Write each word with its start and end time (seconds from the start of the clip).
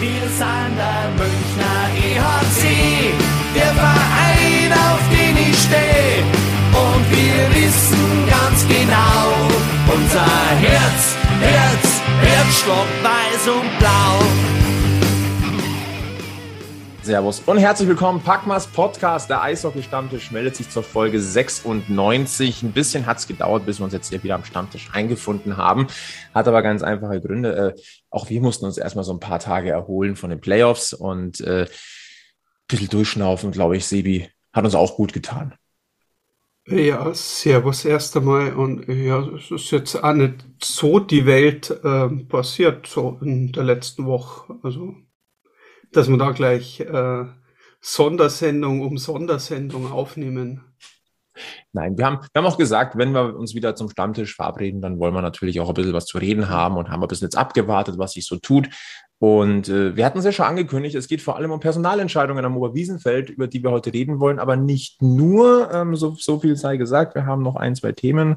Wir 0.00 0.28
sind 0.28 0.76
der 0.78 1.10
Münchner 1.18 1.90
EHC, 1.96 3.12
der 3.56 3.74
Verein, 3.74 4.72
auf 4.72 5.00
den 5.10 5.36
ich 5.36 5.58
stehe. 5.58 6.22
Und 6.72 7.04
wir 7.10 7.62
wissen 7.62 8.28
ganz 8.30 8.64
genau, 8.68 9.26
unser 9.92 10.30
Herz, 10.60 11.16
Herz, 11.40 12.00
Herzstock 12.22 12.86
weiß 13.02 13.48
und 13.48 13.78
blau. 13.80 14.57
Servus 17.08 17.40
und 17.46 17.56
herzlich 17.56 17.88
willkommen. 17.88 18.20
Packmas 18.20 18.66
Podcast, 18.66 19.30
der 19.30 19.40
Eishockey-Stammtisch, 19.40 20.30
meldet 20.30 20.56
sich 20.56 20.68
zur 20.68 20.82
Folge 20.82 21.18
96. 21.18 22.62
Ein 22.62 22.72
bisschen 22.72 23.06
hat 23.06 23.16
es 23.16 23.26
gedauert, 23.26 23.64
bis 23.64 23.80
wir 23.80 23.84
uns 23.84 23.94
jetzt 23.94 24.10
hier 24.10 24.22
wieder 24.22 24.34
am 24.34 24.44
Stammtisch 24.44 24.90
eingefunden 24.92 25.56
haben. 25.56 25.86
Hat 26.34 26.46
aber 26.46 26.60
ganz 26.60 26.82
einfache 26.82 27.22
Gründe. 27.22 27.74
Äh, 27.74 27.80
auch 28.10 28.28
wir 28.28 28.42
mussten 28.42 28.66
uns 28.66 28.76
erstmal 28.76 29.04
so 29.04 29.14
ein 29.14 29.20
paar 29.20 29.38
Tage 29.38 29.70
erholen 29.70 30.16
von 30.16 30.28
den 30.28 30.42
Playoffs 30.42 30.92
und 30.92 31.40
äh, 31.40 31.62
ein 31.62 31.68
bisschen 32.68 32.90
durchschnaufen, 32.90 33.52
glaube 33.52 33.78
ich. 33.78 33.86
Sebi 33.86 34.28
hat 34.52 34.66
uns 34.66 34.74
auch 34.74 34.96
gut 34.96 35.14
getan. 35.14 35.54
Ja, 36.66 37.14
servus 37.14 37.86
erst 37.86 38.18
einmal. 38.18 38.52
Und 38.52 38.86
ja, 38.86 39.26
es 39.28 39.50
ist 39.50 39.70
jetzt 39.70 39.96
auch 39.96 40.12
nicht 40.12 40.44
so 40.62 40.98
die 40.98 41.24
Welt 41.24 41.70
äh, 41.70 42.08
passiert, 42.28 42.86
so 42.86 43.18
in 43.22 43.50
der 43.52 43.64
letzten 43.64 44.04
Woche. 44.04 44.58
Also 44.62 44.94
dass 45.92 46.08
wir 46.08 46.18
da 46.18 46.32
gleich 46.32 46.80
äh, 46.80 47.24
Sondersendung 47.80 48.80
um 48.82 48.98
Sondersendung 48.98 49.92
aufnehmen. 49.92 50.64
Nein, 51.72 51.96
wir 51.96 52.06
haben, 52.06 52.18
wir 52.32 52.42
haben 52.42 52.46
auch 52.46 52.58
gesagt, 52.58 52.96
wenn 52.98 53.12
wir 53.12 53.36
uns 53.36 53.54
wieder 53.54 53.76
zum 53.76 53.88
Stammtisch 53.88 54.34
verabreden, 54.34 54.80
dann 54.80 54.98
wollen 54.98 55.14
wir 55.14 55.22
natürlich 55.22 55.60
auch 55.60 55.68
ein 55.68 55.74
bisschen 55.74 55.92
was 55.92 56.06
zu 56.06 56.18
reden 56.18 56.48
haben 56.48 56.76
und 56.76 56.90
haben 56.90 57.02
ein 57.02 57.08
bisschen 57.08 57.26
jetzt 57.26 57.38
abgewartet, 57.38 57.98
was 57.98 58.12
sich 58.12 58.26
so 58.26 58.36
tut. 58.36 58.68
Und 59.20 59.68
äh, 59.68 59.96
wir 59.96 60.04
hatten 60.04 60.18
es 60.18 60.24
ja 60.24 60.32
schon 60.32 60.46
angekündigt, 60.46 60.94
es 60.94 61.08
geht 61.08 61.22
vor 61.22 61.36
allem 61.36 61.50
um 61.50 61.58
Personalentscheidungen 61.58 62.44
am 62.44 62.56
Oberwiesenfeld, 62.56 63.30
über 63.30 63.48
die 63.48 63.62
wir 63.62 63.72
heute 63.72 63.92
reden 63.92 64.20
wollen, 64.20 64.38
aber 64.38 64.56
nicht 64.56 65.02
nur, 65.02 65.72
ähm, 65.72 65.96
so, 65.96 66.14
so 66.16 66.38
viel 66.38 66.56
sei 66.56 66.76
gesagt, 66.76 67.16
wir 67.16 67.26
haben 67.26 67.42
noch 67.42 67.56
ein, 67.56 67.74
zwei 67.74 67.92
Themen, 67.92 68.36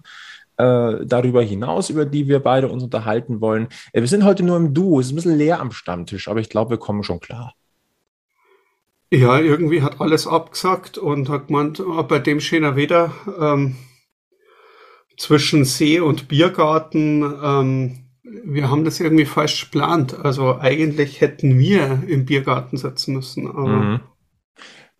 äh, 0.57 1.05
darüber 1.05 1.41
hinaus, 1.41 1.89
über 1.89 2.05
die 2.05 2.27
wir 2.27 2.39
beide 2.39 2.67
uns 2.67 2.83
unterhalten 2.83 3.41
wollen. 3.41 3.67
Äh, 3.93 4.01
wir 4.01 4.07
sind 4.07 4.23
heute 4.23 4.43
nur 4.43 4.57
im 4.57 4.73
Duo, 4.73 4.99
es 4.99 5.07
ist 5.07 5.13
ein 5.13 5.15
bisschen 5.15 5.37
leer 5.37 5.59
am 5.59 5.71
Stammtisch, 5.71 6.27
aber 6.27 6.39
ich 6.39 6.49
glaube, 6.49 6.71
wir 6.71 6.77
kommen 6.77 7.03
schon 7.03 7.19
klar. 7.19 7.53
Ja, 9.13 9.39
irgendwie 9.39 9.81
hat 9.81 9.99
alles 9.99 10.25
abgesagt 10.25 10.97
und 10.97 11.27
hat 11.27 11.47
gemeint, 11.47 11.83
bei 12.07 12.19
dem 12.19 12.39
schöner 12.39 12.77
Wetter 12.77 13.13
ähm, 13.39 13.75
zwischen 15.17 15.65
See 15.65 15.99
und 15.99 16.29
Biergarten, 16.29 17.21
ähm, 17.43 18.05
wir 18.23 18.69
haben 18.69 18.85
das 18.85 18.99
irgendwie 18.99 19.25
falsch 19.25 19.65
geplant. 19.65 20.17
Also 20.17 20.57
eigentlich 20.59 21.21
hätten 21.21 21.59
wir 21.59 22.03
im 22.07 22.25
Biergarten 22.25 22.77
sitzen 22.77 23.15
müssen, 23.15 23.47
aber 23.47 23.67
mhm. 23.67 23.99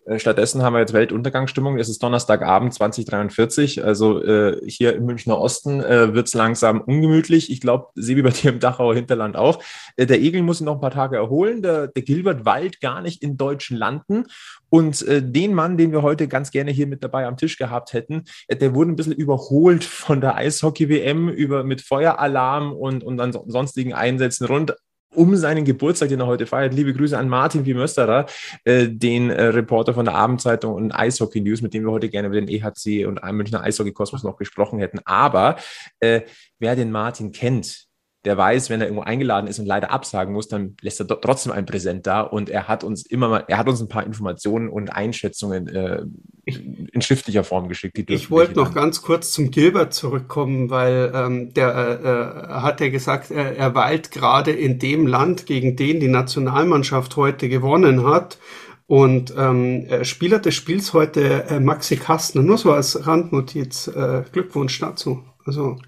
Äh, 0.04 0.18
stattdessen 0.18 0.62
haben 0.62 0.72
wir 0.72 0.80
jetzt 0.80 0.92
Weltuntergangsstimmung. 0.92 1.78
Es 1.78 1.88
ist 1.88 2.02
Donnerstagabend 2.02 2.74
2043. 2.74 3.84
Also 3.84 4.22
äh, 4.22 4.60
hier 4.68 4.94
im 4.96 5.06
Münchner 5.06 5.38
Osten 5.38 5.80
äh, 5.80 6.12
wird 6.12 6.26
es 6.26 6.34
langsam 6.34 6.80
ungemütlich. 6.80 7.50
Ich 7.50 7.60
glaube, 7.60 7.88
sie 7.94 8.16
wie 8.16 8.22
bei 8.22 8.30
dir 8.30 8.50
im 8.50 8.58
Dachauer 8.58 8.94
Hinterland 8.94 9.36
auch. 9.36 9.62
Äh, 9.96 10.06
der 10.06 10.20
Egel 10.20 10.42
muss 10.42 10.58
sich 10.58 10.64
noch 10.64 10.74
ein 10.74 10.80
paar 10.80 10.90
Tage 10.90 11.16
erholen. 11.16 11.62
Der, 11.62 11.86
der 11.86 12.02
Gilbert 12.02 12.44
weilt 12.44 12.80
gar 12.80 13.00
nicht 13.00 13.22
in 13.22 13.36
deutschen 13.36 13.76
Landen. 13.76 14.24
Und 14.70 15.06
äh, 15.06 15.22
den 15.22 15.54
Mann, 15.54 15.76
den 15.76 15.92
wir 15.92 16.02
heute 16.02 16.26
ganz 16.26 16.50
gerne 16.50 16.72
hier 16.72 16.86
mit 16.86 17.04
dabei 17.04 17.26
am 17.26 17.36
Tisch 17.36 17.56
gehabt 17.56 17.92
hätten, 17.92 18.24
äh, 18.48 18.56
der 18.56 18.74
wurde 18.74 18.90
ein 18.90 18.96
bisschen 18.96 19.12
überholt 19.12 19.84
von 19.84 20.20
der 20.20 20.34
Eishockey-WM 20.34 21.28
über 21.28 21.62
mit 21.62 21.80
Feueralarm 21.80 22.72
und, 22.72 23.04
und 23.04 23.18
dann 23.18 23.32
sonstigen 23.32 23.94
Einsätzen 23.94 24.46
rund 24.46 24.74
um 25.14 25.36
seinen 25.36 25.64
Geburtstag, 25.64 26.08
den 26.08 26.20
er 26.20 26.26
heute 26.26 26.46
feiert. 26.46 26.74
Liebe 26.74 26.92
Grüße 26.92 27.16
an 27.16 27.28
Martin 27.28 27.66
Wimösterer, 27.66 28.26
äh, 28.64 28.88
den 28.88 29.30
äh, 29.30 29.44
Reporter 29.44 29.94
von 29.94 30.04
der 30.04 30.14
Abendzeitung 30.14 30.74
und 30.74 30.92
Eishockey 30.92 31.40
News, 31.40 31.62
mit 31.62 31.74
dem 31.74 31.84
wir 31.84 31.92
heute 31.92 32.08
gerne 32.08 32.28
über 32.28 32.40
den 32.40 32.48
EHC 32.48 33.06
und 33.06 33.22
Münchner 33.32 33.62
Eishockey-Kosmos 33.62 34.22
noch 34.22 34.36
gesprochen 34.36 34.78
hätten. 34.78 35.00
Aber 35.04 35.56
äh, 36.00 36.22
wer 36.58 36.76
den 36.76 36.90
Martin 36.90 37.32
kennt, 37.32 37.86
der 38.24 38.36
weiß, 38.36 38.70
wenn 38.70 38.80
er 38.80 38.86
irgendwo 38.86 39.02
eingeladen 39.02 39.48
ist 39.48 39.58
und 39.58 39.66
leider 39.66 39.90
absagen 39.90 40.32
muss, 40.32 40.48
dann 40.48 40.76
lässt 40.80 41.00
er 41.00 41.08
trotzdem 41.08 41.52
ein 41.52 41.66
Präsent 41.66 42.06
da 42.06 42.20
und 42.20 42.50
er 42.50 42.68
hat 42.68 42.84
uns 42.84 43.04
immer 43.04 43.28
mal, 43.28 43.44
er 43.48 43.58
hat 43.58 43.68
uns 43.68 43.80
ein 43.80 43.88
paar 43.88 44.06
Informationen 44.06 44.68
und 44.68 44.90
Einschätzungen 44.90 45.68
äh, 45.68 46.02
in 46.44 47.02
schriftlicher 47.02 47.44
Form 47.44 47.68
geschickt. 47.68 47.98
ich 48.10 48.30
wollte 48.30 48.54
noch 48.54 48.74
ganz 48.74 49.02
kurz 49.02 49.32
zum 49.32 49.50
Gilbert 49.50 49.92
zurückkommen, 49.92 50.70
weil 50.70 51.12
ähm, 51.14 51.52
der 51.54 52.48
äh, 52.48 52.52
hat 52.60 52.80
ja 52.80 52.90
gesagt, 52.90 53.30
er, 53.30 53.56
er 53.56 53.74
weilt 53.74 54.10
gerade 54.10 54.52
in 54.52 54.78
dem 54.78 55.06
Land, 55.06 55.46
gegen 55.46 55.76
den 55.76 56.00
die 56.00 56.08
Nationalmannschaft 56.08 57.16
heute 57.16 57.48
gewonnen 57.48 58.06
hat. 58.06 58.38
Und 58.86 59.32
ähm, 59.38 59.86
Spieler 60.02 60.38
des 60.38 60.54
Spiels 60.54 60.92
heute 60.92 61.44
äh, 61.44 61.60
Maxi 61.60 61.96
Kastner, 61.96 62.42
nur 62.42 62.58
so 62.58 62.72
als 62.72 63.06
Randnotiz. 63.06 63.88
Äh, 63.88 64.24
Glückwunsch 64.32 64.78
dazu. 64.80 65.24
Also 65.46 65.78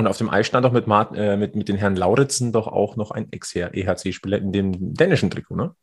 und 0.00 0.06
auf 0.06 0.18
dem 0.18 0.28
Eis 0.30 0.46
stand 0.46 0.66
auch 0.66 0.72
mit, 0.72 0.86
Martin, 0.86 1.16
äh, 1.16 1.36
mit, 1.36 1.54
mit 1.54 1.68
den 1.68 1.76
Herrn 1.76 1.94
Lauritzen 1.94 2.52
doch 2.52 2.66
auch 2.66 2.96
noch 2.96 3.10
ein 3.10 3.30
Ex-EHC-Spieler 3.30 4.38
in 4.38 4.52
dem 4.52 4.94
dänischen 4.94 5.30
Trikot, 5.30 5.54
ne? 5.54 5.74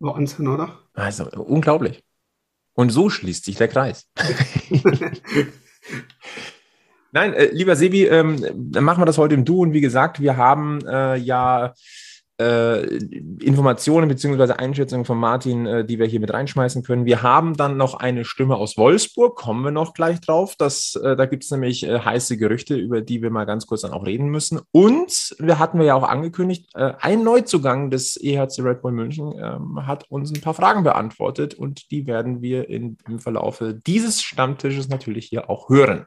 Wahnsinn, 0.00 0.48
oder? 0.48 0.78
Also 0.94 1.24
unglaublich. 1.30 2.02
Und 2.74 2.90
so 2.90 3.08
schließt 3.08 3.44
sich 3.44 3.56
der 3.56 3.68
Kreis. 3.68 4.08
Nein, 7.12 7.32
äh, 7.34 7.50
lieber 7.52 7.76
Sebi, 7.76 8.06
ähm, 8.06 8.44
dann 8.54 8.82
machen 8.82 9.00
wir 9.00 9.06
das 9.06 9.18
heute 9.18 9.34
im 9.34 9.44
Du. 9.44 9.62
Und 9.62 9.72
wie 9.72 9.80
gesagt, 9.80 10.20
wir 10.20 10.36
haben 10.36 10.80
äh, 10.84 11.14
ja 11.16 11.74
äh, 12.40 12.84
Informationen 13.40 14.08
beziehungsweise 14.08 14.58
Einschätzungen 14.58 15.04
von 15.04 15.18
Martin, 15.18 15.66
äh, 15.66 15.84
die 15.84 15.98
wir 15.98 16.06
hier 16.06 16.20
mit 16.20 16.32
reinschmeißen 16.32 16.82
können. 16.82 17.04
Wir 17.04 17.22
haben 17.22 17.56
dann 17.56 17.76
noch 17.76 17.94
eine 17.94 18.24
Stimme 18.24 18.56
aus 18.56 18.76
Wolfsburg, 18.76 19.36
kommen 19.36 19.62
wir 19.62 19.70
noch 19.70 19.94
gleich 19.94 20.20
drauf. 20.20 20.56
Das, 20.58 20.96
äh, 20.96 21.16
da 21.16 21.26
gibt 21.26 21.44
es 21.44 21.50
nämlich 21.50 21.84
äh, 21.84 22.00
heiße 22.00 22.36
Gerüchte, 22.36 22.74
über 22.74 23.00
die 23.00 23.22
wir 23.22 23.30
mal 23.30 23.44
ganz 23.44 23.66
kurz 23.66 23.82
dann 23.82 23.92
auch 23.92 24.04
reden 24.04 24.28
müssen. 24.28 24.60
Und 24.72 25.36
wir 25.38 25.58
hatten 25.58 25.78
wir 25.78 25.86
ja 25.86 25.94
auch 25.94 26.08
angekündigt, 26.08 26.70
äh, 26.74 26.92
ein 27.00 27.22
Neuzugang 27.22 27.90
des 27.90 28.16
EHC 28.20 28.60
Red 28.60 28.82
Bull 28.82 28.92
München 28.92 29.34
ähm, 29.38 29.86
hat 29.86 30.10
uns 30.10 30.32
ein 30.32 30.40
paar 30.40 30.54
Fragen 30.54 30.82
beantwortet 30.82 31.54
und 31.54 31.90
die 31.90 32.06
werden 32.06 32.42
wir 32.42 32.68
in, 32.68 32.98
im 33.06 33.20
Verlaufe 33.20 33.74
dieses 33.74 34.22
Stammtisches 34.22 34.88
natürlich 34.88 35.26
hier 35.26 35.48
auch 35.50 35.68
hören. 35.68 36.06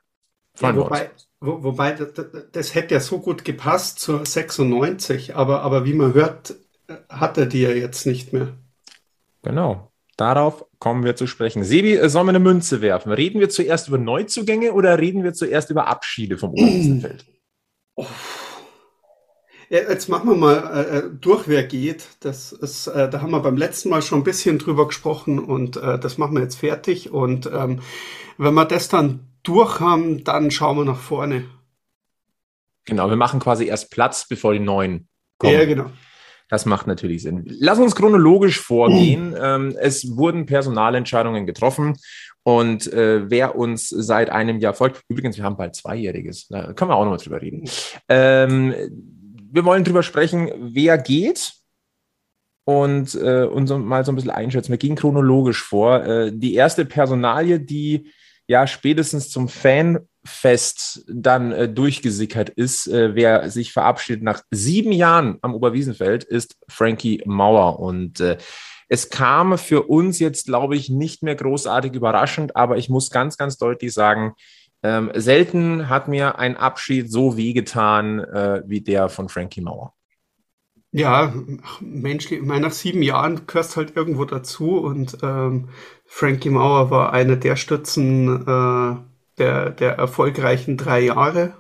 Ja, 0.60 0.76
wobei, 0.76 1.12
wo, 1.40 1.64
wobei, 1.64 1.92
das, 1.92 2.10
das, 2.52 2.76
hätte 2.76 2.96
ja 2.96 3.00
so 3.00 3.20
gut 3.20 3.46
gepasst 3.46 4.00
zur 4.00 4.26
96, 4.26 5.36
aber, 5.36 5.62
aber 5.62 5.86
wie 5.86 5.94
man 5.94 6.14
hört, 6.14 6.56
hat 7.10 7.38
er 7.38 7.46
die 7.46 7.62
ja 7.62 7.70
jetzt 7.70 8.06
nicht 8.06 8.34
mehr. 8.34 8.54
Genau. 9.44 9.92
Darauf 10.18 10.66
kommen 10.80 11.04
wir 11.04 11.16
zu 11.16 11.28
sprechen. 11.28 11.64
Sebi, 11.64 11.94
äh, 11.94 12.10
sollen 12.10 12.26
wir 12.26 12.32
eine 12.32 12.40
Münze 12.40 12.82
werfen? 12.82 13.12
Reden 13.12 13.40
wir 13.40 13.50
zuerst 13.50 13.88
über 13.88 14.00
Neuzugänge 14.00 14.74
oder 14.74 14.98
reden 14.98 15.24
wir 15.24 15.34
zuerst 15.34 15.70
über 15.70 15.88
Abschiede 15.88 16.40
vom 16.40 16.52
Oberwiesenfeld? 16.52 17.26
Oh. 17.96 18.06
Ja, 19.70 19.80
jetzt 19.80 20.08
machen 20.08 20.30
wir 20.30 20.36
mal 20.36 20.56
äh, 20.56 20.98
äh, 20.98 21.10
durch, 21.20 21.48
wer 21.48 21.64
geht. 21.64 22.08
Das 22.22 22.52
ist, 22.52 22.88
äh, 22.88 23.10
da 23.10 23.22
haben 23.22 23.32
wir 23.32 23.42
beim 23.42 23.58
letzten 23.58 23.90
Mal 23.90 24.02
schon 24.02 24.22
ein 24.22 24.24
bisschen 24.24 24.60
drüber 24.60 24.88
gesprochen 24.88 25.40
und 25.40 25.76
äh, 25.78 26.00
das 26.00 26.18
machen 26.18 26.36
wir 26.36 26.42
jetzt 26.42 26.60
fertig. 26.60 27.12
Und 27.12 27.48
ähm, 27.54 27.82
wenn 28.38 28.54
wir 28.54 28.66
das 28.66 28.88
dann 28.88 29.28
durch 29.48 29.80
haben, 29.80 30.24
dann 30.24 30.52
schauen 30.52 30.78
wir 30.78 30.86
nach 30.86 31.00
vorne. 31.00 31.46
Genau, 32.86 33.10
wir 33.10 33.18
machen 33.18 33.40
quasi 33.40 33.66
erst 33.66 33.92
Platz, 33.92 34.28
bevor 34.28 34.54
die 34.54 34.60
neuen 34.60 35.08
kommen. 35.38 35.54
Ja, 35.54 35.66
genau. 35.66 35.92
Das 36.50 36.66
macht 36.66 36.88
natürlich 36.88 37.24
Sinn. 37.24 37.44
Lass 37.46 37.78
uns 37.78 37.94
chronologisch 37.96 38.60
vorgehen. 38.60 39.32
Mhm. 39.32 39.76
es 39.78 40.16
wurden 40.16 40.46
Personalentscheidungen 40.46 41.46
getroffen. 41.46 41.98
Und 42.44 42.92
äh, 42.94 43.30
wer 43.30 43.58
uns 43.58 43.90
seit 43.90 44.30
einem 44.30 44.60
Jahr 44.60 44.74
folgt, 44.74 45.02
übrigens, 45.10 45.36
wir 45.36 45.44
haben 45.44 45.58
bald 45.58 45.76
Zweijähriges, 45.76 46.48
da 46.48 46.72
können 46.72 46.90
wir 46.90 46.96
auch 46.96 47.04
nochmal 47.04 47.20
drüber 47.20 47.42
reden. 47.42 47.70
Ähm, 48.08 48.74
wir 49.52 49.66
wollen 49.66 49.84
drüber 49.84 50.04
sprechen, 50.04 50.50
wer 50.58 50.98
geht 50.98 51.52
und, 52.64 53.16
äh, 53.16 53.44
und 53.44 53.68
so, 53.68 53.78
mal 53.78 54.06
so 54.06 54.14
ein 54.14 54.16
bisschen 54.16 54.32
einschätzen. 54.32 54.72
Wir 54.72 54.78
gehen 54.78 54.96
chronologisch 54.96 55.62
vor. 55.62 56.06
Äh, 56.06 56.32
die 56.34 56.54
erste 56.54 56.86
Personalie, 56.86 57.60
die 57.60 58.12
ja 58.48 58.66
spätestens 58.66 59.30
zum 59.30 59.50
Fanfest 59.50 61.06
dann 61.08 61.52
äh, 61.52 61.70
durchgesickert 61.70 62.50
ist, 62.50 62.88
äh, 62.88 63.14
wer 63.14 63.50
sich 63.50 63.74
verabschiedet 63.74 64.24
nach 64.24 64.42
sieben 64.52 64.92
Jahren 64.92 65.38
am 65.42 65.54
Oberwiesenfeld, 65.54 66.24
ist 66.24 66.56
Frankie 66.70 67.22
Mauer. 67.26 67.80
Und 67.80 68.20
äh, 68.20 68.38
es 68.90 69.10
kam 69.10 69.58
für 69.58 69.84
uns 69.84 70.20
jetzt, 70.20 70.48
glaube 70.48 70.78
ich, 70.78 70.90
nicht 70.90 71.22
mehr 71.22 71.36
großartig 71.36 71.94
überraschend, 71.94 72.56
aber 72.56 72.78
ich 72.78 72.90
muss 72.90 73.12
ganz, 73.12 73.38
ganz 73.38 73.58
deutlich 73.58 73.94
sagen, 73.94 74.34
ähm, 74.84 75.12
selten 75.14 75.90
hat 75.90 76.08
mir 76.08 76.40
ein 76.40 76.56
Abschied 76.56 77.12
so 77.12 77.36
wehgetan 77.36 78.20
äh, 78.20 78.62
wie 78.66 78.82
der 78.82 79.10
von 79.10 79.28
Frankie 79.28 79.62
Mauer. 79.62 79.97
Ja, 80.92 81.34
menschlich, 81.80 82.40
ich 82.40 82.46
meine, 82.46 82.68
nach 82.68 82.72
sieben 82.72 83.02
Jahren 83.04 83.46
gehörst 83.46 83.78
halt 83.78 83.96
irgendwo 83.96 84.26
dazu 84.26 84.78
und 84.80 85.18
ähm, 85.22 85.70
Frankie 86.06 86.50
Mauer 86.50 86.90
war 86.90 87.14
einer 87.14 87.36
der 87.36 87.56
Stützen 87.56 88.42
äh, 88.48 88.96
der, 89.38 89.70
der 89.72 89.92
erfolgreichen 89.98 90.78
drei 90.78 91.02
Jahre 91.02 91.54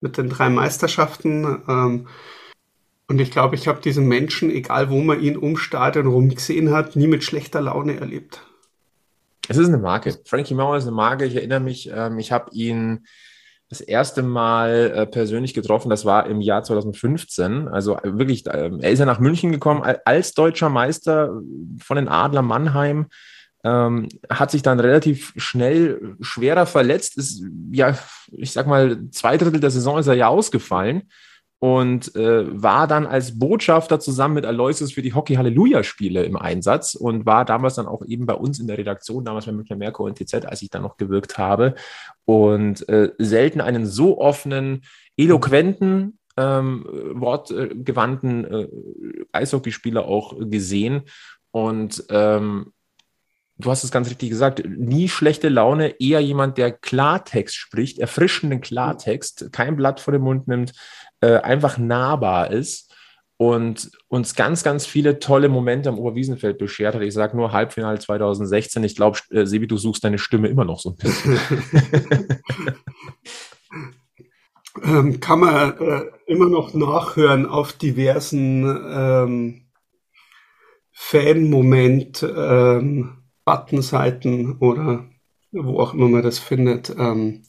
mit 0.00 0.18
den 0.18 0.30
drei 0.30 0.50
Meisterschaften. 0.50 1.62
Ähm, 1.68 2.08
Und 3.08 3.20
ich 3.20 3.30
glaube, 3.30 3.56
ich 3.56 3.68
habe 3.68 3.80
diesen 3.82 4.06
Menschen, 4.08 4.50
egal 4.50 4.88
wo 4.88 5.00
man 5.02 5.20
ihn 5.20 5.36
um 5.36 5.56
Stadion 5.58 6.06
rum 6.06 6.28
gesehen 6.30 6.70
hat, 6.70 6.96
nie 6.96 7.08
mit 7.08 7.24
schlechter 7.24 7.60
Laune 7.60 7.98
erlebt. 8.00 8.42
Es 9.48 9.56
ist 9.56 9.68
eine 9.68 9.78
Marke. 9.78 10.16
Frankie 10.24 10.54
Mauer 10.54 10.76
ist 10.76 10.84
eine 10.84 10.92
Marke. 10.96 11.24
Ich 11.26 11.34
erinnere 11.36 11.60
mich, 11.60 11.90
ähm, 11.92 12.18
ich 12.18 12.32
habe 12.32 12.50
ihn 12.52 13.06
das 13.70 13.80
erste 13.80 14.22
Mal 14.22 14.92
äh, 14.94 15.06
persönlich 15.06 15.54
getroffen. 15.54 15.90
Das 15.90 16.04
war 16.04 16.26
im 16.26 16.40
Jahr 16.40 16.64
2015. 16.64 17.68
Also 17.68 17.96
äh, 17.96 18.18
wirklich, 18.18 18.46
äh, 18.46 18.70
er 18.80 18.90
ist 18.90 18.98
ja 18.98 19.06
nach 19.06 19.20
München 19.20 19.52
gekommen 19.52 19.82
als 20.04 20.34
deutscher 20.34 20.68
Meister 20.68 21.40
von 21.80 21.96
den 21.96 22.08
Adler 22.08 22.42
Mannheim. 22.42 23.06
Ähm, 23.62 24.08
hat 24.28 24.50
sich 24.50 24.62
dann 24.62 24.80
relativ 24.80 25.32
schnell 25.36 26.16
schwerer 26.20 26.66
verletzt. 26.66 27.16
Ist 27.16 27.44
ja, 27.70 27.96
ich 28.32 28.52
sag 28.52 28.66
mal, 28.66 29.08
zwei 29.10 29.36
Drittel 29.36 29.60
der 29.60 29.70
Saison 29.70 29.98
ist 29.98 30.08
er 30.08 30.14
ja 30.14 30.28
ausgefallen 30.28 31.02
und 31.60 32.16
äh, 32.16 32.62
war 32.62 32.86
dann 32.86 33.06
als 33.06 33.38
Botschafter 33.38 34.00
zusammen 34.00 34.34
mit 34.34 34.46
Aloysius 34.46 34.92
für 34.92 35.02
die 35.02 35.12
Hockey 35.12 35.34
Halleluja 35.34 35.82
Spiele 35.84 36.24
im 36.24 36.36
Einsatz 36.36 36.94
und 36.94 37.26
war 37.26 37.44
damals 37.44 37.74
dann 37.74 37.86
auch 37.86 38.02
eben 38.06 38.24
bei 38.24 38.32
uns 38.32 38.58
in 38.58 38.66
der 38.66 38.78
Redaktion, 38.78 39.26
damals 39.26 39.44
bei 39.44 39.52
Münchner 39.52 39.76
Merkur 39.76 40.06
und 40.06 40.18
TZ, 40.18 40.46
als 40.46 40.62
ich 40.62 40.70
dann 40.70 40.82
noch 40.82 40.96
gewirkt 40.96 41.36
habe 41.36 41.74
und 42.24 42.88
äh, 42.88 43.12
selten 43.18 43.60
einen 43.60 43.84
so 43.84 44.18
offenen, 44.18 44.84
eloquenten, 45.18 46.18
ähm, 46.38 46.86
wortgewandten 47.12 48.44
äh, 48.46 48.68
Eishockeyspieler 49.32 50.06
auch 50.06 50.34
gesehen 50.38 51.02
und 51.50 52.04
ähm, 52.08 52.72
du 53.60 53.70
hast 53.70 53.84
es 53.84 53.90
ganz 53.90 54.08
richtig 54.08 54.30
gesagt, 54.30 54.62
nie 54.66 55.08
schlechte 55.08 55.48
Laune, 55.48 56.00
eher 56.00 56.20
jemand, 56.20 56.58
der 56.58 56.72
Klartext 56.72 57.56
spricht, 57.56 57.98
erfrischenden 57.98 58.60
Klartext, 58.60 59.50
kein 59.52 59.76
Blatt 59.76 60.00
vor 60.00 60.12
den 60.12 60.22
Mund 60.22 60.48
nimmt, 60.48 60.72
äh, 61.20 61.36
einfach 61.36 61.78
nahbar 61.78 62.50
ist 62.50 62.94
und 63.36 63.90
uns 64.08 64.34
ganz, 64.34 64.62
ganz 64.62 64.84
viele 64.84 65.18
tolle 65.18 65.48
Momente 65.48 65.88
am 65.88 65.98
Oberwiesenfeld 65.98 66.58
beschert 66.58 66.94
hat. 66.94 67.02
Ich 67.02 67.14
sage 67.14 67.36
nur 67.36 67.52
Halbfinale 67.52 67.98
2016. 67.98 68.84
Ich 68.84 68.96
glaube, 68.96 69.18
äh, 69.30 69.46
Sebi, 69.46 69.66
du 69.66 69.78
suchst 69.78 70.04
deine 70.04 70.18
Stimme 70.18 70.48
immer 70.48 70.66
noch 70.66 70.78
so 70.78 70.90
ein 70.90 70.96
bisschen. 70.96 71.40
ähm, 74.84 75.20
kann 75.20 75.40
man 75.40 75.78
äh, 75.78 76.02
immer 76.26 76.50
noch 76.50 76.74
nachhören 76.74 77.46
auf 77.46 77.72
diversen 77.72 78.64
ähm, 78.64 79.70
Fan-Moment 80.92 82.22
ähm, 82.22 83.19
Buttonseiten 83.50 84.58
oder 84.58 85.06
wo 85.50 85.80
auch 85.80 85.94
immer 85.94 86.08
man 86.08 86.22
das 86.22 86.38
findet. 86.38 86.94
Ähm, 86.96 87.42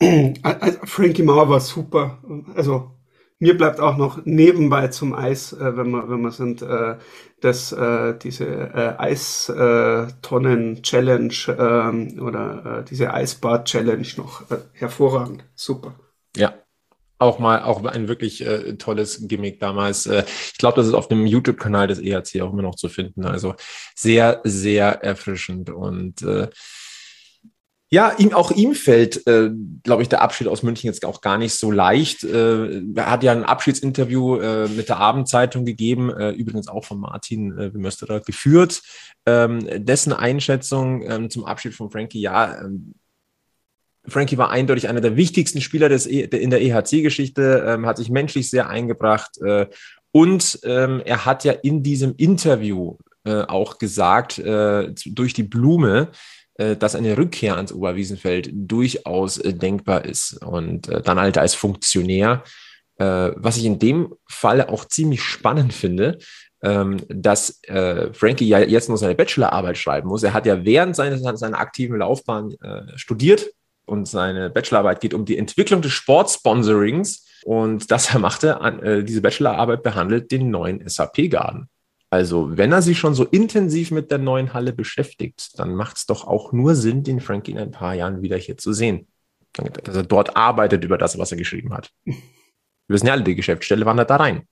also 0.42 0.78
Frankie 0.84 1.22
Mauer 1.22 1.50
war 1.50 1.60
super. 1.60 2.22
Also 2.54 2.92
mir 3.38 3.56
bleibt 3.56 3.80
auch 3.80 3.98
noch 3.98 4.24
nebenbei 4.24 4.88
zum 4.88 5.14
Eis, 5.14 5.52
äh, 5.52 5.76
wenn 5.76 5.90
wir 5.90 6.08
wenn 6.08 6.22
wir 6.22 6.30
sind, 6.30 6.62
äh, 6.62 6.96
das 7.42 7.72
äh, 7.72 8.16
diese 8.18 8.46
äh, 8.46 8.94
Eistonnen 8.98 10.82
Challenge 10.82 11.34
ähm, 11.48 12.18
oder 12.20 12.80
äh, 12.80 12.84
diese 12.84 13.12
Eisbad 13.12 13.66
Challenge 13.66 14.06
noch 14.16 14.50
äh, 14.50 14.58
hervorragend. 14.72 15.44
Super. 15.54 15.94
Auch 17.20 17.38
mal 17.38 17.62
auch 17.62 17.84
ein 17.84 18.08
wirklich 18.08 18.44
äh, 18.46 18.76
tolles 18.76 19.28
Gimmick 19.28 19.60
damals. 19.60 20.06
Äh, 20.06 20.24
ich 20.26 20.58
glaube, 20.58 20.76
das 20.76 20.86
ist 20.86 20.94
auf 20.94 21.06
dem 21.06 21.26
YouTube-Kanal 21.26 21.86
des 21.86 22.00
EHC 22.00 22.40
auch 22.40 22.52
immer 22.52 22.62
noch 22.62 22.76
zu 22.76 22.88
finden. 22.88 23.24
Also 23.24 23.54
sehr, 23.94 24.40
sehr 24.44 25.04
erfrischend 25.04 25.70
und 25.70 26.22
äh, 26.22 26.48
ja, 27.92 28.14
ihm, 28.18 28.32
auch 28.32 28.52
ihm 28.52 28.76
fällt, 28.76 29.26
äh, 29.26 29.50
glaube 29.82 30.02
ich, 30.02 30.08
der 30.08 30.22
Abschied 30.22 30.46
aus 30.46 30.62
München 30.62 30.86
jetzt 30.86 31.04
auch 31.04 31.20
gar 31.20 31.38
nicht 31.38 31.54
so 31.54 31.72
leicht. 31.72 32.22
Äh, 32.22 32.82
er 32.94 33.10
hat 33.10 33.24
ja 33.24 33.32
ein 33.32 33.42
Abschiedsinterview 33.42 34.36
äh, 34.36 34.68
mit 34.68 34.88
der 34.88 34.98
Abendzeitung 34.98 35.64
gegeben, 35.64 36.08
äh, 36.08 36.30
übrigens 36.30 36.68
auch 36.68 36.84
von 36.84 37.00
Martin 37.00 37.58
äh, 37.58 37.74
Wimösterer 37.74 38.20
geführt. 38.20 38.80
Ähm, 39.26 39.66
dessen 39.84 40.12
Einschätzung 40.12 41.02
ähm, 41.02 41.30
zum 41.30 41.44
Abschied 41.44 41.74
von 41.74 41.90
Frankie, 41.90 42.20
ja, 42.20 42.60
ähm, 42.60 42.94
Frankie 44.06 44.38
war 44.38 44.50
eindeutig 44.50 44.88
einer 44.88 45.00
der 45.00 45.16
wichtigsten 45.16 45.60
Spieler 45.60 45.88
des 45.88 46.06
e 46.06 46.22
in 46.22 46.50
der 46.50 46.62
EHC-Geschichte, 46.62 47.64
ähm, 47.66 47.86
hat 47.86 47.98
sich 47.98 48.10
menschlich 48.10 48.50
sehr 48.50 48.68
eingebracht 48.68 49.38
äh, 49.42 49.66
und 50.12 50.58
ähm, 50.64 51.02
er 51.04 51.24
hat 51.24 51.44
ja 51.44 51.52
in 51.52 51.82
diesem 51.82 52.14
Interview 52.16 52.96
äh, 53.24 53.42
auch 53.42 53.78
gesagt, 53.78 54.38
äh, 54.38 54.92
durch 55.06 55.34
die 55.34 55.42
Blume, 55.42 56.10
äh, 56.54 56.76
dass 56.76 56.94
eine 56.94 57.16
Rückkehr 57.16 57.56
ans 57.56 57.72
Oberwiesenfeld 57.72 58.50
durchaus 58.52 59.38
äh, 59.38 59.54
denkbar 59.54 60.04
ist. 60.04 60.42
Und 60.44 60.88
äh, 60.88 61.00
dann 61.00 61.20
halt 61.20 61.38
als 61.38 61.54
Funktionär, 61.54 62.44
was 63.02 63.56
ich 63.56 63.64
in 63.64 63.78
dem 63.78 64.12
Fall 64.28 64.60
auch 64.66 64.84
ziemlich 64.84 65.22
spannend 65.22 65.72
finde, 65.72 66.18
ähm, 66.62 66.98
dass 67.08 67.62
Frankie 68.12 68.46
ja 68.46 68.58
jetzt 68.58 68.90
noch 68.90 68.98
seine 68.98 69.14
Bachelorarbeit 69.14 69.78
schreiben 69.78 70.08
muss. 70.08 70.22
Er 70.22 70.34
hat 70.34 70.44
ja 70.44 70.66
während 70.66 70.94
seines, 70.94 71.22
seiner 71.22 71.58
aktiven 71.58 71.96
Laufbahn 71.96 72.54
studiert 72.96 73.46
und 73.90 74.06
seine 74.06 74.50
Bachelorarbeit 74.50 75.00
geht 75.00 75.14
um 75.14 75.24
die 75.24 75.36
Entwicklung 75.36 75.82
des 75.82 75.92
Sportsponsorings. 75.92 77.26
Und 77.44 77.90
das 77.90 78.10
er 78.14 78.20
machte, 78.20 79.04
diese 79.06 79.20
Bachelorarbeit 79.20 79.82
behandelt 79.82 80.30
den 80.30 80.50
neuen 80.50 80.88
SAP-Garden. 80.88 81.68
Also, 82.12 82.56
wenn 82.56 82.72
er 82.72 82.82
sich 82.82 82.98
schon 82.98 83.14
so 83.14 83.24
intensiv 83.24 83.92
mit 83.92 84.10
der 84.10 84.18
neuen 84.18 84.52
Halle 84.52 84.72
beschäftigt, 84.72 85.58
dann 85.58 85.74
macht 85.74 85.96
es 85.96 86.06
doch 86.06 86.26
auch 86.26 86.52
nur 86.52 86.74
Sinn, 86.74 87.04
den 87.04 87.20
Frankie 87.20 87.52
in 87.52 87.58
ein 87.58 87.70
paar 87.70 87.94
Jahren 87.94 88.20
wieder 88.20 88.36
hier 88.36 88.56
zu 88.56 88.72
sehen. 88.72 89.06
Dass 89.84 89.94
er 89.94 90.02
dort 90.02 90.36
arbeitet 90.36 90.84
über 90.84 90.98
das, 90.98 91.18
was 91.18 91.30
er 91.30 91.38
geschrieben 91.38 91.72
hat. 91.72 91.90
Wir 92.04 92.94
wissen 92.94 93.06
ja 93.06 93.12
alle, 93.12 93.22
die 93.22 93.36
Geschäftsstelle 93.36 93.86
wandert 93.86 94.10
da 94.10 94.16
rein. 94.16 94.42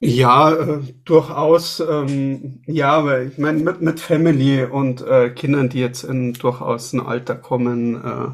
Ja, 0.00 0.52
äh, 0.54 0.82
durchaus. 1.04 1.80
Ähm, 1.80 2.60
ja, 2.66 2.90
aber 2.92 3.22
ich 3.22 3.38
meine, 3.38 3.58
mit, 3.62 3.80
mit 3.80 3.98
Family 4.00 4.62
und 4.64 5.00
äh, 5.02 5.30
Kindern, 5.30 5.68
die 5.70 5.80
jetzt 5.80 6.04
in 6.04 6.34
durchaus 6.34 6.92
ein 6.92 7.00
Alter 7.00 7.34
kommen, 7.34 7.96
äh, 8.04 8.28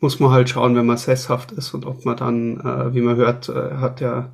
muss 0.00 0.18
man 0.18 0.32
halt 0.32 0.48
schauen, 0.50 0.74
wenn 0.74 0.86
man 0.86 0.96
sesshaft 0.96 1.52
ist 1.52 1.72
und 1.72 1.86
ob 1.86 2.04
man 2.04 2.16
dann, 2.16 2.60
äh, 2.60 2.94
wie 2.94 3.00
man 3.00 3.16
hört, 3.16 3.48
äh, 3.48 3.76
hat 3.76 4.00
ja 4.00 4.32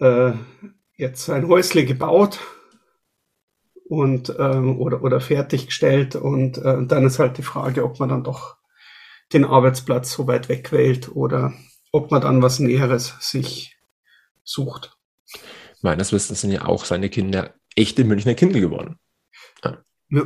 äh, 0.00 0.32
jetzt 0.96 1.28
ein 1.30 1.48
Häusle 1.48 1.84
gebaut 1.84 2.40
und 3.88 4.34
ähm, 4.38 4.78
oder, 4.80 5.02
oder 5.02 5.20
fertiggestellt 5.20 6.16
und 6.16 6.58
dann 6.58 7.04
ist 7.04 7.18
halt 7.18 7.36
die 7.38 7.42
Frage, 7.42 7.84
ob 7.84 8.00
man 8.00 8.08
dann 8.08 8.24
doch 8.24 8.56
den 9.32 9.44
Arbeitsplatz 9.44 10.12
so 10.12 10.26
weit 10.26 10.48
weg 10.48 10.72
wählt 10.72 11.14
oder 11.14 11.52
ob 11.92 12.10
man 12.10 12.22
dann 12.22 12.42
was 12.42 12.58
Näheres 12.60 13.16
sich 13.20 13.78
sucht. 14.44 14.96
Meines 15.82 16.12
Wissens 16.12 16.40
sind 16.40 16.52
ja 16.52 16.64
auch 16.64 16.84
seine 16.84 17.08
Kinder 17.08 17.54
echte 17.76 18.04
Münchner 18.04 18.34
Kinder 18.34 18.60
geworden. 18.60 18.96
Ja. 19.64 19.78
ja. 20.10 20.22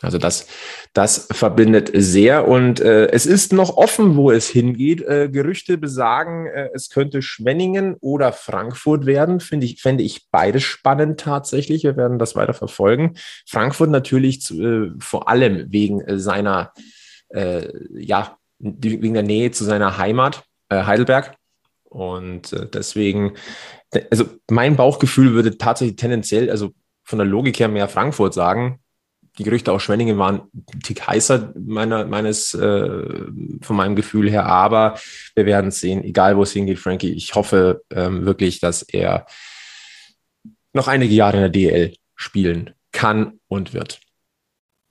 Also 0.00 0.18
das, 0.18 0.48
das 0.94 1.28
verbindet 1.30 1.90
sehr 1.94 2.48
und 2.48 2.80
äh, 2.80 3.06
es 3.10 3.24
ist 3.24 3.52
noch 3.52 3.76
offen, 3.76 4.16
wo 4.16 4.30
es 4.32 4.48
hingeht. 4.48 5.02
Äh, 5.02 5.28
Gerüchte 5.30 5.78
besagen, 5.78 6.46
äh, 6.46 6.70
es 6.74 6.88
könnte 6.88 7.22
Schwenningen 7.22 7.96
oder 8.00 8.32
Frankfurt 8.32 9.06
werden. 9.06 9.38
Finde 9.38 9.66
ich, 9.66 9.80
fände 9.80 10.02
ich 10.02 10.28
beides 10.30 10.64
spannend 10.64 11.20
tatsächlich. 11.20 11.84
Wir 11.84 11.96
werden 11.96 12.18
das 12.18 12.34
weiter 12.34 12.54
verfolgen. 12.54 13.14
Frankfurt 13.46 13.90
natürlich 13.90 14.40
zu, 14.40 14.60
äh, 14.60 14.90
vor 14.98 15.28
allem 15.28 15.70
wegen 15.70 16.00
äh, 16.00 16.18
seiner, 16.18 16.72
äh, 17.28 17.68
ja, 17.94 18.38
wegen 18.58 19.14
der 19.14 19.22
Nähe 19.22 19.50
zu 19.50 19.64
seiner 19.64 19.98
Heimat, 19.98 20.44
Heidelberg. 20.70 21.34
Und 21.92 22.52
äh, 22.52 22.66
deswegen, 22.66 23.34
also 24.10 24.24
mein 24.50 24.76
Bauchgefühl 24.76 25.34
würde 25.34 25.58
tatsächlich 25.58 25.96
tendenziell, 25.96 26.50
also 26.50 26.70
von 27.04 27.18
der 27.18 27.26
Logik 27.26 27.58
her 27.58 27.68
mehr 27.68 27.88
Frankfurt 27.88 28.34
sagen 28.34 28.82
die 29.38 29.44
Gerüchte 29.44 29.72
aus 29.72 29.82
Schwenningen 29.82 30.18
waren 30.18 30.42
ein 30.74 30.80
Tick 30.80 31.06
heißer 31.06 31.54
meiner, 31.58 32.04
meines, 32.04 32.52
äh, 32.54 33.26
von 33.62 33.76
meinem 33.76 33.96
Gefühl 33.96 34.30
her. 34.30 34.46
Aber 34.46 34.98
wir 35.34 35.46
werden 35.46 35.68
es 35.68 35.80
sehen, 35.80 36.04
egal 36.04 36.36
wo 36.36 36.42
es 36.42 36.52
hingeht, 36.52 36.78
Frankie. 36.78 37.12
Ich 37.12 37.34
hoffe 37.34 37.82
ähm, 37.90 38.26
wirklich, 38.26 38.60
dass 38.60 38.82
er 38.82 39.26
noch 40.74 40.88
einige 40.88 41.14
Jahre 41.14 41.38
in 41.38 41.42
der 41.42 41.50
DL 41.50 41.94
spielen 42.14 42.70
kann 42.92 43.40
und 43.48 43.72
wird. 43.72 44.00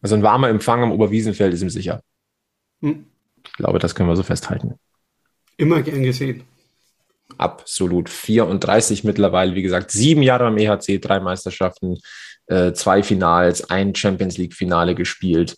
Also 0.02 0.16
ein 0.16 0.24
warmer 0.24 0.50
Empfang 0.50 0.82
am 0.82 0.92
Oberwiesenfeld 0.92 1.54
ist 1.54 1.62
ihm 1.62 1.70
sicher. 1.70 2.02
Hm. 2.82 3.06
Ich 3.46 3.54
glaube, 3.54 3.78
das 3.78 3.94
können 3.94 4.10
wir 4.10 4.16
so 4.16 4.24
festhalten. 4.24 4.76
Immer 5.58 5.84
gern 5.84 6.02
gesehen. 6.02 6.44
Absolut. 7.38 8.10
34 8.10 9.04
mittlerweile, 9.04 9.56
wie 9.56 9.62
gesagt, 9.62 9.92
sieben 9.92 10.24
Jahre 10.24 10.46
am 10.46 10.58
EHC, 10.58 11.00
drei 11.00 11.20
Meisterschaften, 11.20 11.98
äh, 12.48 12.74
zwei 12.74 13.04
Finals, 13.04 13.70
ein 13.70 13.96
Champions 13.96 14.38
League-Finale 14.38 14.96
gespielt. 14.96 15.56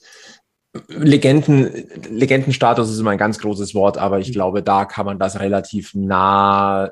Legenden, 0.87 1.87
Legendenstatus 2.09 2.89
ist 2.89 2.99
immer 2.99 3.11
ein 3.11 3.17
ganz 3.17 3.37
großes 3.39 3.75
Wort, 3.75 3.97
aber 3.97 4.19
ich 4.19 4.29
mhm. 4.29 4.33
glaube, 4.33 4.63
da 4.63 4.85
kann 4.85 5.05
man 5.05 5.19
das 5.19 5.39
relativ 5.39 5.93
nah 5.93 6.91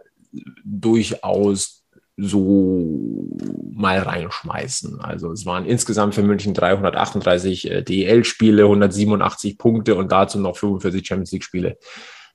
durchaus 0.63 1.81
so 2.17 3.27
mal 3.73 3.99
reinschmeißen. 3.99 5.01
Also 5.01 5.31
es 5.31 5.45
waren 5.45 5.65
insgesamt 5.65 6.13
für 6.13 6.21
München 6.21 6.53
338 6.53 7.71
äh, 7.71 7.81
DEL-Spiele, 7.81 8.63
187 8.63 9.57
Punkte 9.57 9.95
und 9.95 10.11
dazu 10.11 10.39
noch 10.39 10.57
45 10.57 11.07
Champions 11.07 11.31
League-Spiele. 11.31 11.77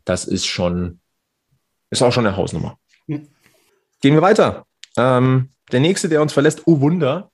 Das 0.04 0.24
ist 0.24 0.46
schon 0.46 1.00
Ist 1.90 2.02
auch 2.02 2.12
schon 2.12 2.26
eine 2.26 2.36
Hausnummer. 2.36 2.78
Gehen 3.06 3.28
wir 4.02 4.22
weiter. 4.22 4.66
Ähm, 4.96 5.50
der 5.72 5.80
nächste, 5.80 6.08
der 6.08 6.22
uns 6.22 6.32
verlässt, 6.32 6.62
oh 6.66 6.80
Wunder, 6.80 7.30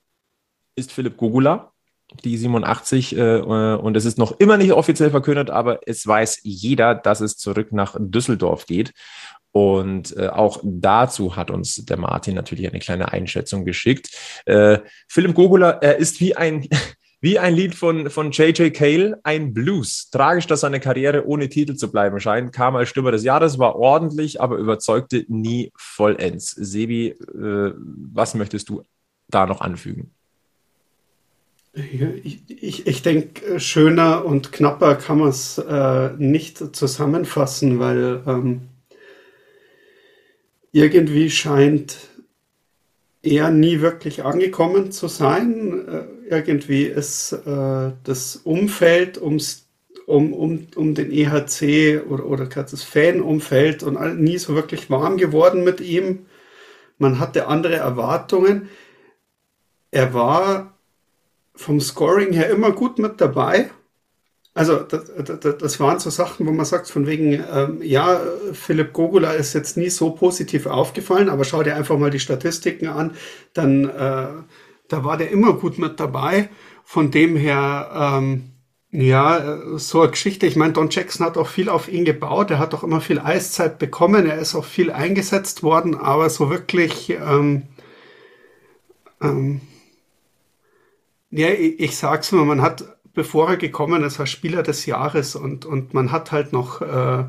ist 0.75 0.91
Philipp 0.91 1.17
Gogula, 1.17 1.71
die 2.23 2.37
87. 2.37 3.17
Äh, 3.17 3.41
und 3.41 3.97
es 3.97 4.05
ist 4.05 4.17
noch 4.17 4.39
immer 4.39 4.57
nicht 4.57 4.73
offiziell 4.73 5.11
verkündet, 5.11 5.49
aber 5.49 5.79
es 5.87 6.05
weiß 6.05 6.39
jeder, 6.43 6.95
dass 6.95 7.21
es 7.21 7.37
zurück 7.37 7.71
nach 7.71 7.95
Düsseldorf 7.99 8.65
geht. 8.65 8.93
Und 9.51 10.17
äh, 10.17 10.29
auch 10.29 10.59
dazu 10.63 11.35
hat 11.35 11.51
uns 11.51 11.75
der 11.85 11.97
Martin 11.97 12.33
natürlich 12.33 12.67
eine 12.67 12.79
kleine 12.79 13.11
Einschätzung 13.11 13.65
geschickt. 13.65 14.09
Äh, 14.45 14.79
Philipp 15.07 15.35
Gogula, 15.35 15.69
er 15.69 15.97
ist 15.97 16.19
wie 16.19 16.35
ein, 16.35 16.67
wie 17.23 17.39
ein 17.39 17.55
Lied 17.55 17.73
von, 17.73 18.09
von 18.09 18.31
J.J. 18.31 18.73
Cale, 18.73 19.17
ein 19.23 19.53
Blues. 19.53 20.09
Tragisch, 20.09 20.45
dass 20.45 20.59
seine 20.59 20.81
Karriere 20.81 21.25
ohne 21.25 21.47
Titel 21.47 21.75
zu 21.75 21.89
bleiben 21.89 22.19
scheint. 22.19 22.51
Kam 22.51 22.75
als 22.75 22.89
Stürmer 22.89 23.13
des 23.13 23.23
Jahres, 23.23 23.57
war 23.57 23.77
ordentlich, 23.77 24.41
aber 24.41 24.57
überzeugte 24.57 25.23
nie 25.29 25.71
vollends. 25.77 26.51
Sebi, 26.51 27.11
äh, 27.11 27.71
was 28.13 28.35
möchtest 28.35 28.67
du 28.67 28.83
da 29.29 29.45
noch 29.45 29.61
anfügen? 29.61 30.11
Ich, 31.71 32.41
ich, 32.49 32.87
ich 32.87 33.01
denke, 33.03 33.57
schöner 33.57 34.25
und 34.25 34.51
knapper 34.51 34.95
kann 34.95 35.19
man 35.19 35.29
es 35.29 35.57
äh, 35.57 36.09
nicht 36.17 36.75
zusammenfassen, 36.75 37.79
weil 37.79 38.21
ähm, 38.27 38.63
irgendwie 40.73 41.29
scheint 41.29 41.99
er 43.21 43.49
nie 43.49 43.79
wirklich 43.79 44.25
angekommen 44.25 44.91
zu 44.91 45.07
sein. 45.07 45.87
Äh, 45.87 46.12
irgendwie 46.29 46.83
ist 46.83 47.33
äh, 47.33 47.91
das 48.03 48.37
Umfeld 48.37 49.21
ums, 49.21 49.67
um, 50.05 50.33
um, 50.33 50.67
um 50.75 50.95
den 50.95 51.11
EHC 51.11 52.01
oder, 52.07 52.25
oder 52.25 52.45
das 52.45 52.83
Fanumfeld 52.83 53.83
und 53.83 54.19
nie 54.19 54.37
so 54.37 54.55
wirklich 54.55 54.89
warm 54.89 55.17
geworden 55.17 55.63
mit 55.63 55.81
ihm. 55.81 56.25
Man 56.97 57.19
hatte 57.19 57.47
andere 57.47 57.75
Erwartungen. 57.75 58.69
Er 59.91 60.13
war 60.13 60.73
vom 61.55 61.79
Scoring 61.79 62.33
her 62.33 62.49
immer 62.49 62.71
gut 62.71 62.99
mit 62.99 63.21
dabei. 63.21 63.69
Also 64.55 64.77
das, 64.77 65.11
das, 65.15 65.57
das, 65.57 65.79
waren 65.79 65.99
so 65.99 66.11
Sachen, 66.11 66.45
wo 66.45 66.51
man 66.51 66.65
sagt, 66.65 66.87
von 66.87 67.07
wegen, 67.07 67.43
ähm, 67.51 67.81
ja, 67.81 68.21
Philipp 68.53 68.93
Gogula 68.93 69.31
ist 69.31 69.53
jetzt 69.53 69.77
nie 69.77 69.89
so 69.89 70.11
positiv 70.11 70.67
aufgefallen, 70.67 71.29
aber 71.29 71.43
schau 71.43 71.63
dir 71.63 71.75
einfach 71.75 71.97
mal 71.97 72.11
die 72.11 72.19
Statistiken 72.19 72.87
an, 72.87 73.15
dann 73.53 73.89
äh, 73.89 74.27
da 74.93 75.03
war 75.03 75.17
der 75.17 75.31
immer 75.31 75.53
gut 75.53 75.79
mit 75.79 75.99
dabei. 75.99 76.49
Von 76.83 77.09
dem 77.09 77.35
her, 77.35 77.89
ähm, 77.95 78.51
ja, 78.91 79.57
so 79.77 80.01
eine 80.01 80.11
Geschichte. 80.11 80.45
Ich 80.45 80.55
meine, 80.55 80.73
Don 80.73 80.91
Jackson 80.91 81.25
hat 81.25 81.35
auch 81.35 81.47
viel 81.47 81.67
auf 81.67 81.87
ihn 81.87 82.05
gebaut. 82.05 82.51
Er 82.51 82.59
hat 82.59 82.75
auch 82.75 82.83
immer 82.83 83.01
viel 83.01 83.19
Eiszeit 83.19 83.79
bekommen. 83.79 84.27
Er 84.27 84.37
ist 84.37 84.53
auch 84.53 84.65
viel 84.65 84.91
eingesetzt 84.91 85.63
worden, 85.63 85.95
aber 85.95 86.29
so 86.29 86.51
wirklich, 86.51 87.09
ähm, 87.09 87.63
ähm, 89.19 89.61
ja, 91.31 91.49
ich, 91.49 91.79
ich 91.79 91.97
sag's 91.97 92.31
mal, 92.31 92.45
man 92.45 92.61
hat 92.61 92.85
bevor 93.15 93.49
er 93.49 93.57
gekommen 93.57 94.03
ist, 94.03 94.19
als 94.19 94.29
Spieler 94.29 94.63
des 94.63 94.85
Jahres 94.85 95.35
und, 95.35 95.65
und 95.65 95.93
man 95.93 96.11
hat 96.11 96.31
halt 96.31 96.51
noch 96.53 96.81
äh, 96.81 97.25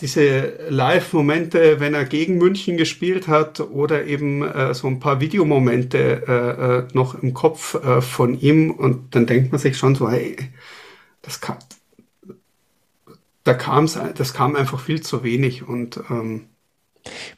diese 0.00 0.70
Live-Momente, 0.70 1.78
wenn 1.78 1.94
er 1.94 2.04
gegen 2.04 2.38
München 2.38 2.76
gespielt 2.76 3.28
hat 3.28 3.60
oder 3.60 4.04
eben 4.04 4.42
äh, 4.42 4.74
so 4.74 4.88
ein 4.88 4.98
paar 4.98 5.20
Videomomente 5.20 6.24
äh, 6.26 6.78
äh, 6.78 6.88
noch 6.94 7.14
im 7.22 7.32
Kopf 7.32 7.74
äh, 7.74 8.00
von 8.00 8.38
ihm 8.38 8.70
und 8.72 9.14
dann 9.14 9.26
denkt 9.26 9.52
man 9.52 9.60
sich 9.60 9.76
schon 9.76 9.94
so, 9.94 10.10
hey, 10.10 10.36
das 11.22 11.40
kam, 11.40 11.58
da 13.44 13.54
kam's, 13.54 13.98
das 14.16 14.34
kam 14.34 14.56
einfach 14.56 14.80
viel 14.80 15.00
zu 15.00 15.22
wenig 15.22 15.66
und 15.66 16.00
ähm, 16.10 16.48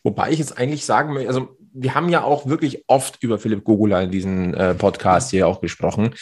Wobei 0.03 0.31
ich 0.31 0.39
jetzt 0.39 0.59
eigentlich 0.59 0.85
sagen 0.85 1.13
möchte, 1.13 1.29
also 1.29 1.57
wir 1.73 1.95
haben 1.95 2.09
ja 2.09 2.23
auch 2.23 2.47
wirklich 2.47 2.85
oft 2.87 3.23
über 3.23 3.39
Philipp 3.39 3.65
Gogula 3.65 4.01
in 4.03 4.11
diesem 4.11 4.55
äh, 4.55 4.75
Podcast 4.75 5.31
hier 5.31 5.47
auch 5.47 5.61
gesprochen. 5.61 6.15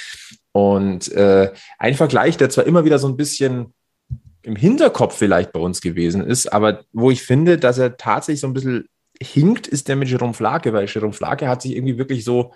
Und 0.52 1.12
äh, 1.12 1.52
ein 1.78 1.94
Vergleich, 1.94 2.36
der 2.36 2.50
zwar 2.50 2.66
immer 2.66 2.84
wieder 2.84 2.98
so 2.98 3.08
ein 3.08 3.16
bisschen 3.16 3.72
im 4.44 4.56
Hinterkopf 4.56 5.16
vielleicht 5.16 5.52
bei 5.52 5.60
uns 5.60 5.80
gewesen 5.80 6.24
ist, 6.24 6.52
aber 6.52 6.84
wo 6.92 7.10
ich 7.10 7.22
finde, 7.22 7.58
dass 7.58 7.78
er 7.78 7.96
tatsächlich 7.96 8.40
so 8.40 8.46
ein 8.46 8.54
bisschen 8.54 8.88
hinkt, 9.20 9.66
ist 9.66 9.88
der 9.88 9.96
mit 9.96 10.08
Jerome 10.08 10.34
Flake, 10.34 10.72
weil 10.72 10.86
Jerome 10.86 11.12
Flake 11.12 11.48
hat 11.48 11.62
sich 11.62 11.76
irgendwie 11.76 11.98
wirklich 11.98 12.24
so 12.24 12.52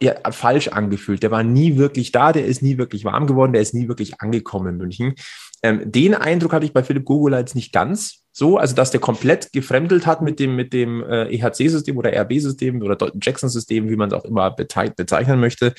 ja, 0.00 0.14
falsch 0.30 0.68
angefühlt. 0.68 1.22
Der 1.22 1.30
war 1.30 1.42
nie 1.42 1.76
wirklich 1.76 2.12
da, 2.12 2.32
der 2.32 2.44
ist 2.44 2.62
nie 2.62 2.76
wirklich 2.76 3.04
warm 3.04 3.26
geworden, 3.26 3.52
der 3.52 3.62
ist 3.62 3.74
nie 3.74 3.88
wirklich 3.88 4.20
angekommen 4.20 4.68
in 4.68 4.76
München. 4.76 5.14
Ähm, 5.62 5.90
den 5.90 6.14
Eindruck 6.14 6.52
hatte 6.52 6.66
ich 6.66 6.74
bei 6.74 6.82
Philipp 6.82 7.06
Gogula 7.06 7.38
jetzt 7.38 7.54
nicht 7.54 7.72
ganz 7.72 8.24
so, 8.32 8.58
also 8.58 8.74
dass 8.74 8.90
der 8.90 9.00
komplett 9.00 9.52
gefremdelt 9.52 10.06
hat 10.06 10.20
mit 10.20 10.38
dem, 10.38 10.56
mit 10.56 10.72
dem 10.72 11.02
äh, 11.02 11.34
EHC-System 11.34 11.96
oder 11.96 12.12
RB-System 12.12 12.82
oder 12.82 12.98
Jackson-System, 13.20 13.88
wie 13.88 13.96
man 13.96 14.08
es 14.08 14.14
auch 14.14 14.24
immer 14.24 14.50
bezeichnen 14.50 15.40
möchte. 15.40 15.72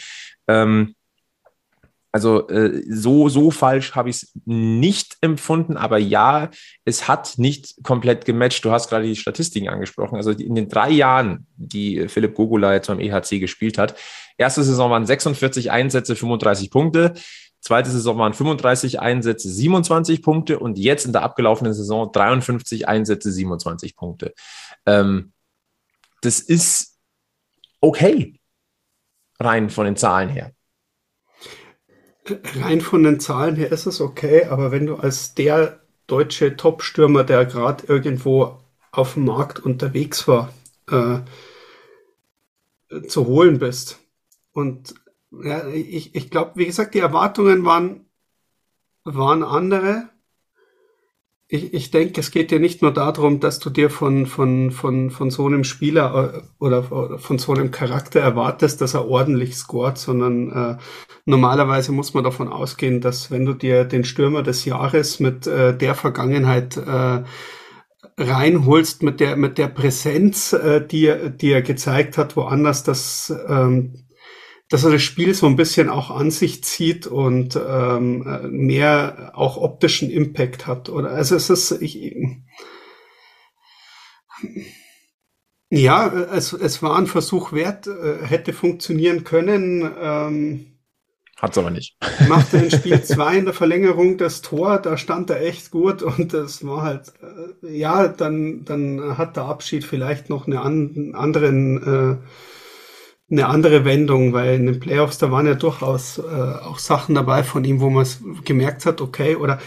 Ähm, 0.48 0.96
also 2.16 2.48
äh, 2.48 2.82
so, 2.88 3.28
so 3.28 3.52
falsch 3.52 3.94
habe 3.94 4.10
ich 4.10 4.16
es 4.16 4.32
nicht 4.46 5.18
empfunden, 5.20 5.76
aber 5.76 5.98
ja, 5.98 6.50
es 6.86 7.10
hat 7.10 7.34
nicht 7.36 7.84
komplett 7.84 8.24
gematcht. 8.24 8.64
Du 8.64 8.72
hast 8.72 8.88
gerade 8.88 9.06
die 9.06 9.18
Statistiken 9.18 9.68
angesprochen. 9.68 10.16
Also 10.16 10.32
in 10.32 10.56
den 10.56 10.70
drei 10.70 10.92
Jahren, 10.92 11.46
die 11.58 12.08
Philipp 12.08 12.36
Gogula 12.36 12.72
jetzt 12.72 12.88
beim 12.88 13.02
EHC 13.02 13.42
gespielt 13.42 13.78
hat, 13.78 14.00
erste 14.38 14.64
Saison 14.64 14.90
waren 14.90 15.06
46 15.06 15.72
Einsätze, 15.72 16.16
35 16.16 16.72
Punkte. 16.72 17.16
Zweite 17.60 17.90
Saison 17.90 18.18
waren 18.18 18.34
35 18.34 19.02
Einsätze, 19.02 19.50
27 19.50 20.22
Punkte 20.22 20.60
und 20.60 20.78
jetzt 20.78 21.06
in 21.06 21.12
der 21.12 21.24
abgelaufenen 21.24 21.74
Saison 21.74 22.14
53 22.14 22.88
Einsätze, 22.88 23.30
27 23.30 23.98
Punkte. 23.98 24.34
Ähm, 24.86 25.34
das 26.22 26.40
ist 26.40 26.98
okay, 27.82 28.40
rein 29.38 29.70
von 29.70 29.84
den 29.84 29.98
Zahlen 29.98 30.30
her 30.30 30.54
rein 32.60 32.82
von 32.82 33.04
den 33.04 33.20
Zahlen 33.20 33.56
her 33.56 33.72
ist 33.72 33.86
es 33.86 34.02
okay, 34.02 34.46
aber 34.46 34.72
wenn 34.72 34.86
du 34.86 34.96
als 34.96 35.36
der 35.36 35.80
deutsche 36.08 36.56
Top-Stürmer, 36.56 37.24
der 37.24 37.46
gerade 37.46 37.86
irgendwo 37.88 38.60
auf 38.92 39.14
dem 39.14 39.26
Markt 39.26 39.60
unterwegs 39.60 40.28
war, 40.28 40.54
äh, 40.90 41.20
zu 43.08 43.26
holen 43.26 43.60
bist. 43.60 44.00
Und 44.52 44.96
ja, 45.32 45.68
ich, 45.68 46.16
ich 46.16 46.30
glaube, 46.30 46.52
wie 46.56 46.66
gesagt, 46.66 46.94
die 46.94 47.00
Erwartungen 47.00 47.66
waren, 47.66 48.06
waren 49.04 49.44
andere 49.44 50.10
ich, 51.48 51.74
ich 51.74 51.92
denke, 51.92 52.20
es 52.22 52.32
geht 52.32 52.50
dir 52.50 52.60
nicht 52.60 52.82
nur 52.82 52.92
darum, 52.92 53.40
dass 53.40 53.60
du 53.60 53.70
dir 53.70 53.90
von, 53.90 54.26
von, 54.26 54.72
von, 54.72 55.12
von 55.12 55.30
so 55.30 55.46
einem 55.46 55.64
Spieler 55.64 56.34
äh, 56.34 56.42
oder 56.64 56.84
von 57.20 57.38
so 57.38 57.54
einem 57.54 57.70
Charakter 57.70 58.20
erwartest, 58.20 58.82
dass 58.82 58.96
er 58.96 59.08
ordentlich 59.08 59.56
scoret, 59.56 59.98
sondern 59.98 60.52
äh, 60.52 60.78
normalerweise 61.26 61.92
muss 61.92 62.14
man 62.16 62.24
davon 62.24 62.48
ausgehen, 62.48 63.00
dass 63.00 63.30
wenn 63.30 63.46
du 63.46 63.54
dir 63.54 63.86
den 63.86 64.06
Stürmer 64.06 64.42
des 64.42 64.66
Jahres 64.66 65.20
mit 65.20 65.46
äh, 65.46 65.78
der 65.78 65.94
Vergangenheit 65.94 66.78
äh, 66.78 67.24
reinholst, 68.18 69.04
mit 69.04 69.20
der, 69.20 69.36
mit 69.36 69.58
der 69.60 69.68
Präsenz, 69.68 70.54
äh, 70.54 70.86
die, 70.86 71.14
die 71.40 71.52
er 71.52 71.62
gezeigt 71.62 72.18
hat, 72.18 72.36
woanders, 72.36 72.84
dass 72.84 73.32
ähm, 73.48 74.05
dass 74.70 74.84
er 74.84 74.92
das 74.92 75.04
Spiel 75.04 75.34
so 75.34 75.46
ein 75.46 75.56
bisschen 75.56 75.90
auch 75.90 76.10
an 76.10 76.32
sich 76.32 76.64
zieht 76.64 77.06
und 77.08 77.56
ähm, 77.56 78.50
mehr 78.50 79.32
auch 79.36 79.58
optischen 79.58 80.10
Impact 80.10 80.66
hat. 80.66 80.90
Oder 80.90 81.12
also 81.12 81.36
es 81.36 81.50
ist 81.50 81.72
ich, 81.82 82.16
ja, 85.70 86.08
es, 86.08 86.54
es 86.54 86.82
war 86.82 86.98
ein 86.98 87.08
Versuch 87.08 87.52
wert, 87.52 87.88
äh, 87.88 88.26
hätte 88.26 88.54
funktionieren 88.54 89.24
können. 89.24 89.90
Ähm, 90.00 90.76
hat 91.38 91.52
es 91.52 91.58
aber 91.58 91.70
nicht. 91.70 91.98
Machte 92.28 92.58
in 92.58 92.72
Spiel 92.72 93.04
2 93.04 93.38
in 93.38 93.46
der 93.46 93.54
Verlängerung 93.54 94.18
das 94.18 94.42
Tor, 94.42 94.80
da 94.80 94.98
stand 94.98 95.30
er 95.30 95.42
echt 95.42 95.70
gut 95.70 96.02
und 96.02 96.34
das 96.34 96.66
war 96.66 96.82
halt, 96.82 97.14
äh, 97.62 97.78
ja, 97.78 98.08
dann, 98.08 98.64
dann 98.64 99.18
hat 99.18 99.36
der 99.36 99.44
Abschied 99.44 99.84
vielleicht 99.84 100.30
noch 100.30 100.48
eine 100.48 100.62
an, 100.62 101.12
anderen 101.14 102.22
äh, 102.22 102.28
eine 103.30 103.48
andere 103.48 103.86
Wendung, 103.86 104.34
weil 104.34 104.56
in 104.56 104.66
den 104.68 104.80
Playoffs, 104.80 105.18
da 105.18 105.32
waren 105.32 105.48
ja 105.48 105.56
durchaus 105.56 106.20
äh, 106.20 106.22
auch 106.22 106.78
Sachen 106.80 107.16
dabei 107.16 107.44
von 107.44 107.64
ihm, 107.64 107.80
wo 107.80 107.90
man 107.90 108.06
gemerkt 108.44 108.86
hat, 108.86 109.02
okay, 109.02 109.36
oder 109.36 109.60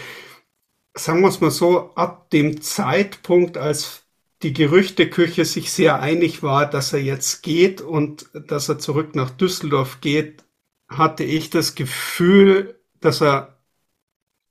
sagen 0.95 1.21
wir 1.21 1.27
es 1.27 1.41
mal 1.41 1.51
so, 1.51 1.91
ab 1.95 2.29
dem 2.29 2.61
Zeitpunkt, 2.61 3.57
als 3.57 4.03
die 4.41 4.53
Gerüchteküche 4.53 5.43
sich 5.43 5.71
sehr 5.71 5.99
einig 5.99 6.43
war, 6.43 6.69
dass 6.69 6.93
er 6.93 7.01
jetzt 7.01 7.43
geht 7.43 7.81
und 7.81 8.29
dass 8.33 8.69
er 8.69 8.79
zurück 8.79 9.15
nach 9.15 9.29
Düsseldorf 9.29 9.99
geht, 9.99 10.45
hatte 10.87 11.23
ich 11.23 11.49
das 11.49 11.75
Gefühl, 11.75 12.79
dass 13.01 13.21
er 13.21 13.57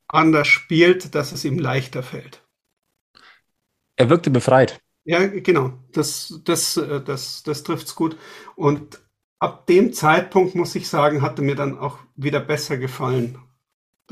anders 0.07 0.47
spielt, 0.47 1.15
dass 1.15 1.31
es 1.31 1.45
ihm 1.45 1.57
leichter 1.57 2.03
fällt. 2.03 2.41
Er 3.95 4.09
wirkte 4.09 4.29
befreit. 4.29 4.79
Ja, 5.09 5.25
genau. 5.25 5.73
Das, 5.91 6.39
das, 6.45 6.77
äh, 6.77 7.01
das, 7.01 7.41
das 7.41 7.63
trifft's 7.63 7.95
gut. 7.95 8.15
Und 8.55 9.01
ab 9.39 9.65
dem 9.65 9.91
Zeitpunkt, 9.91 10.53
muss 10.53 10.75
ich 10.75 10.87
sagen, 10.87 11.23
hatte 11.23 11.41
mir 11.41 11.55
dann 11.55 11.79
auch 11.79 11.97
wieder 12.15 12.39
besser 12.39 12.77
gefallen. 12.77 13.39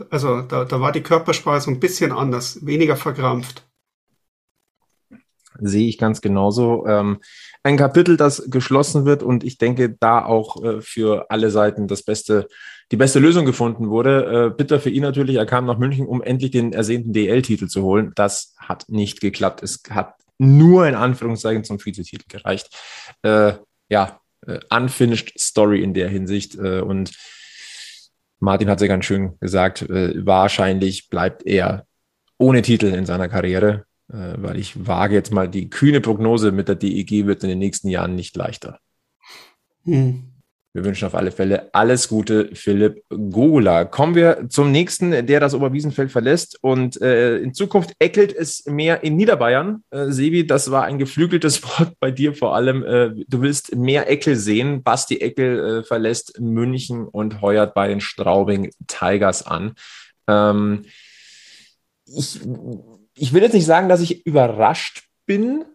Also 0.10 0.42
da, 0.42 0.66
da 0.66 0.82
war 0.82 0.92
die 0.92 1.04
Körpersprache 1.04 1.62
so 1.62 1.70
ein 1.70 1.80
bisschen 1.80 2.12
anders, 2.12 2.66
weniger 2.66 2.96
verkrampft. 2.96 3.63
Sehe 5.60 5.88
ich 5.88 6.00
ganz 6.00 6.22
genauso. 6.22 6.88
Ähm, 6.88 7.20
ein 7.62 7.77
Kapitel, 7.77 8.18
das 8.18 8.50
geschlossen 8.50 9.06
wird 9.06 9.22
und 9.22 9.44
ich 9.44 9.60
denke, 9.60 9.96
da 10.00 10.25
auch 10.25 10.63
äh, 10.63 10.82
für 10.82 11.30
alle 11.30 11.51
Seiten 11.51 11.88
das 11.88 12.01
beste, 12.01 12.48
die 12.92 12.98
beste 12.98 13.20
Lösung 13.20 13.46
gefunden 13.46 13.92
wurde. 13.92 14.48
Äh, 14.48 14.50
bitter 14.56 14.80
für 14.80 14.89
ihn 14.89 15.04
natürlich, 15.04 15.36
er 15.36 15.46
kam 15.46 15.68
nach 15.68 15.77
München, 15.77 16.08
um 16.08 16.24
endlich 16.24 16.50
den 16.50 16.74
ersehnten 16.74 17.13
DL-Titel 17.13 17.68
zu 17.68 17.84
holen. 17.84 18.13
Das 18.16 18.56
hat 18.58 18.86
nicht 18.89 19.22
geklappt. 19.22 19.62
Es 19.62 19.84
hat 19.92 20.16
nur 20.38 20.88
in 20.88 20.96
Anführungszeichen 20.96 21.63
zum 21.63 21.84
Vizetitel 21.84 22.25
gereicht. 22.27 22.70
Äh, 23.24 23.53
ja, 23.89 24.20
äh, 24.46 24.60
unfinished 24.70 25.39
Story 25.39 25.84
in 25.84 25.94
der 25.94 26.10
Hinsicht. 26.10 26.56
Äh, 26.56 26.82
und 26.82 27.12
Martin 28.39 28.70
hat 28.70 28.77
es 28.77 28.82
ja 28.84 28.88
ganz 28.88 29.06
schön 29.06 29.38
gesagt, 29.39 29.82
äh, 29.84 30.25
wahrscheinlich 30.25 31.10
bleibt 31.10 31.46
er 31.46 31.86
ohne 32.38 32.62
Titel 32.62 32.88
in 32.88 33.06
seiner 33.08 33.29
Karriere, 33.29 33.86
weil 34.10 34.58
ich 34.60 34.88
wage 34.88 35.15
jetzt 35.15 35.34
mal 35.34 35.50
die 35.50 35.72
kühne 35.72 36.01
Prognose 36.01 36.51
mit 36.51 36.67
der 36.67 36.75
DEG 36.75 37.25
wird 37.25 37.44
in 37.44 37.50
den 37.50 37.58
nächsten 37.58 37.89
Jahren 37.89 38.15
nicht 38.15 38.38
leichter. 38.38 38.79
Hm. 39.84 40.37
Wir 40.74 40.86
wünschen 40.86 41.05
auf 41.05 41.15
alle 41.15 41.31
Fälle 41.31 41.74
alles 41.74 42.07
Gute, 42.07 42.50
Philipp 42.53 43.03
Gogula. 43.09 43.86
Kommen 43.86 44.13
wir 44.13 44.47
zum 44.50 44.71
nächsten, 44.71 45.25
der 45.25 45.39
das 45.39 45.55
Oberwiesenfeld 45.55 46.12
verlässt. 46.12 46.59
Und 46.62 47.01
äh, 47.01 47.38
in 47.38 47.53
Zukunft 47.53 47.93
eckelt 47.97 48.31
es 48.31 48.65
mehr 48.65 49.03
in 49.03 49.15
Niederbayern. 49.15 49.83
Äh, 49.89 50.12
Sebi, 50.12 50.45
das 50.45 50.69
war 50.69 50.83
ein 50.83 51.00
geflügeltes 51.00 51.63
Wort 51.79 51.93
bei 52.00 52.12
dir 52.12 52.36
vor 52.36 52.55
allem. 52.55 52.83
Äh, 52.83 53.25
du 53.27 53.41
willst 53.41 53.75
mehr 53.75 54.09
Eckel 54.09 54.36
sehen. 54.36 54.83
Basti 54.83 55.17
Eckel 55.17 55.79
äh, 55.79 55.83
verlässt 55.83 56.39
München 56.39 57.07
und 57.07 57.41
heuert 57.41 57.74
bei 57.74 57.88
den 57.88 58.01
Straubing 58.01 58.69
Tigers 58.86 59.47
an. 59.47 59.74
Ähm, 60.27 60.86
ich, 62.05 62.39
ich 63.15 63.33
will 63.33 63.41
jetzt 63.41 63.53
nicht 63.53 63.65
sagen, 63.65 63.89
dass 63.89 64.01
ich 64.01 64.25
überrascht 64.25 65.05
bin, 65.25 65.65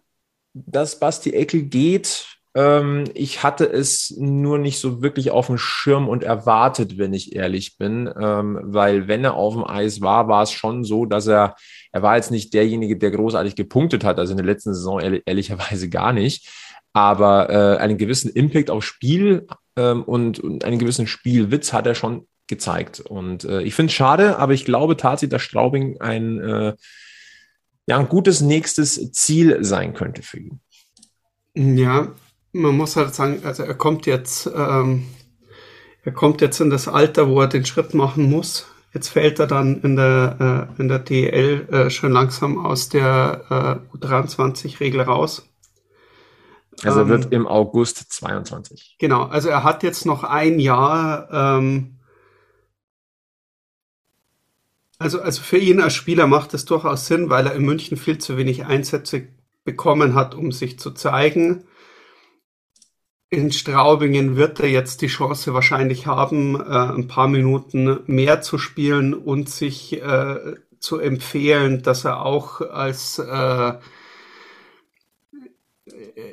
dass 0.53 0.99
Basti 0.99 1.31
Eckel 1.31 1.63
geht 1.63 2.32
ich 2.55 3.41
hatte 3.41 3.65
es 3.65 4.13
nur 4.15 4.59
nicht 4.59 4.79
so 4.79 5.01
wirklich 5.01 5.31
auf 5.31 5.47
dem 5.47 5.57
Schirm 5.57 6.07
und 6.07 6.23
erwartet, 6.23 6.99
wenn 6.99 7.11
ich 7.11 7.35
ehrlich 7.35 7.79
bin, 7.79 8.07
ähm, 8.15 8.59
weil 8.61 9.07
wenn 9.07 9.23
er 9.23 9.33
auf 9.33 9.55
dem 9.55 9.63
Eis 9.63 10.01
war, 10.01 10.27
war 10.27 10.43
es 10.43 10.51
schon 10.51 10.83
so, 10.83 11.05
dass 11.05 11.25
er, 11.25 11.55
er 11.91 12.03
war 12.03 12.15
jetzt 12.15 12.29
nicht 12.29 12.53
derjenige, 12.53 12.95
der 12.95 13.09
großartig 13.09 13.55
gepunktet 13.55 14.03
hat, 14.03 14.19
also 14.19 14.33
in 14.33 14.37
der 14.37 14.45
letzten 14.45 14.75
Saison 14.75 14.99
ehrlich, 14.99 15.23
ehrlicherweise 15.25 15.89
gar 15.89 16.13
nicht, 16.13 16.47
aber 16.93 17.49
äh, 17.49 17.77
einen 17.77 17.97
gewissen 17.97 18.29
Impact 18.29 18.69
aufs 18.69 18.85
Spiel 18.85 19.47
ähm, 19.75 20.03
und, 20.03 20.39
und 20.39 20.63
einen 20.63 20.77
gewissen 20.77 21.07
Spielwitz 21.07 21.73
hat 21.73 21.87
er 21.87 21.95
schon 21.95 22.27
gezeigt. 22.47 22.99
Und 22.99 23.45
äh, 23.45 23.61
ich 23.61 23.73
finde 23.73 23.89
es 23.89 23.95
schade, 23.95 24.37
aber 24.37 24.53
ich 24.53 24.65
glaube 24.65 24.95
tatsächlich, 24.95 25.31
dass 25.31 25.41
Straubing 25.41 25.99
ein, 26.01 26.39
äh, 26.39 26.73
ja, 27.87 27.97
ein 27.97 28.09
gutes 28.09 28.41
nächstes 28.41 29.11
Ziel 29.11 29.63
sein 29.63 29.93
könnte 29.93 30.21
für 30.21 30.39
ihn. 30.39 30.59
Ja, 31.55 32.13
man 32.53 32.77
muss 32.77 32.95
halt 32.95 33.13
sagen, 33.13 33.41
also 33.43 33.63
er 33.63 33.73
kommt 33.73 34.05
jetzt, 34.05 34.49
ähm, 34.55 35.07
er 36.03 36.11
kommt 36.11 36.41
jetzt 36.41 36.59
in 36.61 36.69
das 36.69 36.87
Alter, 36.87 37.27
wo 37.27 37.41
er 37.41 37.47
den 37.47 37.65
Schritt 37.65 37.93
machen 37.93 38.29
muss. 38.29 38.67
Jetzt 38.93 39.09
fällt 39.09 39.39
er 39.39 39.47
dann 39.47 39.81
in 39.81 39.95
der, 39.95 40.69
äh, 40.77 40.81
in 40.81 40.87
der 40.87 40.99
DL 40.99 41.67
äh, 41.69 41.89
schon 41.89 42.11
langsam 42.11 42.63
aus 42.63 42.89
der 42.89 43.81
äh, 43.91 43.97
U23-Regel 43.97 45.01
raus. 45.01 45.49
Also 46.83 47.01
er 47.01 47.07
wird 47.07 47.25
ähm, 47.25 47.31
im 47.31 47.47
August 47.47 48.11
22. 48.11 48.97
Genau, 48.99 49.23
also 49.23 49.49
er 49.49 49.63
hat 49.63 49.81
jetzt 49.81 50.05
noch 50.05 50.23
ein 50.23 50.59
Jahr. 50.59 51.27
Ähm, 51.31 51.97
also, 54.99 55.21
also 55.21 55.41
für 55.41 55.57
ihn 55.57 55.81
als 55.81 55.95
Spieler 55.95 56.27
macht 56.27 56.53
es 56.53 56.65
durchaus 56.65 57.07
Sinn, 57.07 57.29
weil 57.29 57.47
er 57.47 57.55
in 57.55 57.65
München 57.65 57.97
viel 57.97 58.19
zu 58.19 58.37
wenig 58.37 58.65
Einsätze 58.65 59.27
bekommen 59.63 60.13
hat, 60.13 60.35
um 60.35 60.51
sich 60.51 60.77
zu 60.77 60.91
zeigen 60.91 61.63
in 63.33 63.51
Straubingen 63.51 64.35
wird 64.35 64.59
er 64.59 64.69
jetzt 64.69 65.01
die 65.01 65.07
Chance 65.07 65.53
wahrscheinlich 65.53 66.05
haben, 66.05 66.55
äh, 66.55 66.93
ein 66.95 67.07
paar 67.07 67.27
Minuten 67.27 67.99
mehr 68.05 68.41
zu 68.41 68.57
spielen 68.59 69.13
und 69.15 69.49
sich 69.49 70.01
äh, 70.01 70.55
zu 70.79 70.99
empfehlen, 70.99 71.81
dass 71.81 72.05
er 72.05 72.23
auch 72.23 72.61
als 72.61 73.17
äh, 73.17 73.73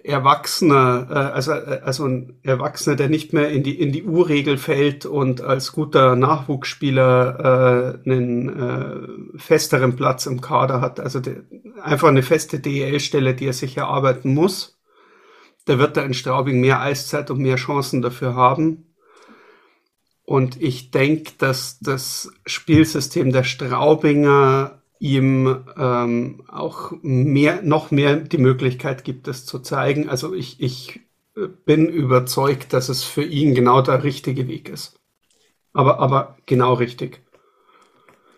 Erwachsener, 0.05 1.07
äh, 1.11 1.15
also, 1.15 1.53
äh, 1.53 1.81
also 1.83 2.05
ein 2.05 2.39
Erwachsener, 2.43 2.97
der 2.97 3.09
nicht 3.09 3.33
mehr 3.33 3.49
in 3.49 3.63
die, 3.63 3.81
in 3.81 3.93
die 3.93 4.05
U-Regel 4.05 4.59
fällt 4.59 5.07
und 5.07 5.41
als 5.41 5.73
guter 5.73 6.17
Nachwuchsspieler 6.17 7.97
äh, 8.05 8.11
einen 8.11 8.49
äh, 8.49 9.39
festeren 9.39 9.97
Platz 9.97 10.27
im 10.27 10.43
Kader 10.43 10.83
hat, 10.83 11.01
also 11.01 11.21
de, 11.21 11.45
einfach 11.83 12.09
eine 12.09 12.23
feste 12.23 12.61
DEL-Stelle, 12.61 13.35
die 13.35 13.47
er 13.47 13.55
sich 13.55 13.79
erarbeiten 13.79 14.35
muss 14.35 14.80
da 15.65 15.79
wird 15.79 15.97
er 15.97 16.05
in 16.05 16.15
Straubing 16.15 16.61
mehr 16.61 16.81
Eiszeit 16.81 17.31
und 17.31 17.39
mehr 17.41 17.57
Chancen 17.57 18.03
dafür 18.03 18.35
haben. 18.35 18.87
Und 20.25 20.61
ich 20.61 20.91
denke, 20.91 21.33
dass 21.39 21.81
das 21.81 22.31
Spielsystem 22.47 23.33
der 23.33 23.45
Straubinger 23.45 24.81
ihm 25.01 25.65
ähm, 25.77 26.43
auch 26.49 26.93
mehr, 27.03 27.63
noch 27.63 27.91
mehr 27.91 28.17
die 28.17 28.39
Möglichkeit 28.39 29.03
gibt, 29.03 29.29
es 29.29 29.47
zu 29.47 29.59
zeigen. 29.59 30.09
Also 30.09 30.35
ich, 30.35 30.61
ich 30.61 31.01
bin 31.65 31.89
überzeugt, 31.89 32.73
dass 32.73 32.89
es 32.89 33.03
für 33.03 33.25
ihn 33.25 33.55
genau 33.55 33.83
der 33.83 34.05
richtige 34.05 34.47
Weg 34.47 34.69
ist. 34.69 35.01
Aber, 35.73 35.99
aber 36.01 36.37
genau 36.47 36.75
richtig. 36.75 37.23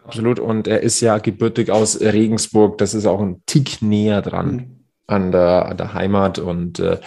Absolut. 0.04 0.40
Und 0.40 0.68
er 0.68 0.82
ist 0.82 1.00
ja 1.00 1.18
gebürtig 1.18 1.70
aus 1.70 2.00
Regensburg. 2.00 2.78
Das 2.78 2.94
ist 2.94 3.06
auch 3.06 3.20
ein 3.20 3.42
Tick 3.46 3.82
näher 3.82 4.22
dran. 4.22 4.54
Mhm 4.54 4.81
an 5.06 5.32
der, 5.32 5.66
an 5.66 5.76
der 5.76 5.94
Heimat. 5.94 6.38
Und 6.38 6.78
äh, 6.78 6.98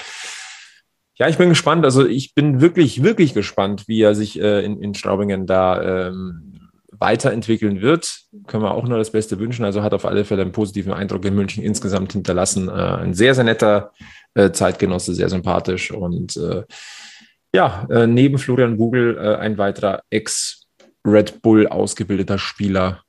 ja, 1.16 1.28
ich 1.30 1.38
bin 1.38 1.50
gespannt. 1.50 1.86
Also 1.86 2.06
ich 2.06 2.34
bin 2.36 2.62
wirklich, 2.62 3.04
wirklich 3.04 3.34
gespannt, 3.34 3.88
wie 3.88 4.02
er 4.02 4.16
sich 4.16 4.40
äh, 4.40 4.64
in, 4.66 4.82
in 4.82 4.94
Straubingen 4.94 5.48
da 5.48 6.08
ähm, 6.08 6.70
weiterentwickeln 6.92 7.82
wird. 7.82 8.22
Können 8.48 8.64
wir 8.64 8.72
auch 8.72 8.88
nur 8.88 8.98
das 8.98 9.12
Beste 9.12 9.40
wünschen. 9.40 9.66
Also 9.66 9.82
hat 9.82 9.94
auf 9.94 10.06
alle 10.06 10.26
Fälle 10.26 10.42
einen 10.42 10.52
positiven 10.52 10.94
Eindruck 10.94 11.26
in 11.26 11.36
München 11.36 11.64
insgesamt 11.64 12.14
hinterlassen. 12.14 12.68
Äh, 12.68 12.72
ein 12.72 13.14
sehr, 13.14 13.34
sehr 13.36 13.44
netter 13.44 13.92
äh, 14.34 14.52
Zeitgenosse, 14.52 15.14
sehr 15.14 15.30
sympathisch. 15.30 15.92
Und 15.92 16.36
äh, 16.38 16.64
ja, 17.54 17.88
äh, 17.90 18.08
neben 18.08 18.38
Florian 18.38 18.78
Bugel 18.78 19.18
äh, 19.18 19.36
ein 19.38 19.58
weiterer 19.58 20.02
Ex-Red 20.10 21.42
Bull 21.42 21.68
ausgebildeter 21.68 22.38
Spieler, 22.38 23.02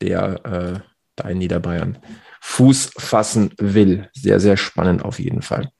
der 0.00 0.82
da 1.16 1.28
in 1.28 1.38
Niederbayern 1.38 1.98
Fuß 2.46 2.92
fassen 2.98 3.52
will. 3.56 4.10
Sehr, 4.12 4.38
sehr 4.38 4.56
spannend 4.56 5.02
auf 5.02 5.18
jeden 5.18 5.40
Fall. 5.40 5.70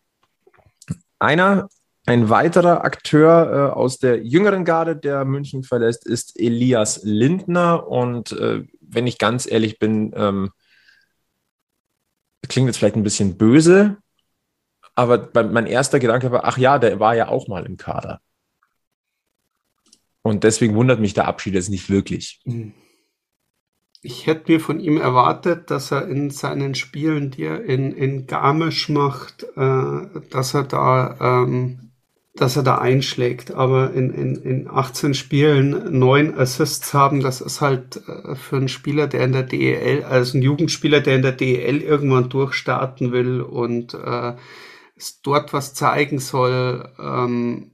Einer, 1.19 1.69
ein 2.07 2.31
weiterer 2.31 2.85
Akteur 2.85 3.53
äh, 3.53 3.73
aus 3.75 3.99
der 3.99 4.25
jüngeren 4.25 4.65
Garde, 4.65 4.97
der 4.97 5.25
München 5.25 5.63
verlässt, 5.63 6.07
ist 6.07 6.41
Elias 6.41 7.03
Lindner. 7.05 7.87
Und 7.87 8.33
äh, 8.33 8.65
wenn 8.81 9.07
ich 9.07 9.19
ganz 9.19 9.47
ehrlich 9.47 9.79
bin, 9.79 10.13
ähm, 10.17 10.51
klingt 12.49 12.67
jetzt 12.67 12.79
vielleicht 12.79 12.97
ein 12.97 13.05
bisschen 13.05 13.37
böse, 13.37 13.99
aber 14.97 15.31
mein 15.45 15.67
erster 15.67 16.01
Gedanke 16.01 16.33
war, 16.33 16.45
ach 16.45 16.57
ja, 16.57 16.79
der 16.79 16.99
war 16.99 17.15
ja 17.15 17.29
auch 17.29 17.47
mal 17.47 17.67
im 17.67 17.77
Kader. 17.77 18.21
Und 20.23 20.43
deswegen 20.45 20.75
wundert 20.75 20.99
mich 20.99 21.15
der 21.15 21.29
Abschied 21.29 21.55
jetzt 21.55 21.69
nicht 21.69 21.89
wirklich. 21.91 22.41
Mhm 22.47 22.73
ich 24.05 24.27
hätte 24.27 24.53
mir 24.53 24.61
von 24.61 24.81
ihm 24.81 24.99
erwartet, 24.99 25.71
dass 25.71 25.91
er 25.91 26.07
in 26.07 26.29
seinen 26.31 26.75
Spielen, 26.75 27.31
die 27.31 27.45
er 27.45 27.65
in, 27.65 27.93
in 27.93 28.27
Garmisch 28.27 28.91
macht, 28.91 29.47
äh, 29.57 30.21
dass 30.31 30.53
er 30.53 30.65
da, 30.65 31.17
ähm, 31.21 31.91
dass 32.35 32.57
er 32.57 32.65
da 32.65 32.79
einschlägt. 32.79 33.55
Aber 33.55 33.95
in, 33.95 34.11
in, 34.11 34.37
in 34.37 34.69
18 34.69 35.15
Spielen 35.15 35.99
neun 35.99 36.35
Assists 36.37 36.93
haben, 36.93 37.21
das 37.21 37.41
ist 37.41 37.63
halt 37.63 38.03
äh, 38.07 38.35
für 38.35 38.57
einen 38.57 38.69
Spieler, 38.69 39.07
der 39.07 39.25
in 39.25 39.33
der 39.33 39.45
DEL, 39.45 40.05
also 40.05 40.37
ein 40.37 40.43
Jugendspieler, 40.43 41.01
der 41.01 41.17
in 41.17 41.23
der 41.23 41.33
DEL 41.33 41.81
irgendwann 41.81 42.29
durchstarten 42.29 43.11
will 43.11 43.41
und 43.41 43.95
äh, 43.95 44.35
dort 45.23 45.55
was 45.55 45.73
zeigen 45.73 46.19
soll, 46.19 46.91
ähm, 47.01 47.74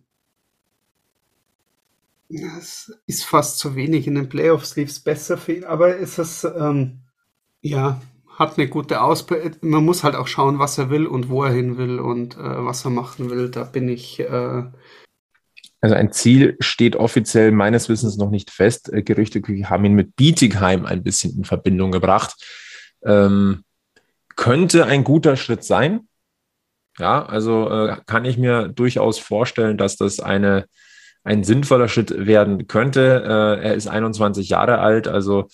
es 2.31 2.93
ist 3.07 3.25
fast 3.25 3.59
zu 3.59 3.75
wenig. 3.75 4.07
In 4.07 4.15
den 4.15 4.29
Playoffs 4.29 4.77
lief 4.77 4.91
es 4.91 5.01
besser 5.01 5.37
für 5.37 5.55
ihn, 5.55 5.65
aber 5.65 5.99
es 5.99 6.19
ist, 6.19 6.45
ähm, 6.45 7.01
ja, 7.61 8.01
hat 8.39 8.57
eine 8.57 8.69
gute 8.69 9.03
Ausbildung. 9.03 9.53
Man 9.63 9.85
muss 9.85 10.05
halt 10.05 10.15
auch 10.15 10.27
schauen, 10.27 10.59
was 10.59 10.79
er 10.79 10.91
will 10.91 11.07
und 11.07 11.29
wo 11.29 11.45
er 11.45 11.53
hin 11.53 11.77
will 11.77 11.99
und 11.99 12.37
äh, 12.37 12.65
was 12.65 12.85
er 12.85 12.91
machen 12.91 13.31
will. 13.31 13.51
Da 13.51 13.65
bin 13.65 13.89
ich. 13.89 14.21
Äh 14.21 14.63
also 15.83 15.95
ein 15.95 16.13
Ziel 16.13 16.57
steht 16.61 16.97
offiziell 16.97 17.53
meines 17.53 17.89
Wissens 17.89 18.17
noch 18.17 18.31
nicht 18.31 18.51
fest. 18.51 18.93
Äh, 18.93 19.03
Gerüchte 19.03 19.43
haben 19.69 19.85
ihn 19.85 19.95
mit 19.95 20.17
Bietigheim 20.17 20.87
ein 20.87 21.03
bisschen 21.03 21.37
in 21.37 21.45
Verbindung 21.45 21.91
gebracht. 21.91 22.35
Ähm, 23.05 23.65
könnte 24.37 24.87
ein 24.87 25.05
guter 25.05 25.37
Schritt 25.37 25.65
sein. 25.65 26.09
Ja, 26.99 27.25
also 27.25 27.69
äh, 27.71 27.97
kann 28.07 28.25
ich 28.25 28.39
mir 28.39 28.69
durchaus 28.69 29.19
vorstellen, 29.19 29.77
dass 29.77 29.97
das 29.97 30.21
eine 30.21 30.67
ein 31.25 31.45
sinnvoller 31.45 31.89
Schritt 31.89 32.27
werden 32.27 32.67
könnte. 32.67 33.23
Äh, 33.25 33.65
er 33.69 33.75
ist 33.75 33.89
21 33.89 34.49
Jahre 34.49 34.79
alt, 34.79 35.09
also 35.09 35.49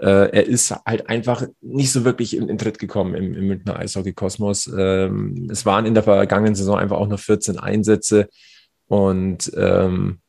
Äh, 0.00 0.30
er 0.30 0.46
ist 0.46 0.70
halt 0.86 1.08
einfach 1.08 1.42
nicht 1.60 1.90
so 1.90 2.04
wirklich 2.04 2.36
in, 2.36 2.48
in 2.48 2.56
Tritt 2.56 2.78
gekommen 2.78 3.14
im, 3.14 3.34
im 3.34 3.48
Münchner 3.48 3.78
Eishockey-Kosmos. 3.78 4.70
Ähm, 4.78 5.48
es 5.50 5.66
waren 5.66 5.86
in 5.86 5.94
der 5.94 6.04
vergangenen 6.04 6.54
Saison 6.54 6.78
einfach 6.78 6.98
auch 6.98 7.08
nur 7.08 7.18
14 7.18 7.58
Einsätze 7.58 8.28
und 8.86 9.50
ähm, 9.56 10.20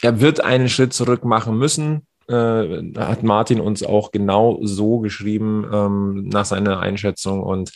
er 0.00 0.20
wird 0.20 0.42
einen 0.42 0.68
Schritt 0.68 0.92
zurück 0.92 1.24
machen 1.24 1.58
müssen. 1.58 2.06
Äh, 2.28 2.92
hat 2.96 3.24
Martin 3.24 3.60
uns 3.60 3.82
auch 3.82 4.12
genau 4.12 4.60
so 4.62 5.00
geschrieben 5.00 5.66
ähm, 5.72 6.28
nach 6.28 6.44
seiner 6.44 6.78
Einschätzung 6.78 7.42
und 7.42 7.72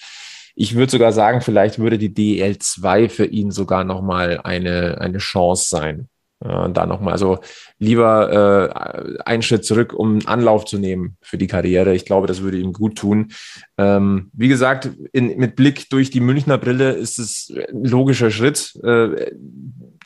ich 0.54 0.76
würde 0.76 0.92
sogar 0.92 1.12
sagen, 1.12 1.40
vielleicht 1.40 1.80
würde 1.80 1.98
die 1.98 2.14
DL 2.14 2.58
2 2.58 3.08
für 3.08 3.26
ihn 3.26 3.50
sogar 3.50 3.82
nochmal 3.82 4.40
eine, 4.44 5.00
eine 5.00 5.18
Chance 5.18 5.66
sein. 5.68 6.08
Äh, 6.44 6.70
da 6.70 6.84
nochmal, 6.84 7.12
also 7.12 7.38
lieber 7.78 8.68
äh, 8.68 9.22
einen 9.24 9.42
Schritt 9.42 9.64
zurück, 9.64 9.94
um 9.94 10.20
Anlauf 10.26 10.66
zu 10.66 10.78
nehmen 10.78 11.16
für 11.22 11.38
die 11.38 11.46
Karriere. 11.46 11.94
Ich 11.94 12.04
glaube, 12.04 12.26
das 12.26 12.42
würde 12.42 12.58
ihm 12.58 12.74
gut 12.74 12.98
tun. 12.98 13.32
Ähm, 13.78 14.30
wie 14.34 14.48
gesagt, 14.48 14.90
in, 15.12 15.38
mit 15.38 15.56
Blick 15.56 15.88
durch 15.88 16.10
die 16.10 16.20
Münchner 16.20 16.58
Brille 16.58 16.92
ist 16.92 17.18
es 17.18 17.50
ein 17.70 17.84
logischer 17.84 18.30
Schritt. 18.30 18.78
Äh, 18.84 19.32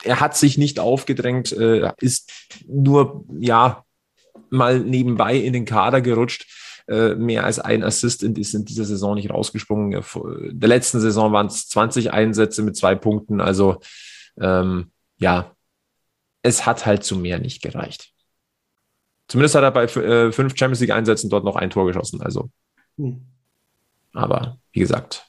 er 0.03 0.21
hat 0.21 0.37
sich 0.37 0.57
nicht 0.57 0.79
aufgedrängt, 0.79 1.51
äh, 1.51 1.91
ist 1.99 2.31
nur, 2.67 3.25
ja, 3.39 3.83
mal 4.49 4.79
nebenbei 4.79 5.35
in 5.35 5.51
den 5.51 5.65
Kader 5.65 5.99
gerutscht. 6.01 6.47
Äh, 6.87 7.15
mehr 7.15 7.43
als 7.43 7.59
ein 7.59 7.83
Assist 7.83 8.23
ist 8.23 8.55
in 8.55 8.65
dieser 8.65 8.85
Saison 8.85 9.15
nicht 9.15 9.29
rausgesprungen. 9.29 10.01
Der 10.51 10.69
letzten 10.69 11.01
Saison 11.01 11.33
waren 11.33 11.47
es 11.47 11.67
20 11.67 12.13
Einsätze 12.13 12.63
mit 12.63 12.77
zwei 12.77 12.95
Punkten. 12.95 13.41
Also 13.41 13.81
ähm, 14.39 14.91
ja, 15.17 15.51
es 16.49 16.65
hat 16.65 16.85
halt 16.85 17.03
zu 17.03 17.15
mehr 17.15 17.39
nicht 17.39 17.61
gereicht. 17.61 18.11
Zumindest 19.27 19.55
hat 19.55 19.63
er 19.63 19.71
bei 19.71 19.83
äh, 19.83 20.31
fünf 20.31 20.57
Champions 20.57 20.81
League 20.81 20.91
Einsätzen 20.91 21.29
dort 21.29 21.45
noch 21.45 21.55
ein 21.55 21.69
Tor 21.69 21.85
geschossen. 21.85 22.21
Also, 22.21 22.49
hm. 22.97 23.21
aber 24.13 24.57
wie 24.71 24.79
gesagt, 24.79 25.27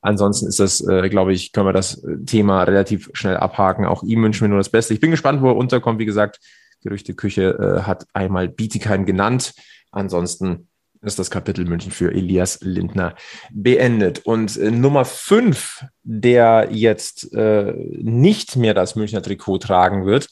ansonsten 0.00 0.48
ist 0.48 0.58
das, 0.58 0.80
äh, 0.80 1.08
glaube 1.10 1.32
ich, 1.32 1.52
können 1.52 1.66
wir 1.66 1.72
das 1.72 2.02
Thema 2.26 2.62
relativ 2.62 3.10
schnell 3.12 3.36
abhaken. 3.36 3.84
Auch 3.84 4.02
ihm 4.02 4.22
wünschen 4.22 4.42
wir 4.42 4.48
nur 4.48 4.58
das 4.58 4.70
Beste. 4.70 4.94
Ich 4.94 5.00
bin 5.00 5.10
gespannt, 5.10 5.42
wo 5.42 5.48
er 5.48 5.56
unterkommt. 5.56 5.98
Wie 5.98 6.06
gesagt, 6.06 6.40
Gerüchteküche 6.82 7.50
äh, 7.50 7.82
hat 7.82 8.06
einmal 8.14 8.48
Bietigheim 8.48 9.04
genannt. 9.04 9.54
Ansonsten 9.90 10.68
ist 11.04 11.18
das 11.18 11.30
Kapitel 11.30 11.64
München 11.64 11.92
für 11.92 12.12
Elias 12.12 12.60
Lindner 12.62 13.14
beendet. 13.52 14.20
Und 14.24 14.56
äh, 14.56 14.70
Nummer 14.70 15.04
fünf, 15.04 15.84
der 16.02 16.68
jetzt 16.70 17.32
äh, 17.34 17.72
nicht 18.00 18.56
mehr 18.56 18.74
das 18.74 18.96
Münchner 18.96 19.22
Trikot 19.22 19.58
tragen 19.58 20.06
wird. 20.06 20.28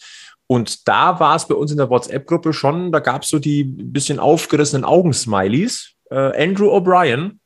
Und 0.46 0.88
da 0.88 1.20
war 1.20 1.36
es 1.36 1.48
bei 1.48 1.54
uns 1.54 1.70
in 1.70 1.78
der 1.78 1.90
WhatsApp-Gruppe 1.90 2.52
schon, 2.52 2.92
da 2.92 3.00
gab 3.00 3.22
es 3.22 3.28
so 3.28 3.38
die 3.38 3.64
bisschen 3.64 4.18
aufgerissenen 4.18 4.84
Augensmileys. 4.84 5.94
Äh, 6.10 6.42
Andrew 6.42 6.74
O'Brien 6.76 7.38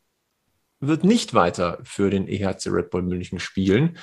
wird 0.80 1.04
nicht 1.04 1.34
weiter 1.34 1.78
für 1.82 2.10
den 2.10 2.28
EHC 2.28 2.66
Red 2.66 2.90
Bull 2.90 3.02
München 3.02 3.38
spielen. 3.38 3.98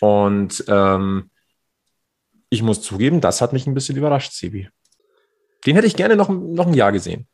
Und 0.00 0.64
ähm, 0.68 1.30
ich 2.50 2.62
muss 2.62 2.82
zugeben, 2.82 3.20
das 3.20 3.40
hat 3.40 3.52
mich 3.52 3.66
ein 3.66 3.74
bisschen 3.74 3.96
überrascht, 3.96 4.32
Sibi. 4.32 4.68
Den 5.66 5.74
hätte 5.74 5.86
ich 5.86 5.96
gerne 5.96 6.16
noch, 6.16 6.28
noch 6.28 6.66
ein 6.66 6.74
Jahr 6.74 6.92
gesehen. 6.92 7.26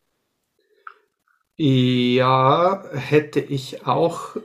Ja, 1.63 2.83
hätte 2.95 3.41
ich 3.41 3.87
auch 3.87 4.37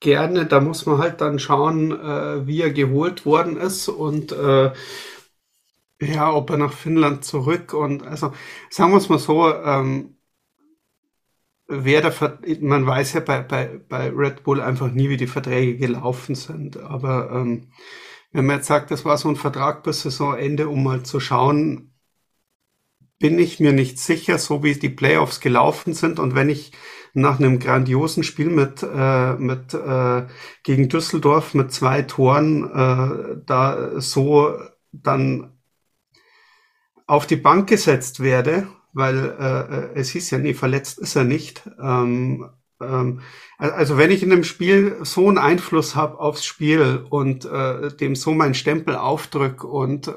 gerne. 0.00 0.46
Da 0.46 0.60
muss 0.60 0.86
man 0.86 0.98
halt 0.98 1.20
dann 1.22 1.38
schauen, 1.38 1.92
äh, 1.92 2.46
wie 2.46 2.62
er 2.62 2.72
geholt 2.72 3.26
worden 3.26 3.56
ist 3.58 3.88
und 3.88 4.32
äh, 4.32 4.72
ja, 6.00 6.32
ob 6.32 6.50
er 6.50 6.56
nach 6.58 6.72
Finnland 6.72 7.24
zurück 7.24 7.72
und 7.74 8.02
also 8.06 8.32
sagen 8.70 8.92
wir 8.92 8.98
es 8.98 9.08
mal 9.08 9.18
so, 9.18 9.52
ähm, 9.54 10.16
wer 11.68 12.00
der 12.02 12.12
man 12.60 12.86
weiß 12.86 13.12
ja 13.14 13.20
bei, 13.20 13.42
bei, 13.42 13.80
bei 13.88 14.08
Red 14.10 14.42
Bull 14.44 14.60
einfach 14.60 14.90
nie, 14.90 15.08
wie 15.08 15.16
die 15.16 15.26
Verträge 15.26 15.76
gelaufen 15.76 16.34
sind. 16.34 16.76
Aber 16.78 17.30
ähm, 17.32 17.68
wenn 18.32 18.46
man 18.46 18.56
jetzt 18.56 18.68
sagt, 18.68 18.90
das 18.90 19.04
war 19.04 19.16
so 19.18 19.28
ein 19.28 19.36
Vertrag 19.36 19.82
bis 19.84 20.02
Saisonende, 20.02 20.68
um 20.68 20.82
mal 20.84 21.02
zu 21.04 21.20
schauen, 21.20 21.89
bin 23.20 23.38
ich 23.38 23.60
mir 23.60 23.72
nicht 23.72 23.98
sicher, 23.98 24.38
so 24.38 24.64
wie 24.64 24.74
die 24.74 24.88
Playoffs 24.88 25.40
gelaufen 25.40 25.92
sind. 25.92 26.18
Und 26.18 26.34
wenn 26.34 26.48
ich 26.48 26.72
nach 27.12 27.38
einem 27.38 27.58
grandiosen 27.58 28.24
Spiel 28.24 28.48
mit, 28.48 28.82
äh, 28.82 29.34
mit 29.34 29.74
äh, 29.74 30.26
gegen 30.62 30.88
Düsseldorf 30.88 31.54
mit 31.54 31.70
zwei 31.70 32.02
Toren 32.02 32.64
äh, 32.64 33.42
da 33.44 34.00
so 34.00 34.56
dann 34.92 35.52
auf 37.06 37.26
die 37.26 37.36
Bank 37.36 37.68
gesetzt 37.68 38.20
werde, 38.20 38.68
weil 38.92 39.36
äh, 39.38 39.76
äh 39.76 40.00
es 40.00 40.10
hieß 40.10 40.30
ja, 40.30 40.38
nee, 40.38 40.54
verletzt 40.54 40.98
ist 40.98 41.14
er 41.14 41.24
nicht. 41.24 41.68
Ähm, 41.80 42.48
ähm, 42.80 43.20
also 43.58 43.98
wenn 43.98 44.10
ich 44.10 44.22
in 44.22 44.32
einem 44.32 44.44
Spiel 44.44 44.96
so 45.02 45.28
einen 45.28 45.38
Einfluss 45.38 45.94
habe 45.94 46.18
aufs 46.18 46.46
Spiel 46.46 47.04
und 47.10 47.44
äh, 47.44 47.94
dem 47.94 48.16
so 48.16 48.32
meinen 48.32 48.54
Stempel 48.54 48.96
aufdrück 48.96 49.62
und 49.64 50.08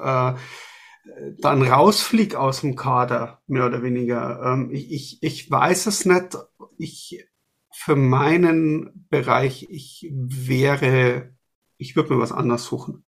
dann 1.40 1.62
rausflieg 1.62 2.36
aus 2.36 2.62
dem 2.62 2.76
Kader, 2.76 3.42
mehr 3.48 3.66
oder 3.66 3.84
weniger. 3.84 4.42
Ähm, 4.44 4.70
ich, 4.72 4.92
ich, 4.92 5.18
ich 5.22 5.52
weiß 5.52 5.88
es 5.88 6.06
nicht. 6.06 6.38
Ich, 6.78 7.26
für 7.72 7.96
meinen 7.96 9.08
Bereich, 9.10 9.68
ich 9.70 10.08
wäre, 10.12 11.34
ich 11.78 11.96
würde 11.96 12.14
mir 12.14 12.22
was 12.22 12.32
anderes 12.32 12.66
suchen. 12.66 13.04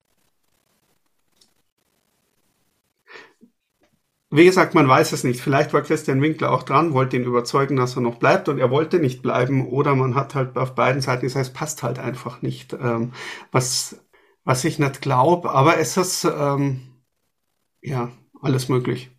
Wie 4.30 4.44
gesagt, 4.44 4.74
man 4.74 4.88
weiß 4.88 5.12
es 5.12 5.22
nicht. 5.22 5.40
Vielleicht 5.40 5.72
war 5.72 5.82
Christian 5.82 6.20
Winkler 6.20 6.50
auch 6.50 6.64
dran, 6.64 6.92
wollte 6.92 7.16
ihn 7.16 7.22
überzeugen, 7.22 7.76
dass 7.76 7.94
er 7.94 8.02
noch 8.02 8.18
bleibt 8.18 8.48
und 8.48 8.58
er 8.58 8.70
wollte 8.72 8.98
nicht 8.98 9.22
bleiben. 9.22 9.68
Oder 9.68 9.94
man 9.94 10.16
hat 10.16 10.34
halt 10.34 10.56
auf 10.56 10.74
beiden 10.74 11.00
Seiten 11.00 11.22
gesagt, 11.22 11.46
es 11.46 11.52
passt 11.52 11.84
halt 11.84 12.00
einfach 12.00 12.42
nicht. 12.42 12.72
Ähm, 12.72 13.12
was, 13.52 14.04
was 14.42 14.64
ich 14.64 14.80
nicht 14.80 15.02
glaube. 15.02 15.52
Aber 15.52 15.78
es 15.78 15.96
ist, 15.96 16.24
ähm, 16.24 16.93
ja, 17.84 18.10
alles 18.40 18.68
möglich. 18.68 19.10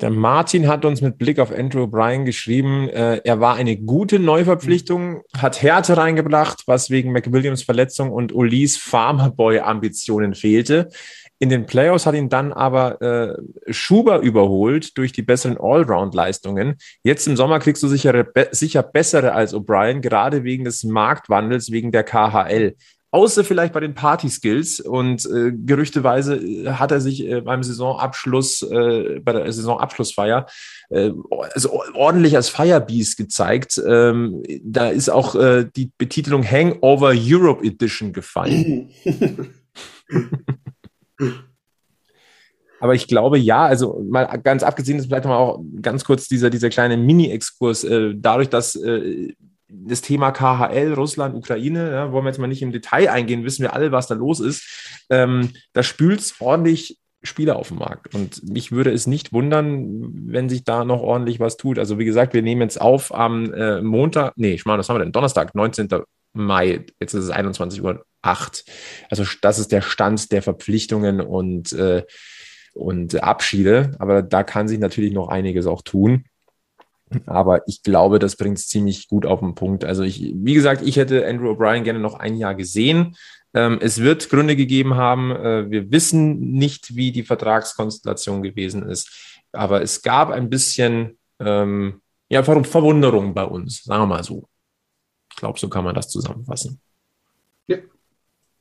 Der 0.00 0.10
Martin 0.10 0.66
hat 0.66 0.84
uns 0.84 1.02
mit 1.02 1.18
Blick 1.18 1.38
auf 1.38 1.56
Andrew 1.56 1.86
Bryan 1.86 2.24
geschrieben, 2.24 2.88
äh, 2.88 3.20
er 3.22 3.38
war 3.38 3.54
eine 3.54 3.76
gute 3.76 4.18
Neuverpflichtung, 4.18 5.22
hat 5.36 5.62
Härte 5.62 5.96
reingebracht, 5.96 6.64
was 6.66 6.90
wegen 6.90 7.12
McWilliams 7.12 7.62
Verletzung 7.62 8.10
und 8.10 8.34
Ulis 8.34 8.76
Farmerboy-Ambitionen 8.76 10.34
fehlte. 10.34 10.88
In 11.38 11.48
den 11.48 11.66
Playoffs 11.66 12.06
hat 12.06 12.16
ihn 12.16 12.28
dann 12.28 12.52
aber 12.52 13.00
äh, 13.02 13.72
Schuber 13.72 14.18
überholt 14.18 14.98
durch 14.98 15.12
die 15.12 15.22
besseren 15.22 15.58
Allround-Leistungen. 15.60 16.76
Jetzt 17.04 17.28
im 17.28 17.36
Sommer 17.36 17.60
kriegst 17.60 17.82
du 17.82 17.88
sicher, 17.88 18.24
be 18.24 18.48
sicher 18.50 18.82
bessere 18.82 19.32
als 19.32 19.54
O'Brien, 19.54 20.00
gerade 20.00 20.42
wegen 20.42 20.64
des 20.64 20.82
Marktwandels, 20.82 21.70
wegen 21.70 21.92
der 21.92 22.02
KHL 22.02 22.74
außer 23.14 23.44
vielleicht 23.44 23.72
bei 23.72 23.78
den 23.80 23.94
Party-Skills. 23.94 24.80
Und 24.80 25.24
äh, 25.26 25.52
gerüchteweise 25.52 26.34
äh, 26.36 26.66
hat 26.72 26.90
er 26.90 27.00
sich 27.00 27.24
äh, 27.24 27.40
beim 27.40 27.62
Saisonabschluss, 27.62 28.62
äh, 28.62 29.20
bei 29.20 29.32
der 29.32 29.52
Saisonabschlussfeier, 29.52 30.46
äh, 30.90 31.12
also 31.54 31.80
ordentlich 31.94 32.34
als 32.34 32.48
Firebeast 32.48 33.16
gezeigt. 33.16 33.80
Ähm, 33.86 34.42
da 34.62 34.88
ist 34.88 35.10
auch 35.10 35.36
äh, 35.36 35.66
die 35.76 35.92
Betitelung 35.96 36.44
Hangover 36.44 37.14
Europe 37.16 37.64
Edition 37.64 38.12
gefallen. 38.12 38.90
Aber 42.80 42.94
ich 42.94 43.06
glaube, 43.06 43.38
ja, 43.38 43.64
also 43.64 44.04
mal 44.04 44.24
ganz 44.42 44.64
abgesehen, 44.64 44.98
ist 44.98 45.06
vielleicht 45.06 45.24
mal 45.24 45.36
auch 45.36 45.62
ganz 45.80 46.04
kurz 46.04 46.26
dieser, 46.28 46.50
dieser 46.50 46.68
kleine 46.68 46.96
Mini-Exkurs, 46.96 47.84
äh, 47.84 48.12
dadurch, 48.14 48.50
dass 48.50 48.74
äh, 48.74 49.32
das 49.86 50.00
Thema 50.00 50.30
KHL, 50.30 50.94
Russland, 50.94 51.34
Ukraine, 51.34 51.90
ja, 51.90 52.12
wollen 52.12 52.24
wir 52.24 52.30
jetzt 52.30 52.38
mal 52.38 52.46
nicht 52.46 52.62
im 52.62 52.72
Detail 52.72 53.08
eingehen, 53.10 53.44
wissen 53.44 53.62
wir 53.62 53.74
alle, 53.74 53.92
was 53.92 54.06
da 54.06 54.14
los 54.14 54.40
ist. 54.40 55.06
Ähm, 55.10 55.50
da 55.72 55.82
spült 55.82 56.20
es 56.20 56.40
ordentlich 56.40 56.98
Spieler 57.22 57.56
auf 57.56 57.68
dem 57.68 57.78
Markt. 57.78 58.14
Und 58.14 58.48
mich 58.48 58.70
würde 58.70 58.92
es 58.92 59.06
nicht 59.06 59.32
wundern, 59.32 60.12
wenn 60.26 60.48
sich 60.48 60.64
da 60.64 60.84
noch 60.84 61.00
ordentlich 61.00 61.40
was 61.40 61.56
tut. 61.56 61.78
Also 61.78 61.98
wie 61.98 62.04
gesagt, 62.04 62.34
wir 62.34 62.42
nehmen 62.42 62.62
jetzt 62.62 62.80
auf 62.80 63.14
am 63.14 63.52
äh, 63.52 63.80
Montag, 63.80 64.34
nee, 64.36 64.52
ich 64.52 64.64
meine, 64.64 64.78
was 64.78 64.88
haben 64.88 64.96
wir 64.96 65.04
denn? 65.04 65.12
Donnerstag, 65.12 65.54
19. 65.54 65.88
Mai, 66.34 66.84
jetzt 67.00 67.14
ist 67.14 67.24
es 67.24 67.30
21 67.30 67.82
Uhr 67.82 68.04
8. 68.22 68.64
Also 69.10 69.24
das 69.40 69.58
ist 69.58 69.72
der 69.72 69.82
Stand 69.82 70.32
der 70.32 70.42
Verpflichtungen 70.42 71.20
und, 71.20 71.72
äh, 71.72 72.04
und 72.74 73.22
Abschiede. 73.22 73.92
Aber 73.98 74.22
da 74.22 74.42
kann 74.42 74.68
sich 74.68 74.78
natürlich 74.78 75.12
noch 75.12 75.28
einiges 75.28 75.66
auch 75.66 75.82
tun. 75.82 76.24
Aber 77.26 77.66
ich 77.68 77.82
glaube, 77.82 78.18
das 78.18 78.36
bringt 78.36 78.58
es 78.58 78.68
ziemlich 78.68 79.08
gut 79.08 79.26
auf 79.26 79.40
den 79.40 79.54
Punkt. 79.54 79.84
Also 79.84 80.02
ich, 80.02 80.32
wie 80.34 80.54
gesagt, 80.54 80.82
ich 80.82 80.96
hätte 80.96 81.26
Andrew 81.26 81.52
O'Brien 81.52 81.82
gerne 81.82 82.00
noch 82.00 82.14
ein 82.14 82.36
Jahr 82.36 82.54
gesehen. 82.54 83.16
Ähm, 83.54 83.78
es 83.80 84.00
wird 84.00 84.28
Gründe 84.28 84.56
gegeben 84.56 84.96
haben. 84.96 85.30
Äh, 85.30 85.70
wir 85.70 85.90
wissen 85.90 86.52
nicht, 86.52 86.96
wie 86.96 87.12
die 87.12 87.22
Vertragskonstellation 87.22 88.42
gewesen 88.42 88.82
ist. 88.82 89.38
Aber 89.52 89.82
es 89.82 90.02
gab 90.02 90.30
ein 90.30 90.50
bisschen 90.50 91.18
ähm, 91.38 92.00
ja, 92.28 92.42
Verwunderung 92.42 93.32
bei 93.32 93.44
uns, 93.44 93.84
sagen 93.84 94.02
wir 94.02 94.06
mal 94.06 94.24
so. 94.24 94.48
Ich 95.30 95.36
glaube, 95.36 95.58
so 95.58 95.68
kann 95.68 95.84
man 95.84 95.94
das 95.94 96.08
zusammenfassen. 96.08 96.80
Ja. 97.66 97.78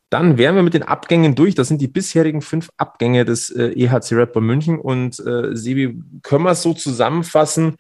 Dann 0.10 0.38
wären 0.38 0.56
wir 0.56 0.63
mit 0.63 0.76
den 0.76 0.84
Abgängen 0.84 1.34
durch. 1.34 1.56
Das 1.56 1.68
sind 1.68 1.82
die 1.82 1.88
bisherigen 1.88 2.42
fünf 2.42 2.70
Abgänge 2.78 3.26
des 3.26 3.50
äh, 3.50 3.70
EHC 3.70 4.32
Bull 4.32 4.44
München. 4.44 4.80
Und 4.80 5.20
äh, 5.20 5.56
Sebi, 5.56 6.02
können 6.22 6.46
wir 6.46 6.52
es 6.52 6.62
so 6.62 6.74
zusammenfassen? 6.74 7.78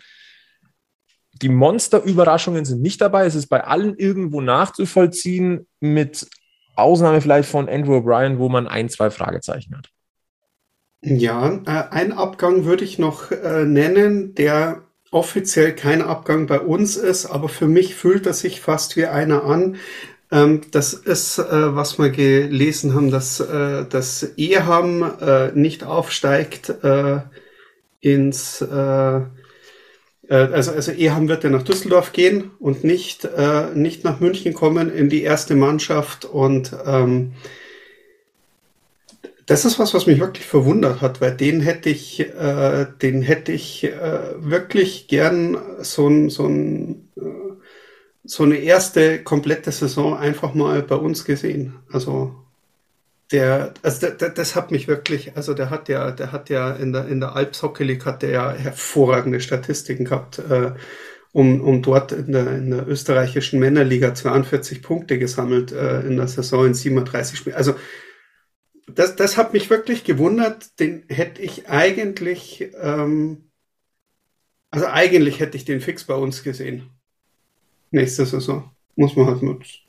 Die 1.41 1.49
Monsterüberraschungen 1.49 2.65
sind 2.65 2.81
nicht 2.81 3.01
dabei. 3.01 3.25
Es 3.25 3.35
ist 3.35 3.47
bei 3.47 3.63
allen 3.63 3.95
irgendwo 3.97 4.41
nachzuvollziehen, 4.41 5.67
mit 5.79 6.27
Ausnahme 6.75 7.21
vielleicht 7.21 7.49
von 7.49 7.69
Andrew 7.69 7.97
O'Brien, 7.97 8.37
wo 8.37 8.49
man 8.49 8.67
ein, 8.67 8.89
zwei 8.89 9.09
Fragezeichen 9.09 9.75
hat. 9.77 9.89
Ja, 11.01 11.61
äh, 11.65 11.93
ein 11.93 12.13
Abgang 12.13 12.65
würde 12.65 12.85
ich 12.85 12.97
noch 12.97 13.31
äh, 13.31 13.65
nennen, 13.65 14.35
der 14.35 14.83
offiziell 15.11 15.75
kein 15.75 16.01
Abgang 16.01 16.47
bei 16.47 16.59
uns 16.59 16.95
ist, 16.95 17.25
aber 17.25 17.49
für 17.49 17.67
mich 17.67 17.93
fühlt 17.95 18.25
er 18.25 18.33
sich 18.33 18.61
fast 18.61 18.95
wie 18.95 19.05
einer 19.05 19.43
an. 19.43 19.75
Ähm, 20.31 20.61
das 20.71 20.93
ist, 20.93 21.37
äh, 21.39 21.75
was 21.75 21.99
wir 21.99 22.09
gelesen 22.09 22.95
haben, 22.95 23.11
dass 23.11 23.39
äh, 23.39 23.85
das 23.87 24.23
Eham 24.37 25.03
äh, 25.21 25.51
nicht 25.51 25.83
aufsteigt 25.83 26.69
äh, 26.83 27.19
ins 27.99 28.61
äh, 28.61 29.21
also, 30.29 30.71
also 30.71 30.91
Eham 30.91 31.27
wird 31.27 31.43
ja 31.43 31.49
nach 31.49 31.63
Düsseldorf 31.63 32.13
gehen 32.13 32.51
und 32.59 32.83
nicht, 32.83 33.25
äh, 33.25 33.67
nicht 33.75 34.03
nach 34.03 34.19
München 34.19 34.53
kommen 34.53 34.93
in 34.93 35.09
die 35.09 35.23
erste 35.23 35.55
Mannschaft. 35.55 36.25
Und 36.25 36.71
ähm, 36.85 37.33
das 39.45 39.65
ist 39.65 39.79
was, 39.79 39.93
was 39.93 40.07
mich 40.07 40.19
wirklich 40.19 40.45
verwundert 40.45 41.01
hat, 41.01 41.19
weil 41.19 41.35
den 41.35 41.59
hätte 41.59 41.89
ich, 41.89 42.21
äh, 42.21 42.85
den 43.01 43.21
hätte 43.21 43.51
ich 43.51 43.83
äh, 43.83 44.19
wirklich 44.37 45.07
gern 45.07 45.57
so 45.81 46.07
ein, 46.07 46.29
so 46.29 46.45
ein, 46.47 47.09
äh, 47.17 47.21
so 48.23 48.43
eine 48.43 48.55
erste 48.55 49.21
komplette 49.21 49.71
Saison 49.71 50.15
einfach 50.15 50.53
mal 50.53 50.81
bei 50.81 50.95
uns 50.95 51.25
gesehen. 51.25 51.75
Also 51.91 52.42
der, 53.31 53.73
also 53.81 54.01
der, 54.01 54.11
der, 54.11 54.29
das 54.29 54.55
hat 54.55 54.71
mich 54.71 54.87
wirklich, 54.87 55.35
also 55.35 55.53
der 55.53 55.69
hat 55.69 55.89
ja, 55.89 56.11
der 56.11 56.31
hat 56.31 56.49
ja 56.49 56.71
in 56.71 56.93
der 56.93 57.07
in 57.07 57.19
der 57.19 57.35
Alps 57.35 57.63
Hockey 57.63 57.83
League 57.83 58.05
hat 58.05 58.21
der 58.21 58.29
ja 58.29 58.51
hervorragende 58.51 59.39
Statistiken 59.39 60.05
gehabt, 60.05 60.39
äh, 60.39 60.73
um, 61.31 61.61
um 61.61 61.81
dort 61.81 62.11
in 62.11 62.31
der, 62.31 62.47
in 62.57 62.69
der 62.69 62.87
österreichischen 62.87 63.59
Männerliga 63.59 64.13
42 64.13 64.83
Punkte 64.83 65.17
gesammelt 65.17 65.71
äh, 65.71 66.01
in 66.01 66.17
der 66.17 66.27
Saison 66.27 66.67
in 66.67 66.73
37 66.73 67.37
Spielen. 67.39 67.55
Also 67.55 67.75
das, 68.87 69.15
das 69.15 69.37
hat 69.37 69.53
mich 69.53 69.69
wirklich 69.69 70.03
gewundert. 70.03 70.79
Den 70.79 71.03
hätte 71.09 71.41
ich 71.41 71.69
eigentlich, 71.69 72.69
ähm, 72.79 73.49
also 74.69 74.87
eigentlich 74.87 75.39
hätte 75.39 75.57
ich 75.57 75.65
den 75.65 75.81
fix 75.81 76.03
bei 76.03 76.15
uns 76.15 76.43
gesehen. 76.43 76.89
Nächste 77.91 78.25
Saison. 78.25 78.71
Muss 78.95 79.15
man 79.15 79.27
halt 79.27 79.41
nutzen. 79.41 79.82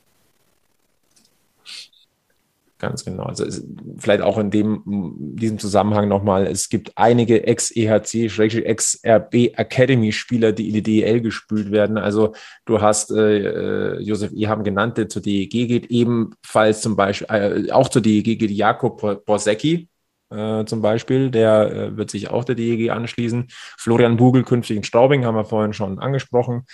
Ganz 2.85 3.03
genau. 3.03 3.23
Also 3.23 3.45
es, 3.45 3.65
vielleicht 3.97 4.21
auch 4.21 4.37
in 4.37 4.51
dem, 4.51 4.83
diesem 5.17 5.57
Zusammenhang 5.57 6.07
nochmal, 6.07 6.45
es 6.45 6.69
gibt 6.69 6.91
einige 6.95 7.47
Ex-EHC, 7.47 8.27
Ex-RB 8.63 9.57
Academy-Spieler, 9.57 10.51
die 10.51 10.67
in 10.67 10.75
die 10.75 10.83
DEL 10.83 11.21
gespült 11.21 11.71
werden. 11.71 11.97
Also 11.97 12.35
du 12.65 12.81
hast 12.81 13.09
äh, 13.09 13.39
äh 13.39 14.01
Josef 14.01 14.31
Eham 14.33 14.63
genannt, 14.63 14.97
der 14.97 15.09
zur 15.09 15.23
DEG 15.23 15.49
geht, 15.49 15.87
ebenfalls 15.87 16.81
zum 16.81 16.95
Beispiel, 16.95 17.27
äh, 17.31 17.71
auch 17.71 17.89
zur 17.89 18.03
DEG 18.03 18.37
geht 18.37 18.51
Jakob 18.51 19.25
Borsecki, 19.25 19.89
äh, 20.29 20.65
zum 20.65 20.83
Beispiel, 20.83 21.31
der 21.31 21.71
äh, 21.71 21.97
wird 21.97 22.11
sich 22.11 22.29
auch 22.29 22.43
der 22.43 22.53
DEG 22.53 22.91
anschließen. 22.91 23.47
Florian 23.79 24.17
Bugel 24.17 24.43
künftig 24.43 24.77
in 24.77 24.83
Straubing, 24.83 25.25
haben 25.25 25.35
wir 25.35 25.45
vorhin 25.45 25.73
schon 25.73 25.97
angesprochen. 25.97 26.65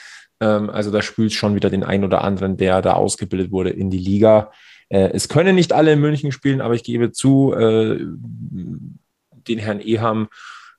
Ähm, 0.41 0.69
also 0.69 0.91
da 0.91 1.01
spült 1.01 1.31
schon 1.31 1.55
wieder 1.55 1.69
den 1.69 1.85
einen 1.85 2.03
oder 2.03 2.21
anderen, 2.25 2.57
der 2.57 2.81
da 2.81 2.93
ausgebildet 2.93 3.51
wurde, 3.51 3.69
in 3.69 3.89
die 3.89 3.97
Liga. 3.97 4.51
Äh, 4.91 5.11
es 5.13 5.29
können 5.29 5.55
nicht 5.55 5.71
alle 5.73 5.93
in 5.93 6.01
München 6.01 6.31
spielen, 6.31 6.61
aber 6.61 6.75
ich 6.75 6.83
gebe 6.83 7.11
zu, 7.11 7.53
äh, 7.53 7.97
den 7.99 9.57
Herrn 9.57 9.79
Eham 9.79 10.27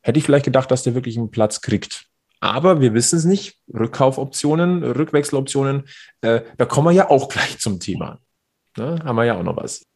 hätte 0.03 0.18
ich 0.18 0.25
vielleicht 0.25 0.44
gedacht, 0.44 0.70
dass 0.70 0.83
der 0.83 0.94
wirklich 0.94 1.16
einen 1.16 1.31
Platz 1.31 1.62
kriegt. 1.62 2.05
Aber 2.40 2.81
wir 2.81 2.92
wissen 2.92 3.18
es 3.18 3.25
nicht. 3.25 3.59
Rückkaufoptionen, 3.72 4.83
Rückwechseloptionen, 4.83 5.85
äh, 6.20 6.42
da 6.59 6.64
kommen 6.66 6.88
wir 6.88 6.92
ja 6.92 7.09
auch 7.09 7.29
gleich 7.29 7.59
zum 7.59 7.81
Thema. 7.81 8.18
Ne? 8.77 8.98
Haben 9.03 9.16
wir 9.16 9.25
ja 9.25 9.38
auch 9.38 9.44
noch 9.44 9.57
was. 9.57 9.87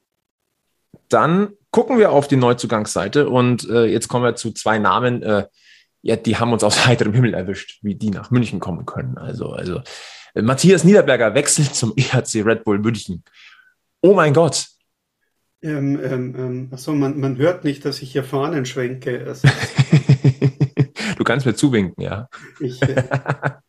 Dann 1.09 1.51
gucken 1.71 1.99
wir 1.99 2.11
auf 2.11 2.27
die 2.27 2.37
Neuzugangsseite 2.37 3.29
und 3.29 3.69
äh, 3.69 3.85
jetzt 3.85 4.09
kommen 4.09 4.25
wir 4.25 4.35
zu 4.35 4.53
zwei 4.53 4.79
Namen, 4.79 5.23
äh, 5.23 5.47
ja, 6.01 6.17
die 6.17 6.37
haben 6.37 6.53
uns 6.53 6.65
aus 6.65 6.87
heiterem 6.87 7.13
Himmel 7.13 7.35
erwischt, 7.35 7.81
wie 7.83 7.97
die 7.97 8.11
nach 8.11 8.31
München 8.31 8.61
kommen 8.61 8.87
können. 8.87 9.19
Also, 9.19 9.51
also 9.51 9.83
Matthias 10.35 10.85
Niederberger 10.85 11.35
wechselt 11.35 11.75
zum 11.75 11.93
EHC 11.97 12.47
Red 12.47 12.65
Bull 12.65 12.79
München 12.79 13.25
oh 14.03 14.15
mein 14.15 14.33
Gott. 14.35 14.67
Ähm, 15.63 15.99
ähm, 16.03 16.35
ähm, 16.37 16.69
achso, 16.73 16.95
man, 16.95 17.19
man 17.19 17.37
hört 17.39 17.65
nicht, 17.65 17.85
dass 17.85 18.03
ich 18.03 18.13
hier 18.13 18.25
Fahnen 18.25 18.67
schwenke. 18.67 19.25
Also, 19.27 19.49
du 21.17 21.25
kannst 21.25 21.47
mir 21.47 21.55
zuwinken, 21.55 22.03
ja. 22.03 22.29
Ich, 22.61 22.81
äh, 22.83 23.03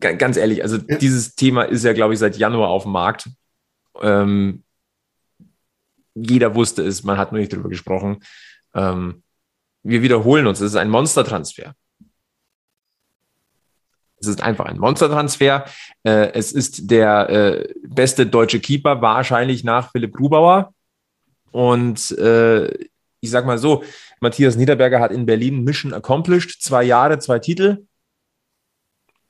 Ganz 0.00 0.36
ehrlich, 0.36 0.62
also 0.62 0.76
ja. 0.76 0.96
dieses 0.96 1.34
Thema 1.34 1.64
ist 1.64 1.84
ja, 1.84 1.92
glaube 1.92 2.14
ich, 2.14 2.20
seit 2.20 2.36
Januar 2.36 2.68
auf 2.68 2.84
dem 2.84 2.92
Markt. 2.92 3.28
Ähm, 4.00 4.62
jeder 6.14 6.54
wusste 6.54 6.82
es, 6.82 7.02
man 7.02 7.18
hat 7.18 7.32
nur 7.32 7.40
nicht 7.40 7.52
darüber 7.52 7.68
gesprochen. 7.68 8.22
Ähm, 8.74 9.24
wir 9.82 10.02
wiederholen 10.02 10.46
uns, 10.46 10.60
es 10.60 10.70
ist 10.72 10.76
ein 10.76 10.90
Monstertransfer. 10.90 11.74
Es 14.20 14.26
ist 14.26 14.42
einfach 14.42 14.66
ein 14.66 14.78
Monstertransfer. 14.78 15.64
Äh, 16.02 16.32
es 16.32 16.52
ist 16.52 16.90
der 16.90 17.28
äh, 17.30 17.74
beste 17.86 18.26
deutsche 18.26 18.60
Keeper, 18.60 19.00
wahrscheinlich 19.00 19.64
nach 19.64 19.90
Philipp 19.92 20.14
Grubauer. 20.14 20.72
Und 21.50 22.16
äh, 22.18 22.68
ich 23.20 23.30
sag 23.30 23.46
mal 23.46 23.58
so, 23.58 23.82
Matthias 24.20 24.56
Niederberger 24.56 25.00
hat 25.00 25.12
in 25.12 25.26
Berlin 25.26 25.64
Mission 25.64 25.94
accomplished, 25.94 26.62
zwei 26.62 26.84
Jahre, 26.84 27.18
zwei 27.18 27.38
Titel. 27.38 27.86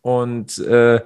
Und 0.00 0.58
du 0.58 1.02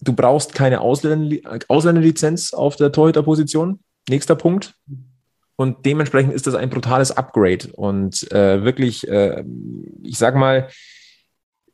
brauchst 0.00 0.54
keine 0.54 0.80
Ausländer 0.80 1.58
Ausländerlizenz 1.68 2.52
auf 2.52 2.76
der 2.76 2.92
Torhüterposition. 2.92 3.80
Nächster 4.08 4.34
Punkt. 4.34 4.74
Und 5.60 5.84
dementsprechend 5.84 6.32
ist 6.34 6.46
das 6.46 6.54
ein 6.54 6.70
brutales 6.70 7.10
Upgrade. 7.10 7.68
Und 7.72 8.30
äh, 8.30 8.62
wirklich, 8.62 9.08
äh, 9.08 9.42
ich 10.04 10.16
sag 10.16 10.36
mal, 10.36 10.68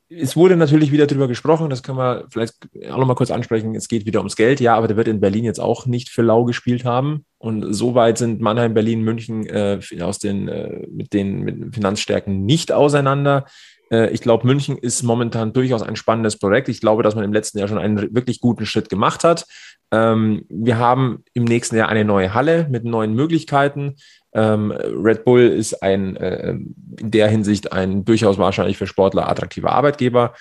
es 0.08 0.36
wurde 0.36 0.56
natürlich 0.56 0.92
wieder 0.92 1.06
darüber 1.06 1.28
gesprochen, 1.28 1.70
das 1.70 1.82
können 1.82 1.98
wir 1.98 2.26
vielleicht 2.30 2.54
auch 2.90 2.98
nochmal 2.98 3.16
kurz 3.16 3.30
ansprechen. 3.30 3.74
Es 3.74 3.88
geht 3.88 4.06
wieder 4.06 4.20
ums 4.20 4.36
Geld, 4.36 4.60
ja, 4.60 4.76
aber 4.76 4.86
der 4.86 4.96
wird 4.96 5.08
in 5.08 5.20
Berlin 5.20 5.44
jetzt 5.44 5.60
auch 5.60 5.86
nicht 5.86 6.10
für 6.10 6.22
lau 6.22 6.44
gespielt 6.44 6.84
haben. 6.84 7.24
Und 7.38 7.72
so 7.72 7.94
weit 7.94 8.18
sind 8.18 8.40
Mannheim, 8.40 8.74
Berlin, 8.74 9.02
München 9.02 9.46
äh, 9.46 9.80
aus 10.00 10.18
den, 10.18 10.48
äh, 10.48 10.86
mit 10.90 11.12
den 11.12 11.40
mit 11.40 11.74
Finanzstärken 11.74 12.44
nicht 12.44 12.72
auseinander. 12.72 13.46
Äh, 13.90 14.10
ich 14.10 14.20
glaube, 14.20 14.46
München 14.46 14.76
ist 14.76 15.02
momentan 15.02 15.52
durchaus 15.52 15.82
ein 15.82 15.96
spannendes 15.96 16.38
Projekt. 16.38 16.68
Ich 16.68 16.80
glaube, 16.80 17.02
dass 17.02 17.14
man 17.14 17.24
im 17.24 17.32
letzten 17.32 17.58
Jahr 17.58 17.68
schon 17.68 17.78
einen 17.78 18.14
wirklich 18.14 18.40
guten 18.40 18.66
Schritt 18.66 18.88
gemacht 18.88 19.24
hat. 19.24 19.46
Ähm, 19.90 20.44
wir 20.48 20.78
haben 20.78 21.24
im 21.34 21.44
nächsten 21.44 21.76
Jahr 21.76 21.88
eine 21.88 22.04
neue 22.04 22.34
Halle 22.34 22.66
mit 22.70 22.84
neuen 22.84 23.14
Möglichkeiten. 23.14 23.96
Ähm, 24.34 24.70
Red 24.72 25.24
Bull 25.24 25.42
ist 25.42 25.82
ein 25.82 26.16
äh, 26.16 26.50
in 26.50 27.10
der 27.10 27.28
Hinsicht 27.28 27.72
ein 27.72 28.04
durchaus 28.04 28.38
wahrscheinlich 28.38 28.76
für 28.76 28.86
Sportler 28.86 29.28
attraktiver 29.28 29.72
Arbeitgeber. 29.72 30.34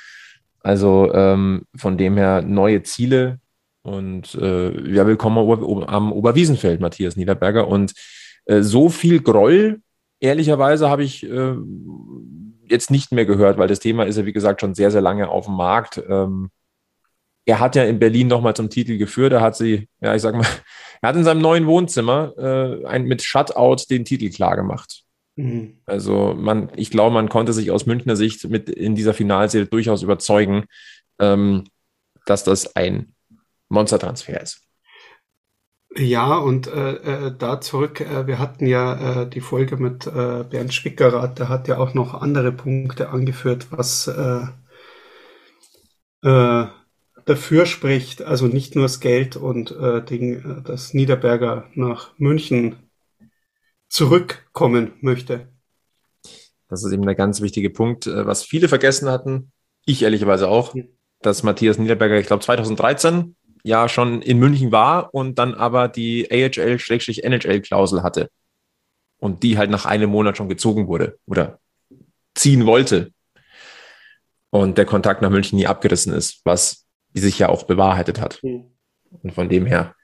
Also 0.62 1.12
ähm, 1.14 1.64
von 1.76 1.98
dem 1.98 2.18
her 2.18 2.42
neue 2.42 2.84
Ziele 2.84 3.40
und 3.84 4.34
äh, 4.36 4.92
ja, 4.92 5.06
willkommen 5.06 5.88
am 5.88 6.14
Oberwiesenfeld, 6.14 6.80
Matthias 6.80 7.18
Niederberger. 7.18 7.68
Und 7.68 7.94
äh, 8.46 8.62
so 8.62 8.90
viel 8.90 9.22
Groll, 9.22 9.82
ehrlicherweise, 10.22 10.90
habe 10.90 11.04
ich 11.04 11.30
äh, 11.30 11.56
jetzt 12.70 12.92
nicht 12.92 13.12
mehr 13.12 13.26
gehört, 13.26 13.58
weil 13.58 13.68
das 13.68 13.80
Thema 13.80 14.06
ist 14.06 14.18
ja, 14.18 14.26
wie 14.26 14.34
gesagt, 14.34 14.62
schon 14.62 14.74
sehr, 14.74 14.90
sehr 14.90 15.02
lange 15.02 15.28
auf 15.28 15.46
dem 15.46 15.56
Markt. 15.56 16.02
Ähm, 16.10 16.50
er 17.46 17.60
hat 17.60 17.76
ja 17.76 17.84
in 17.84 18.00
Berlin 18.00 18.28
nochmal 18.28 18.56
zum 18.56 18.70
Titel 18.70 18.98
geführt. 18.98 19.34
Er 19.34 19.42
hat 19.42 19.58
sie, 19.58 19.90
ja, 20.00 20.16
ich 20.16 20.22
sag 20.22 20.34
mal, 20.34 20.48
er 21.04 21.10
hat 21.10 21.18
in 21.18 21.26
seinem 21.26 21.42
neuen 21.42 21.68
Wohnzimmer 21.68 22.34
äh, 22.38 22.86
ein, 22.86 23.04
mit 23.04 23.22
Shutout 23.22 23.84
den 23.90 24.06
Titel 24.06 24.30
klar 24.30 24.56
gemacht. 24.56 25.04
Mhm. 25.36 25.82
Also 25.86 26.34
man, 26.34 26.72
ich 26.78 26.92
glaube, 26.92 27.14
man 27.14 27.28
konnte 27.28 27.52
sich 27.52 27.72
aus 27.72 27.86
Münchner 27.86 28.16
Sicht 28.16 28.50
mit 28.50 28.70
in 28.70 28.96
dieser 28.96 29.14
Finalserie 29.14 29.66
durchaus 29.66 30.02
überzeugen, 30.02 30.64
ähm, 31.20 31.66
dass 32.26 32.46
das 32.46 32.78
ein 32.78 33.14
Monstertransfer 33.68 34.42
ist. 34.42 34.62
Ja, 35.98 36.38
und 36.38 36.68
äh, 36.68 36.94
äh, 36.94 37.36
da 37.38 37.60
zurück, 37.60 38.00
äh, 38.00 38.26
wir 38.26 38.40
hatten 38.40 38.66
ja 38.66 39.24
äh, 39.24 39.30
die 39.30 39.42
Folge 39.42 39.76
mit 39.76 40.08
äh, 40.08 40.46
Bernd 40.50 40.74
Schwickerath, 40.74 41.38
der 41.38 41.50
hat 41.50 41.68
ja 41.68 41.80
auch 41.80 41.94
noch 41.94 42.14
andere 42.14 42.54
Punkte 42.54 43.10
angeführt, 43.10 43.68
was 43.72 44.08
äh, 44.08 44.46
äh, 46.26 46.68
dafür 47.26 47.66
spricht, 47.66 48.22
also 48.22 48.48
nicht 48.48 48.76
nur 48.76 48.86
das 48.86 49.00
Geld 49.00 49.36
und 49.36 49.72
äh, 49.72 50.04
Ding, 50.04 50.60
äh, 50.60 50.62
dass 50.64 50.94
Niederberger 50.94 51.70
nach 51.76 52.12
München 52.18 52.78
zurückkommen 53.90 54.94
möchte. 55.02 55.48
Das 56.68 56.84
ist 56.84 56.92
eben 56.92 57.06
der 57.06 57.16
ganz 57.16 57.42
wichtige 57.42 57.70
Punkt, 57.70 58.08
äh, 58.08 58.26
was 58.26 58.44
viele 58.44 58.68
vergessen 58.68 59.10
hatten, 59.10 59.52
ich 59.86 60.02
ehrlicherweise 60.04 60.48
auch, 60.48 60.74
dass 61.22 61.44
Matthias 61.44 61.78
Niederberger, 61.78 62.18
ich 62.18 62.28
glaube 62.28 62.44
2013 62.44 63.36
ja 63.64 63.88
schon 63.88 64.22
in 64.22 64.40
München 64.40 64.72
war 64.72 65.14
und 65.14 65.40
dann 65.40 65.54
aber 65.54 65.88
die 65.88 66.30
AHL-NHL-Klausel 66.32 68.04
hatte 68.04 68.30
und 69.20 69.44
die 69.44 69.58
halt 69.58 69.70
nach 69.70 69.86
einem 69.86 70.10
Monat 70.10 70.38
schon 70.38 70.50
gezogen 70.50 70.88
wurde 70.88 71.18
oder 71.26 71.60
ziehen 72.36 72.66
wollte. 72.66 73.12
und 74.50 74.78
der 74.78 74.86
Kontakt 74.86 75.22
nach 75.22 75.32
München 75.32 75.58
nie 75.58 75.66
abgerissen 75.66 76.14
ist, 76.14 76.42
was 76.44 76.83
sich 77.20 77.40
ja 77.40 77.50
auch 77.50 77.64
bewahrheitet 77.64 78.20
hat. 78.20 78.40
Mhm. 78.44 78.66
Und 79.22 79.34
von 79.34 79.50
dem 79.50 79.66
her. 79.66 79.96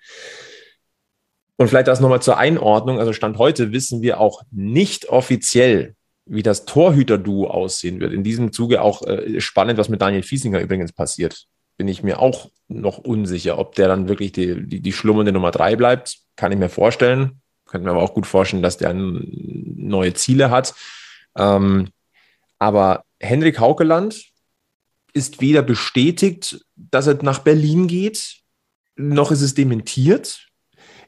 Und 1.58 1.68
vielleicht 1.68 1.88
das 1.88 2.00
nochmal 2.00 2.22
zur 2.22 2.38
Einordnung. 2.38 3.00
Also 3.00 3.12
Stand 3.12 3.38
heute 3.38 3.72
wissen 3.72 4.02
wir 4.02 4.20
auch 4.20 4.44
nicht 4.52 5.10
offiziell, 5.10 5.96
wie 6.26 6.44
das 6.44 6.66
Torhüter-Duo 6.66 7.48
aussehen 7.48 8.00
wird. 8.00 8.14
In 8.14 8.24
diesem 8.24 8.54
Zuge 8.54 8.82
auch 8.82 9.06
äh, 9.06 9.42
spannend, 9.42 9.78
was 9.78 9.90
mit 9.90 10.02
Daniel 10.02 10.24
Fiesinger 10.24 10.62
übrigens 10.62 10.94
passiert. 10.94 11.48
Bin 11.78 11.88
ich 11.88 12.04
mir 12.04 12.20
auch 12.20 12.50
noch 12.68 13.00
unsicher, 13.00 13.58
ob 13.58 13.76
der 13.76 13.88
dann 13.88 14.08
wirklich 14.08 14.32
die, 14.32 14.66
die, 14.68 14.80
die 14.80 14.94
schlummernde 14.94 15.32
Nummer 15.32 15.52
drei 15.52 15.76
bleibt. 15.76 16.20
Kann 16.36 16.52
ich 16.52 16.58
mir 16.60 16.70
vorstellen. 16.70 17.42
Könnte 17.66 17.86
mir 17.86 17.92
aber 17.92 18.04
auch 18.04 18.14
gut 18.14 18.26
vorstellen, 18.26 18.64
dass 18.64 18.78
der 18.78 18.94
neue 18.94 20.14
Ziele 20.14 20.52
hat. 20.52 20.76
Ähm, 21.38 21.90
aber 22.58 23.04
Henrik 23.20 23.60
Haukeland 23.60 24.24
ist 25.14 25.42
weder 25.42 25.62
bestätigt, 25.62 26.66
dass 26.76 27.08
er 27.08 27.22
nach 27.24 27.40
Berlin 27.40 27.88
geht, 27.88 28.38
noch 28.96 29.32
ist 29.32 29.42
es 29.42 29.54
dementiert. 29.54 30.48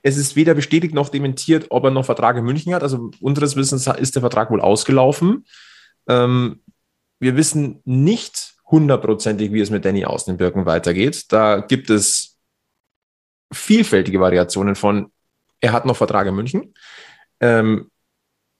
Es 0.03 0.17
ist 0.17 0.35
weder 0.35 0.53
bestätigt 0.53 0.93
noch 0.93 1.09
dementiert, 1.09 1.67
ob 1.69 1.83
er 1.83 1.91
noch 1.91 2.05
Vertrag 2.05 2.37
in 2.37 2.45
München 2.45 2.73
hat. 2.73 2.83
Also 2.83 3.11
unseres 3.19 3.55
Wissens 3.55 3.87
ist 3.87 4.15
der 4.15 4.21
Vertrag 4.21 4.49
wohl 4.49 4.61
ausgelaufen. 4.61 5.45
Ähm, 6.07 6.61
wir 7.19 7.35
wissen 7.35 7.81
nicht 7.85 8.55
hundertprozentig, 8.65 9.51
wie 9.53 9.59
es 9.59 9.69
mit 9.69 9.85
Danny 9.85 10.05
Außenbirken 10.05 10.65
weitergeht. 10.65 11.31
Da 11.31 11.59
gibt 11.59 11.89
es 11.89 12.39
vielfältige 13.53 14.19
Variationen 14.19 14.75
von, 14.75 15.11
er 15.59 15.73
hat 15.73 15.85
noch 15.85 15.97
Vertrag 15.97 16.25
in 16.27 16.35
München, 16.35 16.73
ähm, 17.41 17.91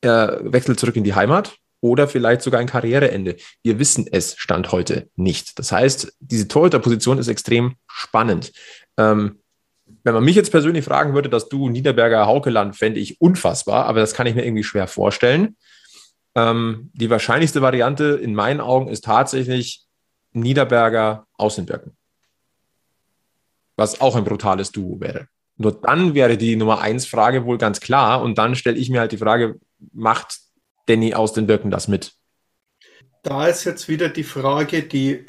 er 0.01 0.41
wechselt 0.43 0.80
zurück 0.80 0.95
in 0.95 1.04
die 1.04 1.15
Heimat 1.15 1.58
oder 1.82 2.08
vielleicht 2.08 2.41
sogar 2.41 2.62
ein 2.62 2.67
Karriereende. 2.67 3.36
Wir 3.63 3.80
wissen 3.80 4.08
es 4.10 4.36
Stand 4.38 4.72
heute 4.72 5.10
nicht. 5.15 5.60
Das 5.60 5.72
heißt, 5.72 6.15
diese 6.20 6.48
Torhüterposition 6.48 7.17
ist 7.17 7.28
extrem 7.28 7.76
spannend. 7.88 8.54
Ähm, 8.98 9.39
wenn 10.04 10.13
man 10.13 10.24
mich 10.24 10.36
jetzt 10.36 10.52
persönlich 10.52 10.86
fragen 10.86 11.13
würde, 11.13 11.30
dass 11.30 11.50
du 11.50 11.70
Niederberger 11.70 12.26
Haukeland 12.26 12.76
fände 12.76 13.00
ich 13.00 13.20
unfassbar, 13.20 13.86
aber 13.86 14.00
das 14.00 14.13
kann 14.13 14.28
ich 14.28 14.36
mir 14.36 14.46
irgendwie 14.46 14.63
schwer 14.63 14.88
vorstellen. 14.88 15.58
Ähm, 16.36 16.91
die 16.94 17.10
wahrscheinlichste 17.10 17.62
Variante 17.62 18.06
in 18.06 18.34
meinen 18.34 18.62
Augen 18.62 18.88
ist 18.88 19.04
tatsächlich 19.04 19.84
Niederberger 20.34 21.28
Außenbirken. 21.38 21.98
Was 23.76 24.00
auch 24.00 24.15
ein 24.15 24.24
brutales 24.24 24.72
Duo 24.72 25.00
wäre. 25.00 25.28
Nur 25.58 25.74
dann 25.74 26.13
wäre 26.13 26.38
die 26.38 26.56
Nummer 26.56 26.80
eins 26.82 27.06
Frage 27.06 27.46
wohl 27.46 27.58
ganz 27.58 27.80
klar. 27.80 28.22
Und 28.22 28.38
dann 28.38 28.56
stelle 28.56 28.78
ich 28.78 28.89
mir 28.89 29.00
halt 29.00 29.12
die 29.12 29.17
Frage, 29.17 29.60
macht 29.94 30.39
Danny 30.91 31.13
aus 31.13 31.32
den 31.32 31.47
Birken 31.47 31.71
das 31.71 31.88
mit? 31.88 32.15
Da 33.23 33.47
ist 33.47 33.63
jetzt 33.63 33.88
wieder 33.88 34.10
die 34.10 34.25
Frage, 34.25 34.84
die, 34.84 35.25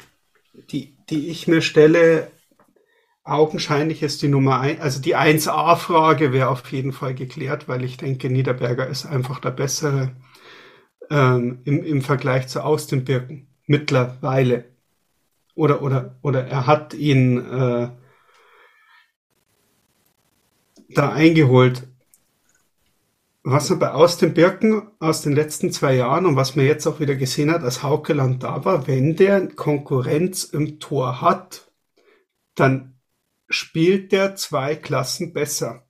die, 0.71 0.97
die 1.09 1.29
ich 1.29 1.47
mir 1.47 1.61
stelle, 1.61 2.31
augenscheinlich 3.23 4.03
ist 4.03 4.21
die 4.21 4.27
Nummer 4.27 4.59
ein, 4.59 4.81
also 4.81 4.99
die 4.99 5.15
1a-Frage 5.15 6.33
wäre 6.33 6.49
auf 6.49 6.69
jeden 6.69 6.91
Fall 6.91 7.15
geklärt, 7.15 7.69
weil 7.69 7.85
ich 7.85 7.95
denke, 7.95 8.29
Niederberger 8.29 8.87
ist 8.87 9.05
einfach 9.05 9.39
der 9.39 9.51
bessere 9.51 10.11
ähm, 11.09 11.61
im, 11.63 11.81
im 11.85 12.01
Vergleich 12.01 12.47
zu 12.49 12.61
Austin 12.61 13.05
Birken 13.05 13.47
mittlerweile. 13.65 14.65
Oder, 15.55 15.81
oder, 15.81 16.17
oder 16.23 16.45
er 16.45 16.67
hat 16.67 16.93
ihn 16.93 17.37
äh, 17.37 17.89
da 20.89 21.13
eingeholt. 21.13 21.87
Was 23.45 23.69
man 23.69 23.79
bei 23.79 23.91
Austin 23.91 24.33
Birken 24.33 24.89
aus 24.99 25.21
den 25.21 25.33
letzten 25.33 25.71
zwei 25.73 25.95
Jahren 25.95 26.25
und 26.25 26.37
was 26.37 26.55
man 26.55 26.65
jetzt 26.65 26.87
auch 26.87 27.01
wieder 27.01 27.15
gesehen 27.15 27.51
hat, 27.51 27.61
als 27.63 27.83
Haukeland 27.83 28.41
da 28.41 28.63
war, 28.63 28.87
wenn 28.87 29.17
der 29.17 29.49
Konkurrenz 29.49 30.45
im 30.45 30.79
Tor 30.79 31.19
hat, 31.19 31.69
dann 32.55 33.01
spielt 33.49 34.13
der 34.13 34.37
zwei 34.37 34.77
Klassen 34.77 35.33
besser. 35.33 35.85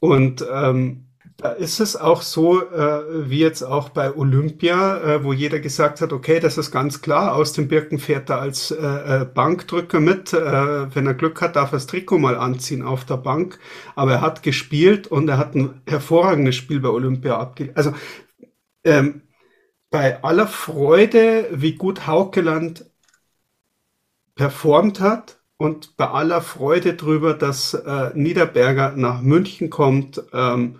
Und 0.00 0.46
ähm, 0.52 1.07
da 1.40 1.52
ist 1.52 1.78
es 1.78 1.94
auch 1.96 2.22
so, 2.22 2.60
äh, 2.68 3.30
wie 3.30 3.38
jetzt 3.38 3.62
auch 3.62 3.90
bei 3.90 4.12
Olympia, 4.12 4.98
äh, 4.98 5.24
wo 5.24 5.32
jeder 5.32 5.60
gesagt 5.60 6.00
hat, 6.00 6.12
okay, 6.12 6.40
das 6.40 6.58
ist 6.58 6.72
ganz 6.72 7.00
klar, 7.00 7.36
aus 7.36 7.52
dem 7.52 7.68
Birken 7.68 8.00
fährt 8.00 8.28
er 8.28 8.40
als 8.40 8.72
äh, 8.72 9.22
äh, 9.22 9.24
Bankdrücker 9.24 10.00
mit. 10.00 10.32
Äh, 10.32 10.94
wenn 10.94 11.06
er 11.06 11.14
Glück 11.14 11.40
hat, 11.40 11.54
darf 11.54 11.70
er 11.70 11.76
das 11.76 11.86
Trikot 11.86 12.18
mal 12.18 12.36
anziehen 12.36 12.82
auf 12.82 13.04
der 13.04 13.18
Bank. 13.18 13.60
Aber 13.94 14.14
er 14.14 14.20
hat 14.20 14.42
gespielt 14.42 15.06
und 15.06 15.28
er 15.28 15.38
hat 15.38 15.54
ein 15.54 15.80
hervorragendes 15.86 16.56
Spiel 16.56 16.80
bei 16.80 16.88
Olympia 16.88 17.38
abgegeben. 17.38 17.76
Also 17.76 17.94
ähm, 18.82 19.22
bei 19.90 20.22
aller 20.24 20.48
Freude, 20.48 21.46
wie 21.52 21.76
gut 21.76 22.08
Haukeland 22.08 22.84
performt 24.34 24.98
hat, 25.00 25.36
und 25.60 25.96
bei 25.96 26.06
aller 26.08 26.40
Freude 26.40 26.94
drüber, 26.94 27.34
dass 27.34 27.74
äh, 27.74 28.10
Niederberger 28.14 28.92
nach 28.96 29.20
München 29.20 29.70
kommt, 29.70 30.22
ähm, 30.32 30.76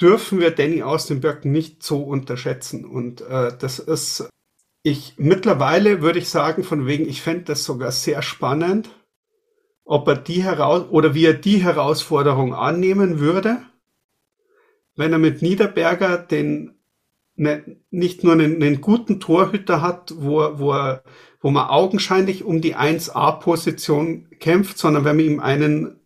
dürfen 0.00 0.40
wir 0.40 0.50
Danny 0.50 0.82
aus 0.82 1.06
den 1.06 1.20
Birken 1.20 1.52
nicht 1.52 1.82
so 1.82 2.02
unterschätzen. 2.02 2.84
Und 2.84 3.20
äh, 3.22 3.52
das 3.58 3.78
ist, 3.78 4.28
ich 4.82 5.14
mittlerweile 5.18 6.02
würde 6.02 6.18
ich 6.18 6.28
sagen, 6.28 6.64
von 6.64 6.86
wegen, 6.86 7.08
ich 7.08 7.22
fände 7.22 7.44
das 7.44 7.64
sogar 7.64 7.92
sehr 7.92 8.22
spannend, 8.22 8.90
ob 9.84 10.08
er 10.08 10.16
die 10.16 10.42
heraus 10.42 10.86
oder 10.90 11.14
wie 11.14 11.26
er 11.26 11.34
die 11.34 11.58
Herausforderung 11.58 12.54
annehmen 12.54 13.18
würde, 13.18 13.58
wenn 14.96 15.12
er 15.12 15.18
mit 15.18 15.42
Niederberger 15.42 16.18
den 16.18 16.78
ne, 17.34 17.76
nicht 17.90 18.22
nur 18.22 18.34
einen, 18.34 18.62
einen 18.62 18.80
guten 18.80 19.20
Torhüter 19.20 19.82
hat, 19.82 20.14
wo, 20.16 20.58
wo 20.58 20.72
er 20.72 21.02
wo 21.40 21.50
man 21.50 21.68
augenscheinlich 21.68 22.44
um 22.44 22.60
die 22.60 22.76
1A-Position 22.76 24.28
kämpft, 24.38 24.78
sondern 24.78 25.04
wenn 25.04 25.16
man 25.16 25.24
ihm 25.24 25.40
einen 25.40 25.99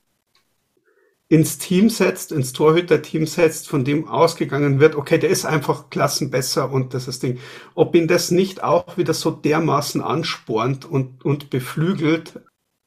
ins 1.28 1.58
Team 1.58 1.88
setzt, 1.88 2.32
ins 2.32 2.52
Torhüter-Team 2.52 3.26
setzt, 3.26 3.68
von 3.68 3.84
dem 3.84 4.08
ausgegangen 4.08 4.78
wird, 4.78 4.94
okay, 4.94 5.18
der 5.18 5.30
ist 5.30 5.46
einfach 5.46 5.90
Klassen 5.90 6.30
besser 6.30 6.70
und 6.70 6.94
das 6.94 7.08
ist 7.08 7.22
Ding. 7.22 7.38
Ob 7.74 7.94
ihn 7.94 8.08
das 8.08 8.30
nicht 8.30 8.62
auch 8.62 8.96
wieder 8.96 9.14
so 9.14 9.30
dermaßen 9.30 10.02
anspornt 10.02 10.84
und, 10.84 11.24
und 11.24 11.50
beflügelt, 11.50 12.40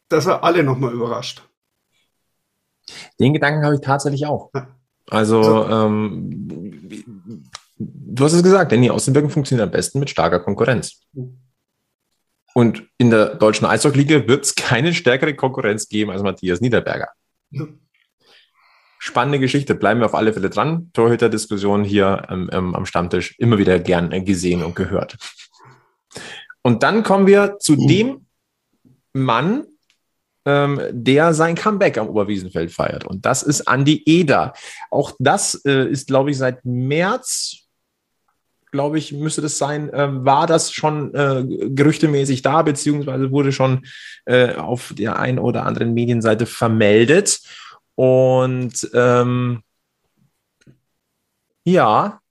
dass 0.10 0.28
er 0.28 0.44
alle 0.44 0.64
nochmal 0.64 0.94
überrascht. 0.94 1.44
Den 3.20 3.34
Gedanken 3.34 3.66
habe 3.66 3.76
ich 3.76 3.82
tatsächlich 3.82 4.26
auch. 4.26 4.52
Also, 5.10 5.42
also 5.42 5.70
ähm, 5.70 7.44
du 7.78 8.24
hast 8.24 8.34
es 8.34 8.44
gesagt, 8.44 8.72
Danny 8.72 8.90
Außenbirken 8.90 9.32
funktioniert 9.32 9.66
am 9.66 9.72
besten 9.72 10.00
mit 10.00 10.10
starker 10.10 10.40
Konkurrenz. 10.40 11.02
Mhm. 11.14 11.40
Und 12.54 12.88
in 12.98 13.12
der 13.12 13.36
deutschen 13.36 13.66
Eishockey-Liga 13.66 14.28
wird 14.28 14.46
es 14.46 14.56
keine 14.56 14.94
stärkere 14.94 15.36
Konkurrenz 15.36 15.90
geben 15.90 16.12
als 16.12 16.24
Matthias 16.24 16.60
Niederberger. 16.60 17.10
Spannende 19.00 19.40
Geschichte. 19.40 19.76
Bleiben 19.76 20.00
wir 20.00 20.06
auf 20.06 20.16
alle 20.16 20.34
Fälle 20.34 20.50
dran. 20.50 20.90
Torhüter-Diskussion 20.94 21.84
hier 21.84 22.24
ähm, 22.30 22.50
ähm, 22.52 22.76
am 22.76 22.86
Stammtisch 22.86 23.36
immer 23.38 23.58
wieder 23.58 23.80
gern 23.80 24.10
gesehen 24.26 24.64
und 24.64 24.76
gehört. 24.76 25.18
Und 26.62 26.84
dann 26.84 27.04
kommen 27.04 27.28
wir 27.28 27.60
zu 27.60 27.74
mhm. 27.74 27.88
dem 27.88 28.26
Mann, 29.14 29.66
ähm, 30.46 30.82
der 30.92 31.34
sein 31.34 31.56
Comeback 31.56 31.98
am 31.98 32.10
Oberwiesenfeld 32.10 32.72
feiert. 32.72 33.06
Und 33.06 33.26
das 33.26 33.44
ist 33.44 33.62
Andy 33.62 34.02
Eder. 34.06 34.54
Auch 34.90 35.12
das 35.20 35.56
äh, 35.66 35.88
ist, 35.90 36.08
glaube 36.08 36.32
ich, 36.32 36.38
seit 36.38 36.64
März 36.66 37.68
glaube 38.72 38.98
ich, 38.98 39.14
müsste 39.14 39.42
das 39.42 39.58
sein, 39.58 39.92
äh, 39.92 40.08
war 40.26 40.46
das 40.46 40.72
schon 40.72 41.14
äh, 41.16 41.44
gerüchtemäßig 41.70 42.42
da, 42.42 42.62
beziehungsweise 42.62 43.32
wurde 43.32 43.52
schon 43.52 43.86
äh, 44.26 44.56
auf 44.56 44.94
der 44.98 45.20
einen 45.20 45.40
oder 45.40 45.66
anderen 45.66 45.94
Medienseite 45.94 46.46
vermeldet. 46.46 47.40
Und 47.98 48.90
ähm, 48.94 49.64
ja, 51.64 52.22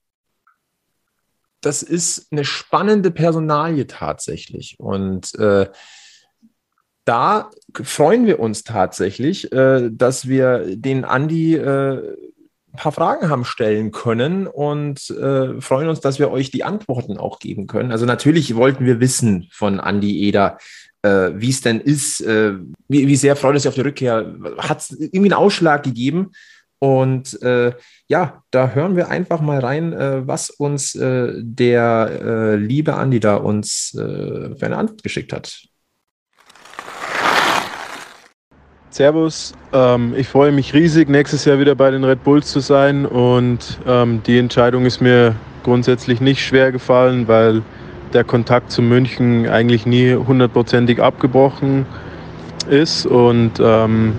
das 1.59 1.83
ist 1.83 2.31
eine 2.31 2.45
spannende 2.45 3.11
Personalie 3.11 3.85
tatsächlich. 3.85 4.79
Und 4.79 5.35
äh, 5.35 5.69
da 7.03 7.49
freuen 7.83 8.25
wir 8.25 8.39
uns 8.39 8.63
tatsächlich, 8.63 9.51
äh, 9.51 9.89
dass 9.91 10.29
wir 10.29 10.77
den 10.77 11.03
Andi 11.03 11.55
äh, 11.55 12.15
paar 12.77 12.93
Fragen 12.93 13.29
haben 13.29 13.43
stellen 13.43 13.91
können 13.91 14.47
und 14.47 15.09
äh, 15.09 15.59
freuen 15.59 15.89
uns, 15.89 15.99
dass 15.99 16.19
wir 16.19 16.31
euch 16.31 16.49
die 16.51 16.63
Antworten 16.63 17.17
auch 17.17 17.39
geben 17.39 17.67
können. 17.67 17.91
Also 17.91 18.05
natürlich 18.05 18.55
wollten 18.55 18.85
wir 18.85 19.01
wissen 19.01 19.49
von 19.51 19.79
Andy 19.79 20.21
Eder, 20.27 20.57
äh, 21.01 21.31
wie 21.35 21.49
es 21.49 21.61
denn 21.61 21.79
ist, 21.79 22.21
äh, 22.21 22.53
wie, 22.87 23.07
wie 23.07 23.15
sehr 23.15 23.35
freut 23.35 23.55
es 23.55 23.63
sich 23.63 23.69
auf 23.69 23.75
die 23.75 23.81
Rückkehr. 23.81 24.35
Hat 24.57 24.81
es 24.81 24.91
irgendwie 24.91 25.31
einen 25.31 25.33
Ausschlag 25.33 25.83
gegeben? 25.83 26.31
Und 26.79 27.41
äh, 27.41 27.73
ja, 28.07 28.43
da 28.51 28.69
hören 28.69 28.95
wir 28.95 29.09
einfach 29.09 29.41
mal 29.41 29.59
rein, 29.59 29.93
äh, 29.93 30.27
was 30.27 30.49
uns 30.51 30.93
äh, 30.95 31.33
der 31.35 32.57
liebe 32.57 32.95
Andi 32.95 33.19
da 33.19 33.37
uns 33.37 33.91
für 33.93 34.57
eine 34.61 34.77
Antwort 34.77 35.03
geschickt 35.03 35.33
hat. 35.33 35.67
Servus, 38.97 39.53
ähm, 39.73 40.15
ich 40.17 40.27
freue 40.27 40.51
mich 40.51 40.73
riesig, 40.73 41.07
nächstes 41.07 41.45
Jahr 41.45 41.59
wieder 41.59 41.75
bei 41.75 41.91
den 41.91 42.03
Red 42.03 42.23
Bulls 42.23 42.51
zu 42.51 42.61
sein 42.61 43.05
und 43.05 43.79
ähm, 43.85 44.23
die 44.25 44.39
Entscheidung 44.39 44.87
ist 44.87 45.01
mir 45.01 45.35
grundsätzlich 45.61 46.19
nicht 46.19 46.43
schwer 46.43 46.71
gefallen, 46.71 47.27
weil 47.27 47.61
der 48.13 48.23
Kontakt 48.23 48.71
zu 48.71 48.81
München 48.81 49.47
eigentlich 49.47 49.85
nie 49.85 50.15
hundertprozentig 50.15 51.01
abgebrochen 51.01 51.85
ist 52.69 53.05
und 53.05 53.53
ähm, 53.59 54.13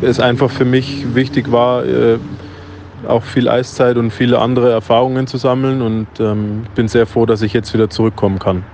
es 0.00 0.20
einfach 0.20 0.50
für 0.50 0.64
mich 0.64 1.14
wichtig 1.14 1.50
war, 1.50 1.84
äh, 1.84 2.18
auch 3.06 3.22
viel 3.22 3.48
Eiszeit 3.48 3.96
und 3.96 4.10
viele 4.10 4.38
andere 4.38 4.70
Erfahrungen 4.70 5.26
zu 5.26 5.36
sammeln 5.36 5.82
und 5.82 6.08
ähm, 6.20 6.64
bin 6.74 6.88
sehr 6.88 7.06
froh, 7.06 7.26
dass 7.26 7.42
ich 7.42 7.52
jetzt 7.52 7.72
wieder 7.74 7.90
zurückkommen 7.90 8.38
kann. 8.38 8.64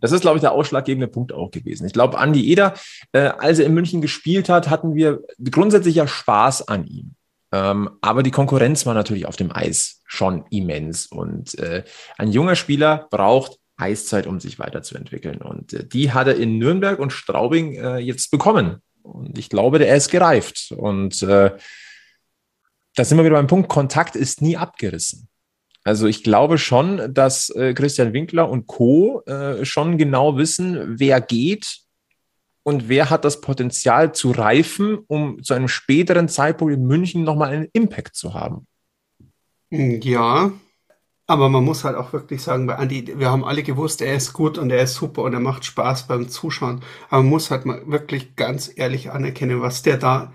Das 0.00 0.10
ist, 0.10 0.22
glaube 0.22 0.36
ich, 0.36 0.40
der 0.40 0.52
ausschlaggebende 0.52 1.06
Punkt 1.06 1.32
auch 1.32 1.50
gewesen. 1.52 1.86
Ich 1.86 1.92
glaube, 1.92 2.18
Andi 2.18 2.50
Eder, 2.50 2.74
äh, 3.12 3.30
als 3.38 3.60
er 3.60 3.66
in 3.66 3.74
München 3.74 4.02
gespielt 4.02 4.48
hat, 4.48 4.68
hatten 4.68 4.94
wir 4.94 5.20
grundsätzlich 5.50 5.94
ja 5.94 6.08
Spaß 6.08 6.66
an 6.68 6.84
ihm. 6.86 7.14
Ähm, 7.52 7.90
aber 8.00 8.22
die 8.22 8.30
Konkurrenz 8.30 8.86
war 8.86 8.94
natürlich 8.94 9.26
auf 9.26 9.36
dem 9.36 9.54
Eis 9.54 10.00
schon 10.06 10.44
immens. 10.50 11.06
Und 11.06 11.58
äh, 11.58 11.84
ein 12.16 12.32
junger 12.32 12.56
Spieler 12.56 13.06
braucht 13.10 13.58
Eiszeit, 13.76 14.26
um 14.26 14.40
sich 14.40 14.58
weiterzuentwickeln. 14.58 15.42
Und 15.42 15.74
äh, 15.74 15.86
die 15.86 16.12
hat 16.12 16.26
er 16.26 16.36
in 16.36 16.58
Nürnberg 16.58 16.98
und 16.98 17.12
Straubing 17.12 17.74
äh, 17.74 17.98
jetzt 17.98 18.30
bekommen. 18.30 18.82
Und 19.02 19.38
ich 19.38 19.50
glaube, 19.50 19.78
der 19.78 19.94
ist 19.94 20.10
gereift. 20.10 20.72
Und 20.76 21.22
äh, 21.22 21.50
da 22.94 23.04
sind 23.04 23.18
wir 23.18 23.24
wieder 23.24 23.36
beim 23.36 23.46
Punkt, 23.46 23.68
Kontakt 23.68 24.16
ist 24.16 24.42
nie 24.42 24.56
abgerissen. 24.56 25.28
Also 25.84 26.06
ich 26.06 26.22
glaube 26.22 26.58
schon, 26.58 27.12
dass 27.12 27.50
äh, 27.50 27.74
Christian 27.74 28.12
Winkler 28.12 28.48
und 28.48 28.66
Co. 28.66 29.22
Äh, 29.26 29.64
schon 29.64 29.98
genau 29.98 30.36
wissen, 30.36 30.98
wer 30.98 31.20
geht 31.20 31.80
und 32.62 32.88
wer 32.88 33.10
hat 33.10 33.24
das 33.24 33.40
Potenzial 33.40 34.14
zu 34.14 34.30
reifen, 34.30 34.98
um 35.06 35.42
zu 35.42 35.54
einem 35.54 35.68
späteren 35.68 36.28
Zeitpunkt 36.28 36.74
in 36.74 36.86
München 36.86 37.24
nochmal 37.24 37.52
einen 37.52 37.68
Impact 37.72 38.14
zu 38.14 38.34
haben. 38.34 38.66
Ja, 39.70 40.52
aber 41.26 41.48
man 41.48 41.64
muss 41.64 41.84
halt 41.84 41.96
auch 41.96 42.12
wirklich 42.12 42.42
sagen, 42.42 42.66
bei 42.66 42.76
Andi, 42.76 43.18
wir 43.18 43.30
haben 43.30 43.44
alle 43.44 43.62
gewusst, 43.62 44.02
er 44.02 44.14
ist 44.14 44.32
gut 44.32 44.58
und 44.58 44.70
er 44.70 44.82
ist 44.82 44.94
super 44.94 45.22
und 45.22 45.32
er 45.32 45.40
macht 45.40 45.64
Spaß 45.64 46.06
beim 46.06 46.28
Zuschauen. 46.28 46.82
Aber 47.08 47.22
man 47.22 47.30
muss 47.30 47.50
halt 47.50 47.64
mal 47.64 47.82
wirklich 47.86 48.36
ganz 48.36 48.70
ehrlich 48.74 49.10
anerkennen, 49.10 49.62
was 49.62 49.82
der 49.82 49.96
da. 49.96 50.32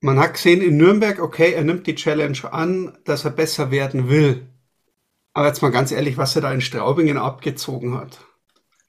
Man 0.00 0.18
hat 0.18 0.34
gesehen 0.34 0.60
in 0.62 0.76
Nürnberg, 0.76 1.18
okay, 1.20 1.52
er 1.52 1.64
nimmt 1.64 1.86
die 1.86 1.94
Challenge 1.94 2.38
an, 2.52 2.96
dass 3.04 3.24
er 3.24 3.30
besser 3.30 3.70
werden 3.70 4.08
will. 4.08 4.46
Aber 5.32 5.46
jetzt 5.46 5.62
mal 5.62 5.70
ganz 5.70 5.92
ehrlich, 5.92 6.16
was 6.16 6.36
er 6.36 6.42
da 6.42 6.52
in 6.52 6.60
Straubingen 6.60 7.16
abgezogen 7.16 7.94
hat. 7.94 8.18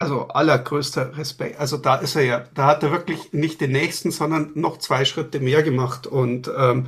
Also 0.02 0.30
allergrößter 0.30 1.16
Respekt. 1.16 1.60
Also 1.60 1.78
da 1.78 1.97
ist 1.97 2.16
er 2.16 2.24
ja, 2.24 2.43
da 2.56 2.66
hat 2.66 2.82
er 2.82 2.89
wirklich 2.89 3.34
nicht 3.34 3.62
den 3.62 3.72
nächsten, 3.72 4.10
sondern 4.10 4.49
noch 4.56 4.80
zwei 4.80 5.06
Schritte 5.06 5.39
mehr 5.39 5.62
gemacht. 5.62 6.08
Und 6.08 6.49
ähm, 6.58 6.88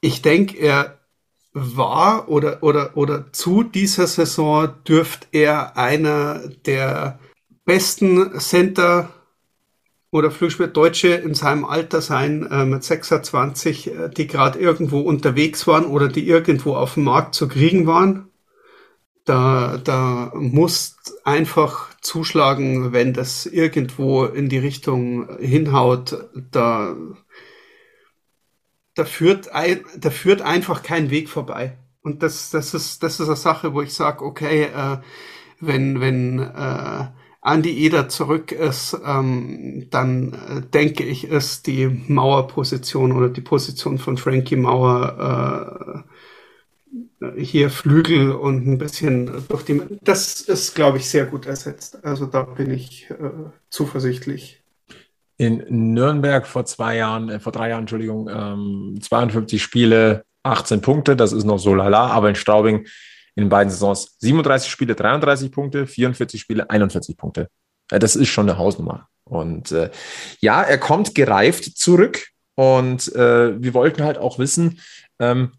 ich 0.00 0.22
denke, 0.22 0.56
er 0.56 0.98
war 1.52 2.30
oder, 2.30 2.62
oder, 2.62 2.96
oder 2.96 3.30
zu 3.32 3.62
dieser 3.62 4.06
Saison 4.06 4.70
dürfte 4.88 5.26
er 5.32 5.76
einer 5.76 6.48
der 6.64 7.18
besten 7.66 8.40
Center 8.40 9.10
oder 10.10 10.30
Flugspieler 10.30 10.70
Deutsche 10.70 11.08
in 11.08 11.34
seinem 11.34 11.66
Alter 11.66 12.00
sein, 12.00 12.46
äh, 12.50 12.64
mit 12.64 12.84
26, 12.84 13.88
äh, 13.88 14.08
die 14.08 14.26
gerade 14.26 14.58
irgendwo 14.58 15.00
unterwegs 15.00 15.66
waren 15.66 15.84
oder 15.84 16.08
die 16.08 16.26
irgendwo 16.26 16.74
auf 16.74 16.94
dem 16.94 17.04
Markt 17.04 17.34
zu 17.34 17.48
kriegen 17.48 17.86
waren. 17.86 18.29
Da, 19.30 19.76
da 19.76 20.32
muss 20.34 20.96
einfach 21.22 21.94
zuschlagen, 22.00 22.92
wenn 22.92 23.12
das 23.12 23.46
irgendwo 23.46 24.24
in 24.24 24.48
die 24.48 24.58
Richtung 24.58 25.38
hinhaut. 25.38 26.28
Da, 26.50 26.96
da 28.96 29.04
führt, 29.04 29.52
ein, 29.52 29.84
da 29.96 30.10
führt 30.10 30.42
einfach 30.42 30.82
kein 30.82 31.10
Weg 31.10 31.28
vorbei. 31.28 31.78
Und 32.02 32.24
das, 32.24 32.50
das 32.50 32.74
ist, 32.74 33.04
das 33.04 33.20
ist 33.20 33.28
eine 33.28 33.36
Sache, 33.36 33.72
wo 33.72 33.82
ich 33.82 33.94
sage, 33.94 34.24
okay, 34.24 34.64
äh, 34.64 34.98
wenn, 35.60 36.00
wenn 36.00 36.40
äh, 36.40 37.06
Andy 37.40 37.86
Eder 37.86 38.08
zurück 38.08 38.50
ist, 38.50 38.98
ähm, 39.06 39.86
dann 39.90 40.32
äh, 40.32 40.60
denke 40.62 41.04
ich, 41.04 41.22
ist 41.22 41.68
die 41.68 41.86
Mauerposition 41.86 43.12
oder 43.12 43.28
die 43.28 43.42
Position 43.42 43.98
von 43.98 44.16
Frankie 44.16 44.56
Mauer 44.56 46.04
äh, 46.04 46.09
hier 47.36 47.70
Flügel 47.70 48.32
und 48.32 48.66
ein 48.66 48.78
bisschen 48.78 49.44
durch 49.48 49.64
die. 49.64 49.82
Das 50.02 50.40
ist, 50.40 50.74
glaube 50.74 50.98
ich, 50.98 51.08
sehr 51.08 51.26
gut 51.26 51.46
ersetzt. 51.46 52.04
Also 52.04 52.26
da 52.26 52.42
bin 52.42 52.70
ich 52.70 53.10
äh, 53.10 53.14
zuversichtlich 53.68 54.60
in 55.40 55.94
Nürnberg 55.94 56.46
vor 56.46 56.66
zwei 56.66 56.96
Jahren, 56.96 57.30
äh, 57.30 57.40
vor 57.40 57.50
drei 57.50 57.70
Jahren, 57.70 57.80
Entschuldigung, 57.80 58.28
ähm, 58.28 58.98
52 59.00 59.62
Spiele, 59.62 60.24
18 60.42 60.82
Punkte, 60.82 61.16
das 61.16 61.32
ist 61.32 61.44
noch 61.44 61.58
so 61.58 61.74
lala, 61.74 62.08
aber 62.08 62.28
in 62.28 62.34
Straubing 62.34 62.86
in 63.36 63.48
beiden 63.48 63.70
Saisons 63.70 64.16
37 64.18 64.70
Spiele, 64.70 64.94
33 64.94 65.50
Punkte, 65.50 65.86
44 65.86 66.38
Spiele, 66.38 66.68
41 66.68 67.16
Punkte. 67.16 67.48
Äh, 67.90 67.98
das 67.98 68.16
ist 68.16 68.28
schon 68.28 68.50
eine 68.50 68.58
Hausnummer. 68.58 69.08
Und 69.24 69.72
äh, 69.72 69.90
ja, 70.40 70.62
er 70.62 70.76
kommt 70.76 71.14
gereift 71.14 71.64
zurück 71.78 72.28
und 72.54 73.14
äh, 73.14 73.62
wir 73.62 73.72
wollten 73.72 74.04
halt 74.04 74.18
auch 74.18 74.38
wissen, 74.38 74.80
ähm, 75.18 75.52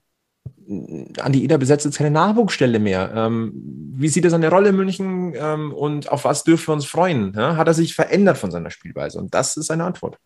Andi 1.20 1.44
Eder 1.44 1.58
besetzt 1.58 1.86
jetzt 1.86 1.98
keine 1.98 2.12
Nachwuchsstelle 2.12 2.80
mehr. 2.80 3.12
Ähm, 3.16 3.52
wie 3.96 4.08
sieht 4.08 4.24
er 4.24 4.30
seine 4.30 4.50
Rolle 4.50 4.70
in 4.70 4.76
München 4.76 5.34
ähm, 5.36 5.74
und 5.74 6.12
auf 6.12 6.26
was 6.26 6.44
dürfen 6.44 6.68
wir 6.68 6.74
uns 6.74 6.86
freuen? 6.86 7.34
Ja? 7.36 7.56
Hat 7.56 7.68
er 7.68 7.74
sich 7.74 7.96
verändert 7.96 8.38
von 8.38 8.52
seiner 8.52 8.70
Spielweise? 8.70 9.20
Und 9.20 9.34
das 9.34 9.58
ist 9.58 9.68
seine 9.68 9.84
Antwort. 9.84 10.18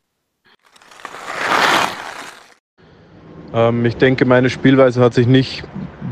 Ähm, 3.53 3.85
ich 3.85 3.97
denke, 3.97 4.25
meine 4.25 4.49
Spielweise 4.49 5.01
hat 5.01 5.13
sich 5.13 5.27
nicht 5.27 5.63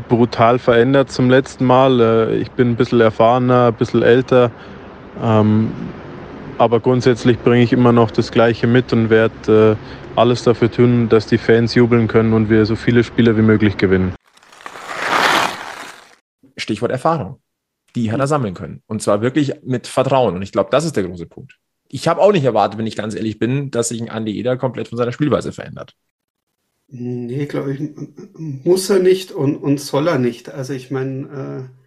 brutal 0.08 0.58
verändert 0.58 1.10
zum 1.10 1.30
letzten 1.30 1.64
Mal. 1.64 2.00
Äh, 2.00 2.36
ich 2.36 2.50
bin 2.50 2.70
ein 2.70 2.76
bisschen 2.76 3.00
erfahrener, 3.00 3.68
ein 3.68 3.74
bisschen 3.74 4.02
älter. 4.02 4.50
Ähm, 5.22 5.70
aber 6.56 6.80
grundsätzlich 6.80 7.38
bringe 7.38 7.62
ich 7.62 7.72
immer 7.72 7.92
noch 7.92 8.10
das 8.10 8.30
Gleiche 8.30 8.66
mit 8.66 8.92
und 8.92 9.10
werde 9.10 9.76
äh, 9.76 10.03
alles 10.16 10.42
dafür 10.42 10.70
tun, 10.70 11.08
dass 11.08 11.26
die 11.26 11.38
Fans 11.38 11.74
jubeln 11.74 12.08
können 12.08 12.32
und 12.32 12.50
wir 12.50 12.66
so 12.66 12.76
viele 12.76 13.04
Spiele 13.04 13.36
wie 13.36 13.42
möglich 13.42 13.76
gewinnen. 13.76 14.14
Stichwort 16.56 16.92
Erfahrung. 16.92 17.40
Die 17.96 18.10
hat 18.10 18.20
er 18.20 18.26
sammeln 18.26 18.54
können. 18.54 18.82
Und 18.86 19.02
zwar 19.02 19.20
wirklich 19.20 19.52
mit 19.62 19.86
Vertrauen. 19.86 20.34
Und 20.34 20.42
ich 20.42 20.52
glaube, 20.52 20.70
das 20.70 20.84
ist 20.84 20.96
der 20.96 21.04
große 21.04 21.26
Punkt. 21.26 21.58
Ich 21.88 22.08
habe 22.08 22.20
auch 22.20 22.32
nicht 22.32 22.44
erwartet, 22.44 22.78
wenn 22.78 22.86
ich 22.86 22.96
ganz 22.96 23.14
ehrlich 23.14 23.38
bin, 23.38 23.70
dass 23.70 23.88
sich 23.88 24.00
ein 24.00 24.10
Andi 24.10 24.36
Eder 24.38 24.56
komplett 24.56 24.88
von 24.88 24.98
seiner 24.98 25.12
Spielweise 25.12 25.52
verändert. 25.52 25.94
Nee, 26.88 27.46
glaube 27.46 27.74
ich, 27.74 27.80
muss 28.36 28.90
er 28.90 28.98
nicht 28.98 29.32
und, 29.32 29.56
und 29.56 29.80
soll 29.80 30.08
er 30.08 30.18
nicht. 30.18 30.50
Also 30.50 30.72
ich 30.72 30.90
meine, 30.90 31.68
äh, 31.68 31.84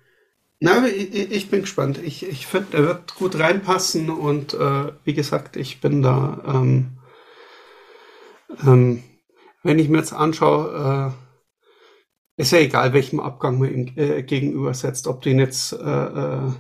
na, 0.60 0.88
ich, 0.88 1.32
ich, 1.32 1.50
bin 1.50 1.62
gespannt. 1.62 2.00
Ich, 2.04 2.28
ich 2.28 2.48
finde, 2.48 2.78
er 2.78 2.84
wird 2.84 3.16
gut 3.16 3.38
reinpassen 3.38 4.10
und 4.10 4.54
äh, 4.54 4.92
wie 5.04 5.14
gesagt, 5.14 5.56
ich 5.56 5.82
bin 5.82 6.02
da, 6.02 6.42
ähm, 6.46 6.97
ähm, 8.66 9.04
wenn 9.64 9.80
ich 9.80 9.90
mir 9.90 9.98
jetzt 9.98 10.14
anschaue, 10.14 11.14
äh, 12.38 12.42
ist 12.42 12.52
ja 12.52 12.60
egal, 12.60 12.94
welchem 12.94 13.20
Abgang 13.20 13.58
man 13.60 13.74
ihm 13.74 13.94
äh, 13.96 14.24
gegenübersetzt. 14.24 15.08
Ob 15.08 15.22
du 15.22 15.30
ihn 15.30 15.40
jetzt 15.40 15.74
äh, 15.74 16.52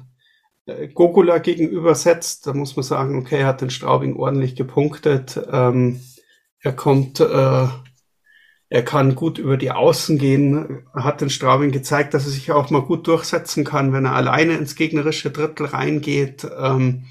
äh, 0.68 0.88
Gokula 0.90 1.38
gegenübersetzt, 1.38 2.48
da 2.48 2.54
muss 2.54 2.76
man 2.76 2.84
sagen, 2.84 3.18
okay, 3.18 3.40
er 3.40 3.48
hat 3.48 3.62
den 3.62 3.70
Straubing 3.70 4.16
ordentlich 4.16 4.56
gepunktet. 4.56 5.40
Ähm, 5.52 6.02
er 6.60 6.74
kommt, 6.74 7.20
äh, 7.20 7.68
er 8.70 8.84
kann 8.84 9.16
gut 9.16 9.38
über 9.38 9.56
die 9.56 9.72
Außen 9.72 10.18
gehen, 10.18 10.86
hat 10.94 11.22
den 11.22 11.30
Straubing 11.30 11.72
gezeigt, 11.72 12.14
dass 12.14 12.26
er 12.26 12.32
sich 12.32 12.52
auch 12.52 12.70
mal 12.70 12.82
gut 12.82 13.08
durchsetzen 13.08 13.64
kann, 13.64 13.94
wenn 13.94 14.06
er 14.06 14.16
alleine 14.16 14.58
ins 14.58 14.76
gegnerische 14.76 15.32
Drittel 15.32 15.68
reingeht. 15.68 16.46
Ähm, 16.60 17.06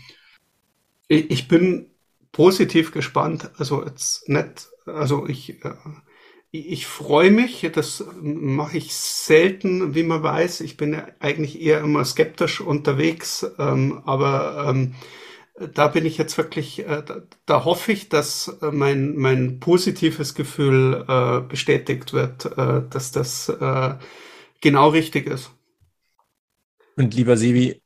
ich, 1.08 1.30
ich 1.30 1.48
bin 1.48 1.86
positiv 2.36 2.92
gespannt. 2.92 3.50
Also 3.58 3.84
jetzt 3.84 4.28
nicht, 4.28 4.68
also 4.86 5.26
ich 5.26 5.64
äh, 5.64 5.72
ich 6.52 6.86
freue 6.86 7.30
mich, 7.30 7.68
das 7.74 8.04
mache 8.22 8.78
ich 8.78 8.94
selten, 8.94 9.94
wie 9.94 10.04
man 10.04 10.22
weiß. 10.22 10.60
Ich 10.60 10.76
bin 10.76 10.94
ja 10.94 11.06
eigentlich 11.20 11.60
eher 11.60 11.80
immer 11.80 12.04
skeptisch 12.04 12.60
unterwegs, 12.60 13.46
ähm, 13.58 14.02
aber 14.06 14.66
ähm, 14.68 14.94
da 15.74 15.88
bin 15.88 16.06
ich 16.06 16.18
jetzt 16.18 16.38
wirklich, 16.38 16.80
äh, 16.80 17.02
da, 17.04 17.22
da, 17.46 17.64
hoffe 17.64 17.92
ich, 17.92 18.08
dass 18.08 18.48
äh, 18.62 18.70
mein, 18.70 19.16
mein 19.16 19.58
positives 19.58 20.34
Gefühl 20.34 21.04
äh, 21.08 21.40
bestätigt 21.40 22.12
wird, 22.12 22.46
äh, 22.56 22.82
dass 22.88 23.10
das 23.10 23.48
äh, 23.48 23.94
genau 24.60 24.88
richtig 24.90 25.26
ist. 25.26 25.50
Und 26.96 27.14
lieber 27.14 27.36
Sevi, 27.36 27.82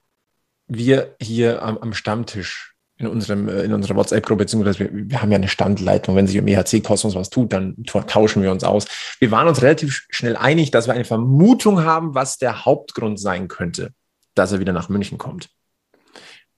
wir 0.66 1.16
hier 1.20 1.62
am, 1.62 1.78
am 1.78 1.94
Stammtisch 1.94 2.69
in, 3.00 3.06
unserem, 3.06 3.48
äh, 3.48 3.62
in 3.62 3.72
unserer 3.72 3.96
WhatsApp-Gruppe, 3.96 4.44
beziehungsweise 4.44 4.80
wir, 4.80 4.90
wir, 4.92 5.22
haben 5.22 5.32
ja 5.32 5.38
eine 5.38 5.48
Standleitung. 5.48 6.16
Wenn 6.16 6.26
sich 6.26 6.36
im 6.36 6.46
EHC-Kosmos 6.46 7.14
was 7.14 7.30
tut, 7.30 7.52
dann 7.52 7.76
tauschen 7.84 8.42
wir 8.42 8.52
uns 8.52 8.62
aus. 8.62 8.86
Wir 9.18 9.30
waren 9.30 9.48
uns 9.48 9.62
relativ 9.62 10.06
schnell 10.10 10.36
einig, 10.36 10.70
dass 10.70 10.86
wir 10.86 10.94
eine 10.94 11.06
Vermutung 11.06 11.82
haben, 11.82 12.14
was 12.14 12.36
der 12.36 12.64
Hauptgrund 12.66 13.18
sein 13.18 13.48
könnte, 13.48 13.92
dass 14.34 14.52
er 14.52 14.60
wieder 14.60 14.74
nach 14.74 14.90
München 14.90 15.16
kommt. 15.16 15.48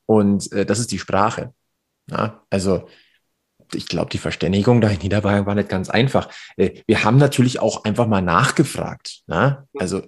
Und 0.07 0.51
äh, 0.53 0.67
das 0.67 0.81
ist 0.81 0.91
die 0.91 0.99
Sprache. 0.99 1.55
Ja? 2.11 2.43
Also 2.51 2.89
ich 3.73 3.87
glaube, 3.87 4.11
die 4.11 4.19
Verständigung 4.19 4.81
da 4.81 4.89
in 4.89 4.99
Niederbayern 4.99 5.47
war 5.47 5.55
nicht 5.55 5.69
ganz 5.69 5.91
einfach. 5.91 6.29
Äh, 6.57 6.83
wir 6.87 7.05
haben 7.05 7.19
natürlich 7.19 7.61
auch 7.61 7.85
einfach 7.85 8.09
mal 8.09 8.21
nachgefragt. 8.21 9.23
Ne? 9.29 9.67
Also 9.79 10.03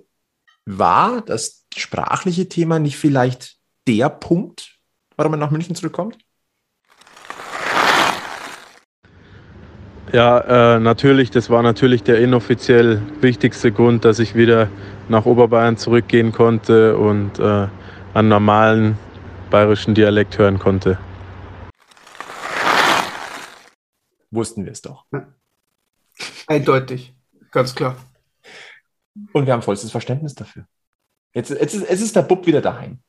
war 0.67 1.21
das 1.21 1.65
sprachliche 1.77 2.49
Thema 2.49 2.81
nicht 2.81 2.97
vielleicht 2.97 3.57
der 3.87 4.09
Punkt, 4.09 4.74
warum 5.17 5.35
er 5.35 5.39
nach 5.39 5.51
München 5.51 5.75
zurückkommt? 5.75 6.19
Ja, 10.13 10.77
äh, 10.77 10.81
natürlich, 10.81 11.31
das 11.33 11.51
war 11.51 11.63
natürlich 11.63 12.05
der 12.05 12.21
inoffiziell 12.21 13.03
wichtigste 13.21 13.73
Grund, 13.73 14.05
dass 14.05 14.21
ich 14.21 14.37
wieder 14.37 14.69
nach 15.09 15.27
Oberbayern 15.27 15.77
zurückgehen 15.77 16.31
konnte 16.31 16.97
und 16.97 17.41
äh, 17.41 17.67
einen 18.15 18.29
normalen 18.29 18.97
bayerischen 19.51 19.95
Dialekt 19.95 20.39
hören 20.39 20.59
konnte. 20.59 20.99
Wussten 24.31 24.65
wir 24.65 24.73
es 24.73 24.83
doch. 24.83 25.05
Eindeutig, 26.47 27.15
ganz 27.51 27.75
klar. 27.75 27.97
Und 29.33 29.47
wir 29.47 29.53
haben 29.53 29.63
vollstes 29.63 29.91
Verständnis 29.91 30.35
dafür. 30.35 30.67
Jetzt, 31.33 31.51
jetzt, 31.51 31.75
ist, 31.75 31.91
jetzt 31.91 32.01
ist 32.01 32.17
der 32.17 32.23
Bub 32.23 32.47
wieder 32.47 32.61
daheim. 32.61 33.01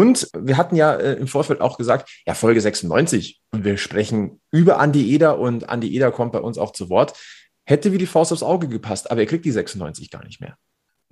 Und 0.00 0.30
wir 0.32 0.56
hatten 0.56 0.76
ja 0.76 0.94
äh, 0.94 1.12
im 1.16 1.26
Vorfeld 1.26 1.60
auch 1.60 1.76
gesagt, 1.76 2.22
ja, 2.24 2.32
Folge 2.32 2.62
96. 2.62 3.38
Und 3.50 3.64
wir 3.64 3.76
sprechen 3.76 4.40
über 4.50 4.78
Andi 4.78 5.12
Eder 5.12 5.38
und 5.38 5.68
Andi 5.68 5.94
Eder 5.94 6.10
kommt 6.10 6.32
bei 6.32 6.40
uns 6.40 6.56
auch 6.56 6.72
zu 6.72 6.88
Wort. 6.88 7.20
Hätte 7.66 7.92
wie 7.92 7.98
die 7.98 8.06
Faust 8.06 8.32
aufs 8.32 8.42
Auge 8.42 8.66
gepasst, 8.66 9.10
aber 9.10 9.20
er 9.20 9.26
kriegt 9.26 9.44
die 9.44 9.50
96 9.50 10.10
gar 10.10 10.24
nicht 10.24 10.40
mehr. 10.40 10.56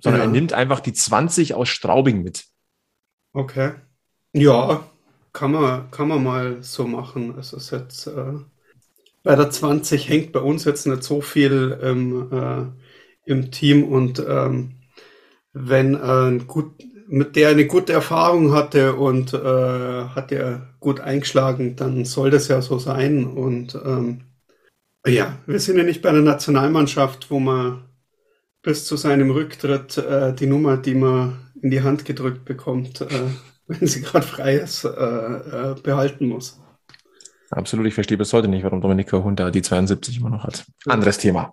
Sondern 0.01 0.21
ja. 0.21 0.25
er 0.25 0.31
nimmt 0.31 0.53
einfach 0.53 0.79
die 0.79 0.93
20 0.93 1.53
aus 1.53 1.69
Straubing 1.69 2.23
mit. 2.23 2.45
Okay. 3.31 3.73
Ja, 4.33 4.89
kann 5.33 5.51
man, 5.51 5.91
kann 5.91 6.07
man 6.07 6.23
mal 6.23 6.63
so 6.63 6.87
machen. 6.87 7.37
Es 7.37 7.53
ist 7.53 7.69
jetzt 7.69 8.07
äh, 8.07 8.39
bei 9.21 9.35
der 9.35 9.51
20 9.51 10.09
hängt 10.09 10.31
bei 10.31 10.39
uns 10.39 10.63
jetzt 10.65 10.87
nicht 10.87 11.03
so 11.03 11.21
viel 11.21 11.77
ähm, 11.83 12.27
äh, 12.31 13.31
im 13.31 13.51
Team 13.51 13.83
und 13.83 14.17
ähm, 14.27 14.79
wenn 15.53 15.93
äh, 15.93 16.43
gut, 16.43 16.71
mit 17.11 17.35
der 17.35 17.49
eine 17.49 17.65
gute 17.65 17.91
Erfahrung 17.91 18.53
hatte 18.53 18.93
und 18.93 19.33
äh, 19.33 19.37
hat 19.37 20.31
er 20.31 20.75
gut 20.79 20.99
eingeschlagen, 20.99 21.75
dann 21.75 22.05
soll 22.05 22.29
das 22.29 22.47
ja 22.47 22.61
so 22.61 22.77
sein. 22.77 23.25
Und 23.25 23.75
ähm, 23.83 24.21
ja, 25.05 25.39
wir 25.47 25.59
sind 25.59 25.77
ja 25.77 25.83
nicht 25.83 26.03
bei 26.03 26.09
einer 26.09 26.21
Nationalmannschaft, 26.21 27.31
wo 27.31 27.39
man 27.39 27.85
bis 28.61 28.85
zu 28.85 28.95
seinem 28.95 29.31
Rücktritt 29.31 29.97
äh, 29.97 30.33
die 30.35 30.45
Nummer, 30.45 30.77
die 30.77 30.93
man 30.93 31.51
in 31.61 31.71
die 31.71 31.81
Hand 31.81 32.05
gedrückt 32.05 32.45
bekommt, 32.45 33.01
äh, 33.01 33.07
wenn 33.67 33.87
sie 33.87 34.01
gerade 34.01 34.25
frei 34.27 34.57
ist, 34.57 34.83
äh, 34.83 34.89
äh, 34.89 35.75
behalten 35.81 36.27
muss. 36.27 36.59
Absolut, 37.49 37.87
ich 37.87 37.95
verstehe 37.95 38.19
bis 38.19 38.33
heute 38.33 38.47
nicht, 38.47 38.63
warum 38.63 38.81
Dominika 38.81 39.17
Hunter 39.17 39.49
die 39.49 39.63
72 39.63 40.19
immer 40.19 40.29
noch 40.29 40.43
hat. 40.43 40.65
Anderes 40.85 41.17
Thema. 41.17 41.51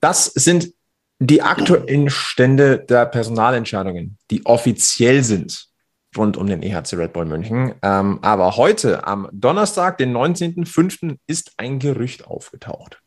Das 0.00 0.26
sind 0.26 0.74
die 1.18 1.42
aktuellen 1.42 2.10
Stände 2.10 2.78
der 2.78 3.06
Personalentscheidungen, 3.06 4.18
die 4.30 4.46
offiziell 4.46 5.24
sind 5.24 5.68
rund 6.16 6.36
um 6.36 6.46
den 6.46 6.62
EHC 6.62 6.94
Red 6.94 7.12
Bull 7.12 7.26
München. 7.26 7.74
Ähm, 7.82 8.18
aber 8.22 8.56
heute, 8.56 9.06
am 9.06 9.28
Donnerstag, 9.32 9.98
den 9.98 10.16
19.05., 10.16 11.16
ist 11.26 11.52
ein 11.58 11.78
Gerücht 11.78 12.26
aufgetaucht. 12.26 13.00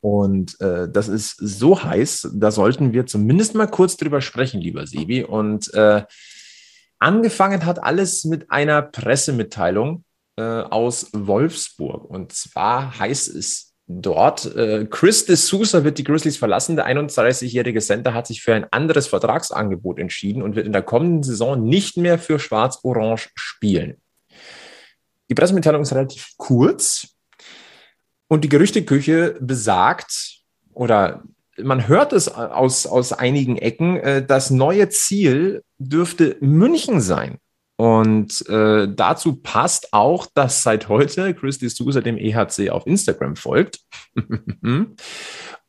Und 0.00 0.60
äh, 0.60 0.88
das 0.88 1.08
ist 1.08 1.36
so 1.38 1.82
heiß, 1.82 2.30
da 2.34 2.50
sollten 2.50 2.92
wir 2.92 3.06
zumindest 3.06 3.54
mal 3.54 3.66
kurz 3.66 3.96
drüber 3.96 4.20
sprechen, 4.20 4.60
lieber 4.60 4.86
Sebi. 4.86 5.24
Und 5.24 5.72
äh, 5.74 6.04
angefangen 6.98 7.66
hat 7.66 7.82
alles 7.82 8.24
mit 8.24 8.50
einer 8.50 8.80
Pressemitteilung 8.82 10.04
äh, 10.36 10.42
aus 10.42 11.10
Wolfsburg. 11.12 12.04
Und 12.04 12.32
zwar 12.32 12.98
heißt 12.98 13.34
es 13.34 13.67
dort. 13.88 14.54
Äh, 14.54 14.86
Chris 14.88 15.24
de 15.24 15.34
Sousa 15.34 15.82
wird 15.82 15.98
die 15.98 16.04
Grizzlies 16.04 16.36
verlassen. 16.36 16.76
Der 16.76 16.86
31-jährige 16.86 17.80
Center 17.80 18.14
hat 18.14 18.26
sich 18.26 18.42
für 18.42 18.54
ein 18.54 18.66
anderes 18.70 19.06
Vertragsangebot 19.06 19.98
entschieden 19.98 20.42
und 20.42 20.54
wird 20.54 20.66
in 20.66 20.72
der 20.72 20.82
kommenden 20.82 21.22
Saison 21.22 21.62
nicht 21.62 21.96
mehr 21.96 22.18
für 22.18 22.38
Schwarz-Orange 22.38 23.30
spielen. 23.34 23.96
Die 25.30 25.34
Pressemitteilung 25.34 25.82
ist 25.82 25.92
relativ 25.92 26.32
kurz 26.36 27.16
und 28.28 28.44
die 28.44 28.48
Gerüchteküche 28.48 29.36
besagt 29.40 30.42
oder 30.72 31.22
man 31.60 31.88
hört 31.88 32.12
es 32.12 32.28
aus, 32.28 32.86
aus 32.86 33.12
einigen 33.12 33.56
Ecken, 33.56 33.96
äh, 33.96 34.24
das 34.24 34.50
neue 34.50 34.88
Ziel 34.90 35.64
dürfte 35.78 36.36
München 36.40 37.00
sein. 37.00 37.38
Und 37.80 38.44
äh, 38.48 38.88
dazu 38.92 39.36
passt 39.36 39.92
auch, 39.92 40.26
dass 40.34 40.64
seit 40.64 40.88
heute 40.88 41.32
Chris 41.32 41.60
D'Souza 41.60 42.00
dem 42.00 42.18
EHC 42.18 42.70
auf 42.70 42.88
Instagram 42.88 43.36
folgt. 43.36 43.78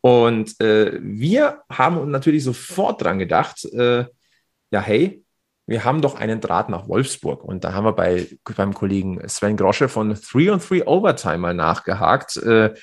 und 0.01 0.59
äh, 0.59 0.99
wir 1.01 1.61
haben 1.71 2.09
natürlich 2.09 2.43
sofort 2.43 3.03
dran 3.03 3.19
gedacht, 3.19 3.63
äh, 3.65 4.05
ja, 4.71 4.81
hey, 4.81 5.23
wir 5.67 5.85
haben 5.85 6.01
doch 6.01 6.15
einen 6.15 6.41
Draht 6.41 6.69
nach 6.69 6.87
Wolfsburg. 6.87 7.43
Und 7.43 7.63
da 7.63 7.73
haben 7.73 7.85
wir 7.85 7.93
bei, 7.93 8.27
beim 8.55 8.73
Kollegen 8.73 9.21
Sven 9.29 9.55
Grosche 9.55 9.87
von 9.87 10.09
3 10.15 10.51
on 10.51 10.59
3 10.59 10.87
Overtime 10.87 11.37
mal 11.37 11.53
nachgehakt, 11.53 12.37
äh, 12.37 12.73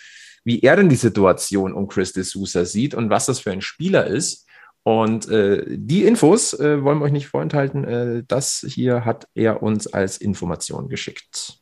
wie 0.44 0.60
er 0.60 0.76
denn 0.76 0.88
die 0.88 0.94
Situation 0.94 1.72
um 1.72 1.88
Chris 1.88 2.14
D'Souza 2.14 2.64
sieht 2.64 2.94
und 2.94 3.10
was 3.10 3.26
das 3.26 3.40
für 3.40 3.50
ein 3.50 3.60
Spieler 3.60 4.06
ist. 4.06 4.45
Und 4.86 5.28
äh, 5.28 5.64
die 5.66 6.04
Infos 6.04 6.52
äh, 6.52 6.84
wollen 6.84 7.00
wir 7.00 7.06
euch 7.06 7.12
nicht 7.12 7.26
vorenthalten. 7.26 7.82
Äh, 7.82 8.22
das 8.28 8.64
hier 8.68 9.04
hat 9.04 9.26
er 9.34 9.60
uns 9.60 9.88
als 9.88 10.16
Information 10.16 10.88
geschickt. 10.88 11.58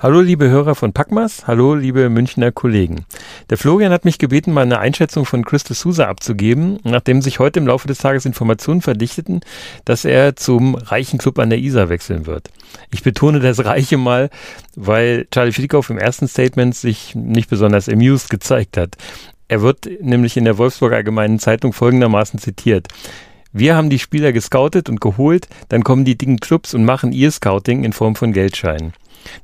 Hallo 0.00 0.20
liebe 0.20 0.48
Hörer 0.48 0.76
von 0.76 0.92
Packmas, 0.92 1.48
hallo 1.48 1.74
liebe 1.74 2.10
Münchner 2.10 2.52
Kollegen. 2.52 3.06
Der 3.50 3.58
Florian 3.58 3.92
hat 3.92 4.04
mich 4.04 4.18
gebeten, 4.18 4.52
mal 4.52 4.62
eine 4.62 4.78
Einschätzung 4.78 5.24
von 5.24 5.44
Christus 5.44 5.80
Sousa 5.80 6.06
abzugeben, 6.06 6.78
nachdem 6.84 7.20
sich 7.20 7.40
heute 7.40 7.58
im 7.58 7.66
Laufe 7.66 7.88
des 7.88 7.98
Tages 7.98 8.24
Informationen 8.24 8.82
verdichteten, 8.82 9.40
dass 9.84 10.04
er 10.04 10.36
zum 10.36 10.76
reichen 10.76 11.18
Club 11.18 11.40
an 11.40 11.50
der 11.50 11.58
Isar 11.58 11.88
wechseln 11.88 12.26
wird. 12.26 12.50
Ich 12.92 13.02
betone 13.02 13.40
das 13.40 13.64
Reiche 13.64 13.96
mal, 13.96 14.30
weil 14.76 15.26
Charlie 15.32 15.52
Flickhoff 15.52 15.90
im 15.90 15.98
ersten 15.98 16.28
Statement 16.28 16.76
sich 16.76 17.16
nicht 17.16 17.50
besonders 17.50 17.88
amused 17.88 18.30
gezeigt 18.30 18.76
hat. 18.76 18.96
Er 19.48 19.62
wird 19.62 19.88
nämlich 20.00 20.36
in 20.36 20.44
der 20.44 20.58
Wolfsburger 20.58 20.96
Allgemeinen 20.96 21.38
Zeitung 21.38 21.72
folgendermaßen 21.72 22.38
zitiert. 22.38 22.88
Wir 23.52 23.76
haben 23.76 23.90
die 23.90 23.98
Spieler 23.98 24.32
gescoutet 24.32 24.88
und 24.88 25.00
geholt, 25.00 25.48
dann 25.68 25.84
kommen 25.84 26.04
die 26.04 26.18
dicken 26.18 26.40
Clubs 26.40 26.74
und 26.74 26.84
machen 26.84 27.12
ihr 27.12 27.30
Scouting 27.30 27.84
in 27.84 27.92
Form 27.92 28.16
von 28.16 28.32
Geldscheinen. 28.32 28.94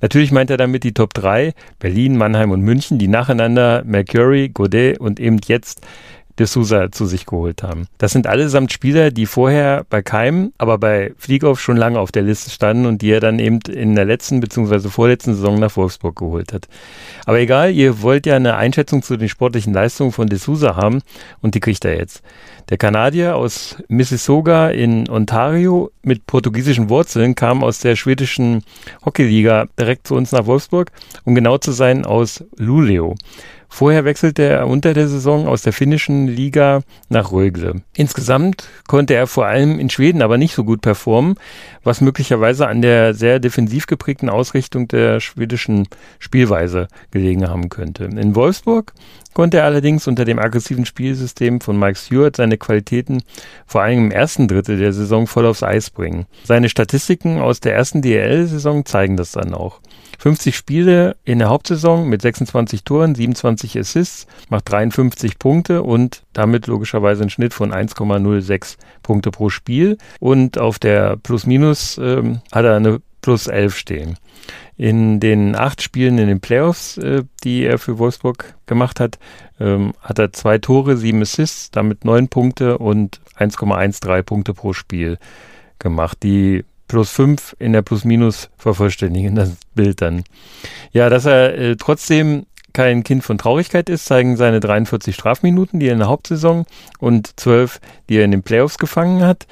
Natürlich 0.01 0.33
meint 0.33 0.51
er 0.51 0.57
damit 0.57 0.85
die 0.85 0.95
Top 0.95 1.15
3, 1.15 1.55
Berlin, 1.79 2.17
Mannheim 2.17 2.51
und 2.51 2.61
München, 2.61 2.99
die 2.99 3.09
nacheinander 3.09 3.83
Mercury, 3.85 4.49
Godet 4.49 4.99
und 4.99 5.21
eben 5.21 5.39
jetzt 5.47 5.87
de 6.41 6.47
Sousa 6.47 6.91
zu 6.91 7.07
sich 7.07 7.26
geholt 7.26 7.62
haben. 7.62 7.86
Das 7.99 8.12
sind 8.12 8.26
allesamt 8.26 8.72
Spieler, 8.72 9.11
die 9.11 9.26
vorher 9.26 9.84
bei 9.91 10.03
Keim, 10.03 10.53
aber 10.59 10.78
bei 10.78 11.12
Flieghoff 11.18 11.61
schon 11.61 11.76
lange 11.76 12.01
auf 12.01 12.11
der 12.11 12.22
Liste 12.22 12.51
standen 12.51 12.86
und 12.86 13.03
die 13.03 13.11
er 13.11 13.20
dann 13.20 13.38
eben 13.38 13.61
in 13.70 13.95
der 13.95 14.07
letzten 14.07 14.41
bzw. 14.41 14.88
vorletzten 14.88 15.34
Saison 15.34 15.59
nach 15.59 15.76
Wolfsburg 15.76 16.16
geholt 16.16 16.53
hat. 16.53 16.66
Aber 17.26 17.38
egal, 17.38 17.72
ihr 17.72 18.01
wollt 18.03 18.26
ja 18.26 18.36
eine 18.36 18.57
Einschätzung 18.57 19.03
zu 19.03 19.16
den 19.18 19.28
sportlichen 19.28 19.74
Leistungen 19.74 20.12
von 20.12 20.28
de 20.28 20.38
Sousa 20.38 20.76
haben 20.76 21.03
und 21.43 21.55
die 21.55 21.61
kriegt 21.61 21.84
er 21.84 21.97
jetzt. 21.97 22.22
Der 22.70 22.78
Kanadier 22.78 23.36
aus 23.36 23.76
Mississauga 23.88 24.70
in 24.70 25.11
Ontario 25.11 25.91
mit 26.03 26.26
portugiesischen 26.26 26.88
Wurzeln 26.88 27.34
kam 27.34 27.62
aus 27.62 27.80
der 27.80 27.97
schwedischen 27.97 28.62
Hockeyliga 29.05 29.66
direkt 29.78 30.07
zu 30.07 30.14
uns 30.14 30.32
nach 30.32 30.47
Wolfsburg, 30.47 30.91
um 31.24 31.34
genau 31.34 31.59
zu 31.59 31.72
sein 31.72 32.07
aus 32.07 32.45
Luleå. 32.57 33.14
Vorher 33.73 34.05
wechselte 34.05 34.43
er 34.43 34.66
unter 34.66 34.95
der 34.95 35.09
Saison 35.09 35.47
aus 35.47 35.62
der 35.62 35.73
finnischen 35.73 36.27
Liga 36.27 36.83
nach 37.09 37.31
Rögle. 37.31 37.83
Insgesamt 37.95 38.68
konnte 38.89 39.14
er 39.14 39.29
vor 39.29 39.47
allem 39.47 39.79
in 39.79 39.89
Schweden 39.89 40.23
aber 40.23 40.39
nicht 40.39 40.55
so 40.55 40.64
gut 40.64 40.83
performen, 40.83 41.37
was 41.85 42.01
möglicherweise 42.01 42.66
an 42.66 42.83
der 42.83 43.14
sehr 43.14 43.39
defensiv 43.39 43.87
geprägten 43.87 44.29
Ausrichtung 44.29 44.89
der 44.89 45.21
schwedischen 45.21 45.87
Spielweise 46.18 46.89
gelegen 47.12 47.49
haben 47.49 47.68
könnte. 47.68 48.05
In 48.05 48.35
Wolfsburg 48.35 48.93
konnte 49.35 49.59
er 49.59 49.64
allerdings 49.64 50.09
unter 50.09 50.25
dem 50.25 50.41
aggressiven 50.41 50.85
Spielsystem 50.85 51.61
von 51.61 51.79
Mike 51.79 51.97
Stewart 51.99 52.37
seine 52.37 52.59
Qualitäten 52.59 53.23
vor 53.66 53.83
allem 53.83 54.07
im 54.07 54.11
ersten 54.11 54.49
Drittel 54.49 54.79
der 54.79 54.93
Saison 54.93 55.29
voll 55.29 55.47
aufs 55.47 55.62
Eis 55.62 55.91
bringen. 55.91 56.27
Seine 56.45 56.68
Statistiken 56.68 57.39
aus 57.39 57.61
der 57.61 57.75
ersten 57.75 58.03
DL-Saison 58.03 58.85
zeigen 58.85 59.16
das 59.16 59.33
dann 59.33 59.55
auch. 59.55 59.81
50 60.21 60.55
Spiele 60.55 61.16
in 61.25 61.39
der 61.39 61.49
Hauptsaison 61.49 62.07
mit 62.07 62.21
26 62.21 62.85
Toren, 62.85 63.14
27 63.14 63.79
Assists, 63.79 64.27
macht 64.51 64.71
53 64.71 65.39
Punkte 65.39 65.83
und 65.83 66.25
damit 66.35 66.66
logischerweise 66.66 67.23
einen 67.23 67.31
Schnitt 67.31 67.55
von 67.55 67.73
1,06 67.73 68.77
Punkte 69.03 69.31
pro 69.31 69.49
Spiel. 69.49 69.97
Und 70.18 70.59
auf 70.59 70.79
der 70.79 71.16
Plus-Minus 71.16 71.97
ähm, 71.97 72.43
hat 72.53 72.66
er 72.66 72.77
eine 72.77 73.01
Plus 73.23 73.47
11 73.47 73.75
stehen. 73.75 74.18
In 74.77 75.21
den 75.21 75.57
acht 75.57 75.81
Spielen 75.81 76.18
in 76.18 76.29
den 76.29 76.41
Playoffs, 76.41 76.99
äh, 76.99 77.25
die 77.43 77.64
er 77.64 77.79
für 77.79 77.99
Wolfsburg 77.99 78.55
gemacht 78.66 79.01
hat, 79.01 79.18
ähm, 79.59 79.95
hat 80.03 80.18
er 80.18 80.35
zwei 80.35 80.59
Tore, 80.59 80.99
sieben 80.99 81.23
Assists, 81.23 81.71
damit 81.71 82.05
neun 82.05 82.29
Punkte 82.29 82.77
und 82.77 83.23
1,13 83.39 84.23
Punkte 84.23 84.53
pro 84.53 84.75
Spiel 84.75 85.16
gemacht. 85.79 86.18
Die 86.23 86.64
plus 86.91 87.12
5 87.12 87.55
in 87.61 87.72
der 87.72 87.82
Plus-Minus 87.82 88.51
vervollständigen, 88.57 89.36
das 89.36 89.53
Bild 89.76 90.03
dann. 90.03 90.24
Ja, 90.91 91.09
dass 91.09 91.24
er 91.24 91.57
äh, 91.57 91.76
trotzdem 91.76 92.47
kein 92.72 93.05
Kind 93.05 93.22
von 93.22 93.38
Traurigkeit 93.38 93.88
ist, 93.88 94.07
zeigen 94.07 94.36
seine 94.36 94.59
43 94.59 95.14
Strafminuten, 95.14 95.78
die 95.78 95.86
er 95.86 95.93
in 95.93 96.01
der 96.01 96.09
Hauptsaison 96.09 96.66
und 96.99 97.38
12, 97.38 97.80
die 98.09 98.16
er 98.16 98.24
in 98.24 98.32
den 98.32 98.43
Playoffs 98.43 98.78
gefangen 98.78 99.22
hat. 99.22 99.47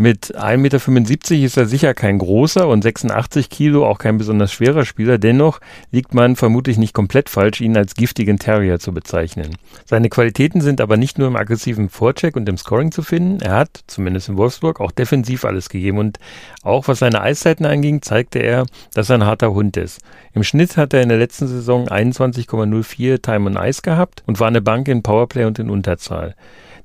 Mit 0.00 0.38
1,75 0.38 1.00
Meter 1.00 1.34
ist 1.44 1.56
er 1.56 1.66
sicher 1.66 1.92
kein 1.92 2.18
großer 2.18 2.68
und 2.68 2.82
86 2.82 3.50
Kilo 3.50 3.84
auch 3.84 3.98
kein 3.98 4.16
besonders 4.16 4.52
schwerer 4.52 4.84
Spieler. 4.84 5.18
Dennoch 5.18 5.58
liegt 5.90 6.14
man 6.14 6.36
vermutlich 6.36 6.78
nicht 6.78 6.94
komplett 6.94 7.28
falsch, 7.28 7.60
ihn 7.60 7.76
als 7.76 7.96
giftigen 7.96 8.38
Terrier 8.38 8.78
zu 8.78 8.94
bezeichnen. 8.94 9.56
Seine 9.86 10.08
Qualitäten 10.08 10.60
sind 10.60 10.80
aber 10.80 10.96
nicht 10.96 11.18
nur 11.18 11.26
im 11.26 11.34
aggressiven 11.34 11.88
Vorcheck 11.88 12.36
und 12.36 12.48
im 12.48 12.56
Scoring 12.56 12.92
zu 12.92 13.02
finden. 13.02 13.40
Er 13.40 13.56
hat, 13.56 13.80
zumindest 13.88 14.28
in 14.28 14.36
Wolfsburg, 14.36 14.80
auch 14.80 14.92
defensiv 14.92 15.44
alles 15.44 15.68
gegeben 15.68 15.98
und 15.98 16.20
auch 16.62 16.86
was 16.86 17.00
seine 17.00 17.20
Eiszeiten 17.20 17.66
anging, 17.66 18.00
zeigte 18.00 18.38
er, 18.38 18.66
dass 18.94 19.10
er 19.10 19.16
ein 19.16 19.26
harter 19.26 19.52
Hund 19.52 19.76
ist. 19.76 20.00
Im 20.32 20.44
Schnitt 20.44 20.76
hat 20.76 20.94
er 20.94 21.02
in 21.02 21.08
der 21.08 21.18
letzten 21.18 21.48
Saison 21.48 21.88
21,04 21.88 23.20
Time 23.20 23.50
on 23.50 23.56
Ice 23.56 23.82
gehabt 23.82 24.22
und 24.26 24.38
war 24.38 24.46
eine 24.46 24.62
Bank 24.62 24.86
in 24.86 25.02
Powerplay 25.02 25.44
und 25.44 25.58
in 25.58 25.68
Unterzahl. 25.68 26.36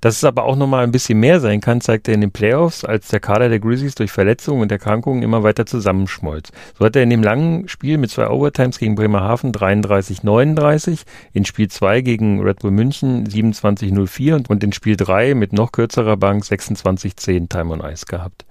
Dass 0.03 0.17
es 0.17 0.25
aber 0.25 0.43
auch 0.43 0.57
nochmal 0.57 0.83
ein 0.83 0.91
bisschen 0.91 1.21
mehr 1.21 1.39
sein 1.39 1.61
kann, 1.61 1.79
zeigt 1.79 2.09
er 2.09 2.13
in 2.13 2.19
den 2.19 2.31
Playoffs, 2.33 2.83
als 2.83 3.07
der 3.07 3.21
Kader 3.21 3.47
der 3.47 3.61
Grizzlies 3.61 3.95
durch 3.95 4.11
Verletzungen 4.11 4.61
und 4.61 4.69
Erkrankungen 4.69 5.23
immer 5.23 5.43
weiter 5.43 5.65
zusammenschmolz. 5.65 6.51
So 6.77 6.83
hat 6.83 6.97
er 6.97 7.03
in 7.03 7.09
dem 7.09 7.23
langen 7.23 7.69
Spiel 7.69 7.97
mit 7.97 8.11
zwei 8.11 8.27
Overtimes 8.27 8.79
gegen 8.79 8.95
Bremerhaven 8.95 9.53
33-39, 9.53 11.03
in 11.31 11.45
Spiel 11.45 11.69
2 11.69 12.01
gegen 12.01 12.41
Red 12.41 12.59
Bull 12.59 12.71
München 12.71 13.25
27-04 13.25 14.45
und 14.49 14.61
in 14.61 14.73
Spiel 14.73 14.97
3 14.97 15.35
mit 15.35 15.53
noch 15.53 15.71
kürzerer 15.71 16.17
Bank 16.17 16.43
26-10 16.43 17.47
Time 17.47 17.71
on 17.71 17.79
Ice 17.79 18.05
gehabt. 18.05 18.43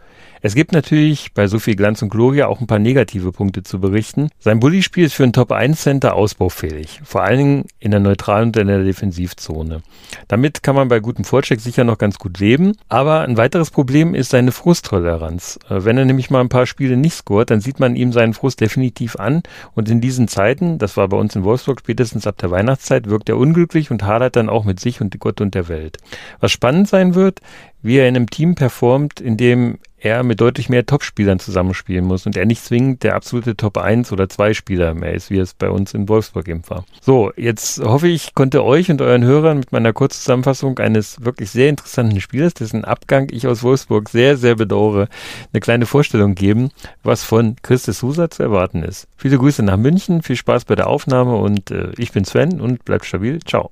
Es 0.45 0.57
gibt 0.57 0.73
natürlich 0.73 1.33
bei 1.35 1.47
so 1.47 1.61
viel 1.61 1.77
Glanz 1.77 2.03
und 2.03 2.09
Gloria 2.09 2.49
auch 2.49 2.61
ein 2.61 2.67
paar 2.67 2.81
negative 2.81 3.31
Punkte 3.31 3.63
zu 3.63 3.79
berichten. 3.79 4.29
Sein 4.41 4.59
Bully-Spiel 4.59 5.05
ist 5.05 5.15
für 5.15 5.23
einen 5.23 5.33
Top-1-Center 5.33 6.15
ausbaufähig, 6.15 7.01
vor 7.05 7.23
allen 7.23 7.39
Dingen 7.39 7.65
in 7.79 7.93
der 7.93 8.01
neutralen 8.01 8.49
und 8.49 8.57
in 8.57 8.67
der 8.67 8.83
Defensivzone. 8.83 9.83
Damit 10.27 10.65
kann 10.65 10.75
man 10.75 10.89
bei 10.89 10.99
gutem 10.99 11.25
Vorcheck 11.25 11.61
sicher 11.61 11.85
noch 11.85 11.97
ganz 11.97 12.19
gut 12.19 12.41
leben, 12.41 12.73
aber 12.89 13.21
ein 13.21 13.37
weiteres 13.37 13.71
Problem 13.71 14.17
ist 14.17 14.31
seine 14.31 14.51
Frusttoleranz. 14.51 15.61
Äh, 15.71 15.85
wenn 15.85 15.97
er 15.97 16.07
nämlich 16.07 16.29
mal 16.29 16.41
ein 16.41 16.49
paar 16.49 16.67
Spiele 16.67 16.97
nicht 16.97 17.15
scoret, 17.15 17.51
dann 17.51 17.61
sieht 17.61 17.79
man 17.79 17.95
ihm 17.95 18.13
seinen 18.13 18.35
Frust 18.35 18.61
definitiv 18.61 19.15
an 19.15 19.45
und 19.75 19.89
in 19.89 20.01
diesen 20.01 20.27
Zeiten, 20.27 20.79
das 20.79 20.97
war 20.97 21.07
bei 21.07 21.19
uns 21.19 21.37
in 21.37 21.45
Wolfsburg 21.45 21.79
spätestens 21.79 22.27
ab 22.27 22.37
der 22.39 22.51
Weihnachtszeit, 22.51 23.09
wirkt 23.09 23.29
er 23.29 23.37
unglücklich 23.37 23.93
und 23.93 24.03
hadert 24.03 24.35
dann 24.35 24.49
auch 24.49 24.65
mit 24.65 24.81
sich 24.81 25.01
und 25.01 25.17
Gott 25.21 25.41
und 25.41 25.55
der 25.55 25.69
Welt. 25.69 25.99
Was 26.41 26.51
spannend 26.51 26.89
sein 26.89 27.15
wird, 27.15 27.39
wie 27.83 27.99
er 27.99 28.09
in 28.09 28.17
einem 28.17 28.31
Team 28.31 28.55
performt, 28.55 29.21
in 29.21 29.37
dem 29.37 29.79
er 30.05 30.23
mit 30.23 30.41
deutlich 30.41 30.69
mehr 30.69 30.85
Topspielern 30.85 31.39
zusammenspielen 31.39 32.05
muss 32.05 32.27
und 32.27 32.37
er 32.37 32.45
nicht 32.45 32.65
zwingend 32.65 33.03
der 33.03 33.15
absolute 33.15 33.57
Top 33.57 33.79
1 33.79 34.13
oder 34.13 34.29
2 34.29 34.55
Spieler 34.55 34.95
mehr 34.95 35.15
ist, 35.15 35.31
wie 35.31 35.39
es 35.39 35.55
bei 35.55 35.71
uns 35.71 35.95
in 35.95 36.09
Wolfsburg 36.09 36.49
eben 36.49 36.63
war. 36.69 36.85
So, 37.01 37.33
jetzt 37.37 37.81
hoffe 37.81 38.09
ich, 38.09 38.35
konnte 38.35 38.65
euch 38.65 38.91
und 38.91 39.01
euren 39.01 39.25
Hörern 39.25 39.59
mit 39.59 39.73
meiner 39.73 39.93
Kurzzusammenfassung 39.93 40.79
eines 40.79 41.25
wirklich 41.25 41.51
sehr 41.51 41.69
interessanten 41.69 42.21
Spielers, 42.21 42.55
dessen 42.55 42.85
Abgang 42.85 43.29
ich 43.31 43.47
aus 43.47 43.63
Wolfsburg 43.63 44.09
sehr, 44.09 44.37
sehr 44.37 44.57
bedauere, 44.57 45.09
eine 45.53 45.61
kleine 45.61 45.87
Vorstellung 45.87 46.35
geben, 46.35 46.71
was 47.03 47.23
von 47.23 47.57
Christus 47.63 48.01
Sousa 48.01 48.31
zu 48.31 48.43
erwarten 48.43 48.83
ist. 48.83 49.07
Viele 49.17 49.39
Grüße 49.39 49.63
nach 49.63 49.77
München, 49.77 50.23
viel 50.23 50.37
Spaß 50.37 50.65
bei 50.65 50.75
der 50.75 50.89
Aufnahme 50.89 51.37
und 51.37 51.71
äh, 51.71 51.93
ich 51.97 52.13
bin 52.13 52.25
Sven 52.25 52.61
und 52.61 52.85
bleibt 52.85 53.05
stabil. 53.05 53.39
Ciao. 53.41 53.71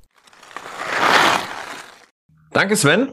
Danke, 2.53 2.77
Sven. 2.77 3.13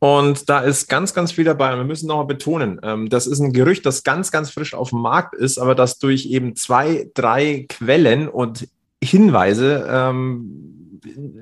Und 0.00 0.48
da 0.48 0.60
ist 0.60 0.88
ganz, 0.88 1.12
ganz 1.12 1.32
viel 1.32 1.44
dabei. 1.44 1.72
Und 1.72 1.78
wir 1.78 1.84
müssen 1.84 2.06
nochmal 2.06 2.26
betonen, 2.26 2.80
ähm, 2.82 3.08
das 3.08 3.26
ist 3.26 3.40
ein 3.40 3.52
Gerücht, 3.52 3.84
das 3.84 4.04
ganz, 4.04 4.30
ganz 4.30 4.50
frisch 4.50 4.74
auf 4.74 4.90
dem 4.90 5.00
Markt 5.00 5.34
ist, 5.34 5.58
aber 5.58 5.74
das 5.74 5.98
durch 5.98 6.26
eben 6.26 6.54
zwei, 6.54 7.10
drei 7.14 7.66
Quellen 7.68 8.28
und 8.28 8.68
Hinweise, 9.02 9.86
ähm, 9.90 11.00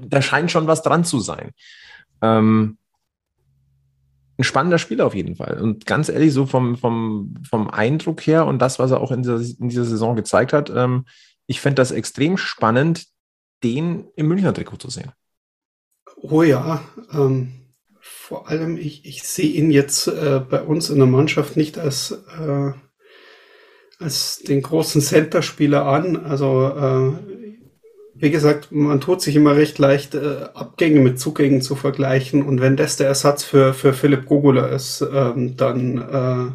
da 0.09 0.22
scheint 0.22 0.50
schon 0.50 0.66
was 0.66 0.82
dran 0.82 1.04
zu 1.04 1.20
sein. 1.20 1.50
Ähm, 2.22 2.78
ein 4.38 4.44
spannender 4.44 4.78
Spieler 4.78 5.07
auf 5.07 5.14
jeden 5.14 5.36
Fall. 5.36 5.61
Und 5.61 5.86
ganz 5.86 6.09
ehrlich, 6.09 6.32
so 6.32 6.46
vom, 6.46 6.76
vom, 6.76 7.34
vom 7.48 7.70
Eindruck 7.70 8.26
her 8.26 8.46
und 8.46 8.59
das, 8.59 8.78
was 8.78 8.90
er 8.90 9.00
auch 9.00 9.11
in 9.11 9.22
dieser, 9.22 9.36
in 9.36 9.68
dieser 9.68 9.84
Saison 9.84 10.14
gezeigt 10.14 10.52
hat, 10.52 10.70
ähm, 10.70 11.07
ich 11.46 11.61
fände 11.61 11.76
das 11.76 11.90
extrem 11.90 12.36
spannend, 12.36 13.07
den 13.62 14.07
im 14.16 14.28
Münchner 14.28 14.52
Trikot 14.52 14.76
zu 14.76 14.90
sehen. 14.90 15.12
Oh 16.16 16.42
ja, 16.42 16.82
ähm, 17.12 17.65
vor 18.27 18.49
allem, 18.49 18.77
ich, 18.77 19.05
ich 19.05 19.22
sehe 19.22 19.53
ihn 19.53 19.70
jetzt 19.70 20.09
äh, 20.09 20.41
bei 20.41 20.61
uns 20.61 20.91
in 20.91 20.99
der 20.99 21.07
Mannschaft 21.07 21.57
nicht 21.57 21.79
als, 21.79 22.11
äh, 22.11 22.72
als 24.01 24.41
den 24.41 24.62
großen 24.62 25.01
Center-Spieler 25.01 25.87
an. 25.87 26.16
Also, 26.16 26.66
äh, 26.66 27.12
wie 28.16 28.31
gesagt, 28.33 28.72
man 28.72 29.01
tut 29.01 29.22
sich 29.22 29.37
immer 29.37 29.55
recht 29.55 29.79
leicht, 29.79 30.16
äh, 30.16 30.49
Abgänge 30.55 30.99
mit 30.99 31.20
Zugängen 31.20 31.62
zu 31.62 31.77
vergleichen. 31.77 32.43
Und 32.43 32.61
wenn 32.61 32.77
das 32.77 32.97
der 32.97 33.07
Ersatz 33.07 33.45
für, 33.45 33.72
für 33.72 33.93
Philipp 33.93 34.27
Gogula 34.27 34.66
ist, 34.70 35.03
ähm, 35.03 35.57
dann. 35.57 35.99
Äh, 35.99 36.53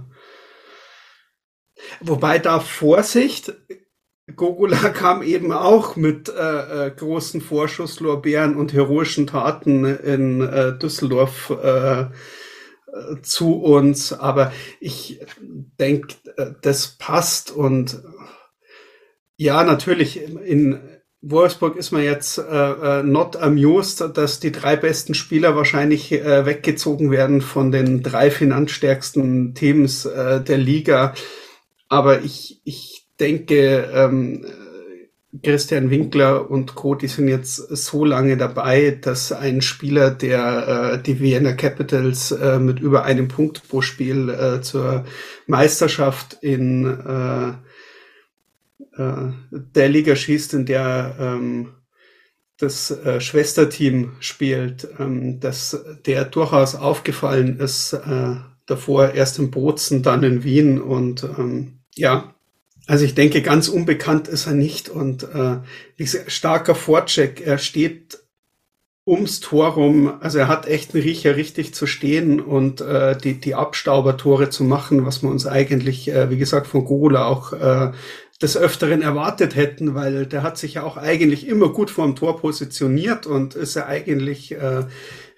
wobei 2.01 2.37
da 2.39 2.59
Vorsicht, 2.59 3.53
Gogula 4.35 4.77
kam 4.93 5.21
eben 5.23 5.51
auch 5.51 5.95
mit 5.95 6.29
äh, 6.29 6.87
äh, 6.87 6.91
großen 6.91 7.41
Vorschusslorbeeren 7.41 8.55
und 8.55 8.73
heroischen 8.73 9.27
Taten 9.27 9.85
in 9.85 10.41
äh, 10.41 10.77
Düsseldorf 10.77 11.49
äh, 11.49 12.05
zu 13.21 13.55
uns. 13.55 14.13
Aber 14.13 14.51
ich 14.79 15.19
denke, 15.79 16.15
äh, 16.37 16.51
das 16.61 16.97
passt. 16.97 17.51
Und 17.51 18.01
ja, 19.37 19.63
natürlich, 19.63 20.21
in 20.21 20.79
Wolfsburg 21.21 21.77
ist 21.77 21.91
man 21.91 22.03
jetzt 22.03 22.39
äh, 22.39 22.41
äh, 22.99 23.03
not 23.03 23.35
amused, 23.35 24.17
dass 24.17 24.39
die 24.39 24.51
drei 24.51 24.75
besten 24.75 25.13
Spieler 25.13 25.55
wahrscheinlich 25.55 26.11
äh, 26.11 26.45
weggezogen 26.45 27.11
werden 27.11 27.41
von 27.41 27.71
den 27.71 28.01
drei 28.01 28.31
finanzstärksten 28.31 29.53
Teams 29.53 30.05
äh, 30.05 30.41
der 30.41 30.57
Liga. 30.57 31.13
Aber 31.89 32.21
ich, 32.21 32.61
ich 32.63 33.00
denke, 33.21 33.89
ähm, 33.93 34.45
Christian 35.43 35.89
Winkler 35.89 36.51
und 36.51 36.75
Co., 36.75 36.95
die 36.95 37.07
sind 37.07 37.29
jetzt 37.29 37.55
so 37.55 38.03
lange 38.03 38.35
dabei, 38.35 38.97
dass 39.01 39.31
ein 39.31 39.61
Spieler, 39.61 40.11
der 40.11 40.95
äh, 40.95 41.01
die 41.01 41.21
Vienna 41.21 41.53
Capitals 41.53 42.31
äh, 42.31 42.59
mit 42.59 42.81
über 42.81 43.05
einem 43.05 43.29
Punkt 43.29 43.67
pro 43.69 43.81
Spiel 43.81 44.29
äh, 44.29 44.61
zur 44.61 45.05
Meisterschaft 45.47 46.37
in 46.41 46.85
äh, 46.85 47.51
äh, 49.01 49.31
der 49.51 49.89
Liga 49.89 50.17
schießt, 50.17 50.53
in 50.53 50.65
der 50.65 51.15
ähm, 51.17 51.69
das 52.57 52.91
äh, 52.91 53.21
Schwesterteam 53.21 54.11
spielt, 54.19 54.87
ähm, 54.99 55.39
dass 55.39 55.83
der 56.05 56.25
durchaus 56.25 56.75
aufgefallen 56.75 57.57
ist, 57.57 57.93
äh, 57.93 58.35
davor 58.65 59.11
erst 59.13 59.39
in 59.39 59.49
Bozen, 59.49 60.03
dann 60.03 60.23
in 60.23 60.43
Wien 60.43 60.81
und 60.81 61.23
ähm, 61.23 61.79
ja, 61.95 62.35
also 62.91 63.05
ich 63.05 63.15
denke, 63.15 63.41
ganz 63.41 63.69
unbekannt 63.69 64.27
ist 64.27 64.47
er 64.47 64.53
nicht 64.53 64.89
und 64.89 65.23
äh, 65.23 65.61
starker 66.27 66.75
Vorcheck. 66.75 67.39
Er 67.39 67.57
steht 67.57 68.19
ums 69.07 69.39
Tor 69.39 69.69
rum. 69.69 70.11
Also 70.19 70.39
er 70.39 70.49
hat 70.49 70.67
echt 70.67 70.93
einen 70.93 71.01
Riecher, 71.01 71.37
richtig 71.37 71.73
zu 71.73 71.87
stehen 71.87 72.41
und 72.41 72.81
äh, 72.81 73.15
die, 73.15 73.39
die 73.39 73.55
Abstaubertore 73.55 74.49
zu 74.49 74.65
machen, 74.65 75.05
was 75.05 75.23
wir 75.23 75.29
uns 75.29 75.47
eigentlich, 75.47 76.11
äh, 76.11 76.29
wie 76.29 76.37
gesagt, 76.37 76.67
von 76.67 76.83
Gola 76.83 77.27
auch 77.27 77.53
äh, 77.53 77.93
des 78.41 78.57
Öfteren 78.57 79.01
erwartet 79.01 79.55
hätten, 79.55 79.95
weil 79.95 80.25
der 80.25 80.43
hat 80.43 80.57
sich 80.57 80.73
ja 80.73 80.83
auch 80.83 80.97
eigentlich 80.97 81.47
immer 81.47 81.69
gut 81.69 81.91
vor 81.91 82.05
dem 82.05 82.17
Tor 82.17 82.41
positioniert 82.41 83.25
und 83.25 83.55
ist 83.55 83.75
ja 83.75 83.85
eigentlich 83.85 84.51
äh, 84.51 84.83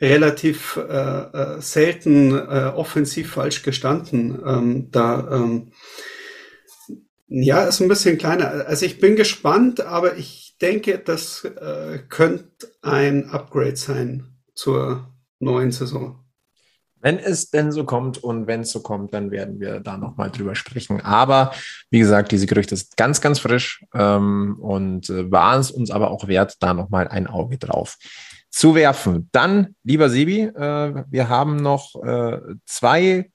relativ 0.02 0.78
äh, 0.78 0.82
äh, 0.82 1.62
selten 1.62 2.32
äh, 2.32 2.72
offensiv 2.76 3.34
falsch 3.34 3.62
gestanden. 3.62 4.42
Ähm, 4.44 4.88
da 4.90 5.28
ähm, 5.32 5.68
ja, 7.28 7.64
ist 7.64 7.82
ein 7.82 7.88
bisschen 7.88 8.18
kleiner. 8.18 8.66
Also 8.68 8.86
ich 8.86 9.00
bin 9.00 9.16
gespannt, 9.16 9.82
aber 9.82 10.18
ich 10.18 10.56
denke, 10.62 11.00
das 11.00 11.44
äh, 11.44 12.00
könnte 12.10 12.72
ein 12.82 13.30
Upgrade 13.30 13.76
sein 13.76 14.38
zur 14.56 15.08
neuen 15.40 15.72
Saison. 15.72 16.20
Wenn 17.00 17.20
es 17.20 17.50
denn 17.50 17.74
so 17.74 17.84
kommt 17.84 18.24
und 18.24 18.48
wenn 18.48 18.62
es 18.62 18.72
so 18.72 18.82
kommt, 18.82 19.14
dann 19.14 19.30
werden 19.30 19.60
wir 19.60 19.82
da 19.82 19.98
nochmal 19.98 20.32
drüber 20.32 20.56
sprechen. 20.56 21.02
Aber 21.02 21.52
wie 21.90 22.00
gesagt, 22.00 22.32
diese 22.32 22.46
Gerüchte 22.46 22.76
ist 22.76 22.96
ganz, 22.96 23.20
ganz 23.20 23.40
frisch 23.40 23.84
ähm, 23.94 24.58
und 24.62 25.10
äh, 25.10 25.30
war 25.30 25.60
es 25.60 25.70
uns 25.70 25.92
aber 25.92 26.12
auch 26.12 26.28
wert, 26.30 26.56
da 26.62 26.74
nochmal 26.74 27.10
ein 27.10 27.28
Auge 27.28 27.58
drauf 27.58 27.98
zu 28.50 28.76
werfen. 28.76 29.30
Dann, 29.34 29.76
lieber 29.84 30.10
Sebi, 30.10 30.44
äh, 30.44 31.04
wir 31.10 31.28
haben 31.28 31.58
noch 31.58 31.96
äh, 32.04 32.40
zwei 32.66 33.32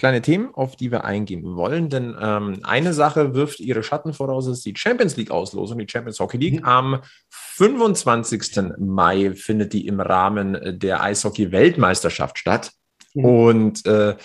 kleine 0.00 0.22
Themen, 0.22 0.48
auf 0.54 0.76
die 0.76 0.90
wir 0.90 1.04
eingehen 1.04 1.44
wollen. 1.44 1.90
Denn 1.90 2.16
ähm, 2.18 2.60
eine 2.62 2.94
Sache 2.94 3.34
wirft 3.34 3.60
ihre 3.60 3.82
Schatten 3.82 4.14
voraus, 4.14 4.46
ist 4.46 4.64
die 4.64 4.74
Champions 4.74 5.16
League-Auslosung, 5.16 5.78
die 5.78 5.86
Champions 5.88 6.18
Hockey 6.18 6.38
League. 6.38 6.60
Mhm. 6.60 6.64
Am 6.64 7.00
25. 7.28 8.78
Mai 8.78 9.34
findet 9.34 9.74
die 9.74 9.86
im 9.86 10.00
Rahmen 10.00 10.58
der 10.78 11.02
Eishockey-Weltmeisterschaft 11.02 12.38
statt. 12.38 12.72
Mhm. 13.12 13.24
Und 13.24 13.86
äh, 13.86 14.16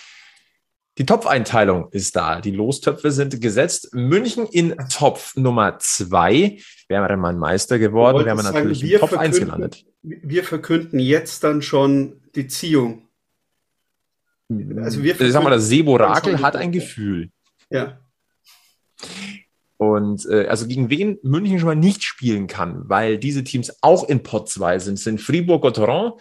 Die 0.98 1.06
Topfeinteilung 1.06 1.90
ist 1.92 2.16
da. 2.16 2.40
Die 2.40 2.52
Lostöpfe 2.52 3.12
sind 3.12 3.42
gesetzt. 3.42 3.94
München 3.94 4.46
in 4.46 4.78
Topf 4.90 5.36
Nummer 5.36 5.78
zwei. 5.80 6.58
Wäre 6.88 7.02
man 7.02 7.20
mal 7.20 7.36
Meister 7.36 7.80
geworden, 7.80 8.24
wäre 8.24 8.36
man 8.36 8.46
natürlich 8.46 8.80
sagen, 8.80 8.92
in 8.94 9.00
Topf 9.00 9.14
1 9.18 9.40
gelandet. 9.40 9.86
Wir 10.04 10.46
verkünden 10.46 11.00
jetzt 11.00 11.44
dann 11.44 11.62
schon 11.62 12.22
die 12.36 12.48
Ziehung. 12.48 13.05
Also 14.50 15.02
wir 15.02 15.20
ich 15.20 15.32
sag 15.32 15.44
mal, 15.44 15.50
das 15.50 15.68
Sebo 15.68 15.96
Rakel 15.96 16.42
hat 16.42 16.56
ein 16.56 16.72
Gefühl. 16.72 17.30
Ja. 17.70 18.00
Und 19.78 20.26
äh, 20.28 20.48
also 20.48 20.68
gegen 20.68 20.90
wen 20.90 21.18
München 21.24 21.60
schon 21.60 21.68
mal 21.68 21.76
nicht 21.76 22.04
spielen 22.04 22.48
kann, 22.48 22.88
weil 22.88 23.18
diese 23.18 23.44
Teams 23.44 23.76
auch 23.82 24.08
in 24.08 24.24
Pot 24.24 24.50
2 24.50 24.80
sind, 24.80 25.00
sind 25.00 25.20
Fribourg-Gotteron, 25.20 26.14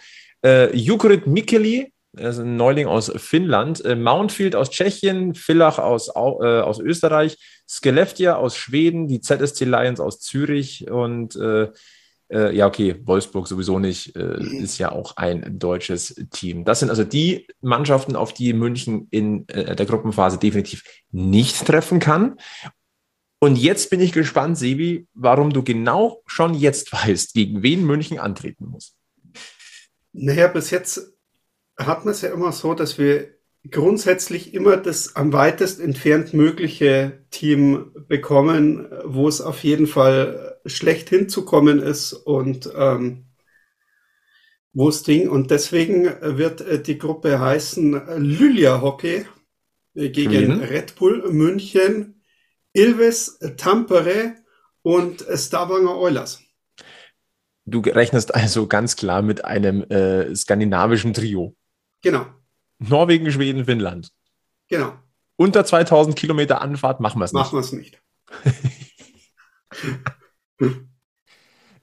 äh, 0.43 0.75
Jukurit 0.75 1.27
Mikkeli, 1.27 1.93
das 2.11 2.37
ist 2.37 2.43
ein 2.43 2.57
Neuling 2.57 2.87
aus 2.87 3.11
Finnland, 3.15 3.83
äh, 3.85 3.95
Mountfield 3.95 4.55
aus 4.55 4.69
Tschechien, 4.69 5.35
Villach 5.35 5.79
aus, 5.79 6.09
äh, 6.09 6.11
aus 6.11 6.79
Österreich, 6.79 7.37
Skellefteå 7.67 8.33
aus 8.33 8.57
Schweden, 8.57 9.07
die 9.07 9.21
ZSC 9.21 9.65
Lions 9.65 9.99
aus 9.99 10.19
Zürich 10.19 10.89
und 10.89 11.35
äh, 11.35 11.69
äh, 12.31 12.55
ja, 12.55 12.67
okay, 12.67 13.01
Wolfsburg 13.05 13.47
sowieso 13.47 13.79
nicht, 13.79 14.15
äh, 14.15 14.41
ist 14.41 14.77
ja 14.77 14.91
auch 14.91 15.17
ein 15.17 15.59
deutsches 15.59 16.15
Team. 16.31 16.65
Das 16.65 16.79
sind 16.79 16.89
also 16.89 17.03
die 17.03 17.47
Mannschaften, 17.61 18.15
auf 18.15 18.33
die 18.33 18.53
München 18.53 19.07
in 19.11 19.47
äh, 19.49 19.75
der 19.75 19.85
Gruppenphase 19.85 20.37
definitiv 20.37 20.83
nicht 21.11 21.65
treffen 21.65 21.99
kann. 21.99 22.37
Und 23.39 23.57
jetzt 23.57 23.89
bin 23.89 23.99
ich 23.99 24.11
gespannt, 24.11 24.57
Sebi, 24.57 25.07
warum 25.13 25.53
du 25.53 25.61
genau 25.63 26.23
schon 26.25 26.53
jetzt 26.53 26.91
weißt, 26.93 27.33
gegen 27.33 27.61
wen 27.61 27.85
München 27.85 28.19
antreten 28.19 28.65
muss. 28.65 28.95
Naja, 30.13 30.47
bis 30.47 30.71
jetzt 30.71 31.13
hat 31.77 32.05
man 32.05 32.13
es 32.13 32.21
ja 32.21 32.31
immer 32.31 32.51
so, 32.51 32.73
dass 32.73 32.97
wir 32.97 33.34
grundsätzlich 33.71 34.53
immer 34.53 34.77
das 34.77 35.15
am 35.15 35.33
weitest 35.33 35.79
entfernt 35.79 36.33
mögliche 36.33 37.25
Team 37.31 37.91
bekommen, 38.07 38.87
wo 39.03 39.27
es 39.27 39.41
auf 39.41 39.63
jeden 39.63 39.87
Fall 39.87 40.59
schlecht 40.65 41.09
hinzukommen 41.09 41.79
ist 41.79 42.13
und 42.13 42.69
ähm, 42.75 43.25
wo 44.73 44.89
es 44.89 45.03
Ding. 45.03 45.29
Und 45.29 45.51
deswegen 45.51 46.05
wird 46.21 46.61
äh, 46.61 46.81
die 46.81 46.97
Gruppe 46.97 47.39
heißen 47.39 48.17
Lylia 48.17 48.81
Hockey 48.81 49.25
gegen 49.93 50.57
mhm. 50.57 50.61
Red 50.61 50.95
Bull 50.95 51.31
München, 51.31 52.21
Ilves 52.73 53.39
Tampere 53.57 54.35
und 54.81 55.25
Stavanger 55.33 55.97
Oilers. 55.97 56.41
Du 57.65 57.79
rechnest 57.79 58.35
also 58.35 58.67
ganz 58.67 58.95
klar 58.95 59.21
mit 59.23 59.43
einem 59.43 59.83
äh, 59.83 60.35
skandinavischen 60.35 61.13
Trio. 61.13 61.55
Genau. 62.03 62.27
Norwegen, 62.79 63.31
Schweden, 63.31 63.65
Finnland. 63.65 64.09
Genau. 64.67 64.93
Unter 65.37 65.65
2000 65.65 66.15
Kilometer 66.15 66.61
Anfahrt 66.61 66.99
machen 66.99 67.19
wir 67.19 67.25
es 67.25 67.33
nicht. 67.33 67.41
Machen 67.41 67.55
wir 67.55 67.61
es 67.61 67.71
nicht. 67.71 68.01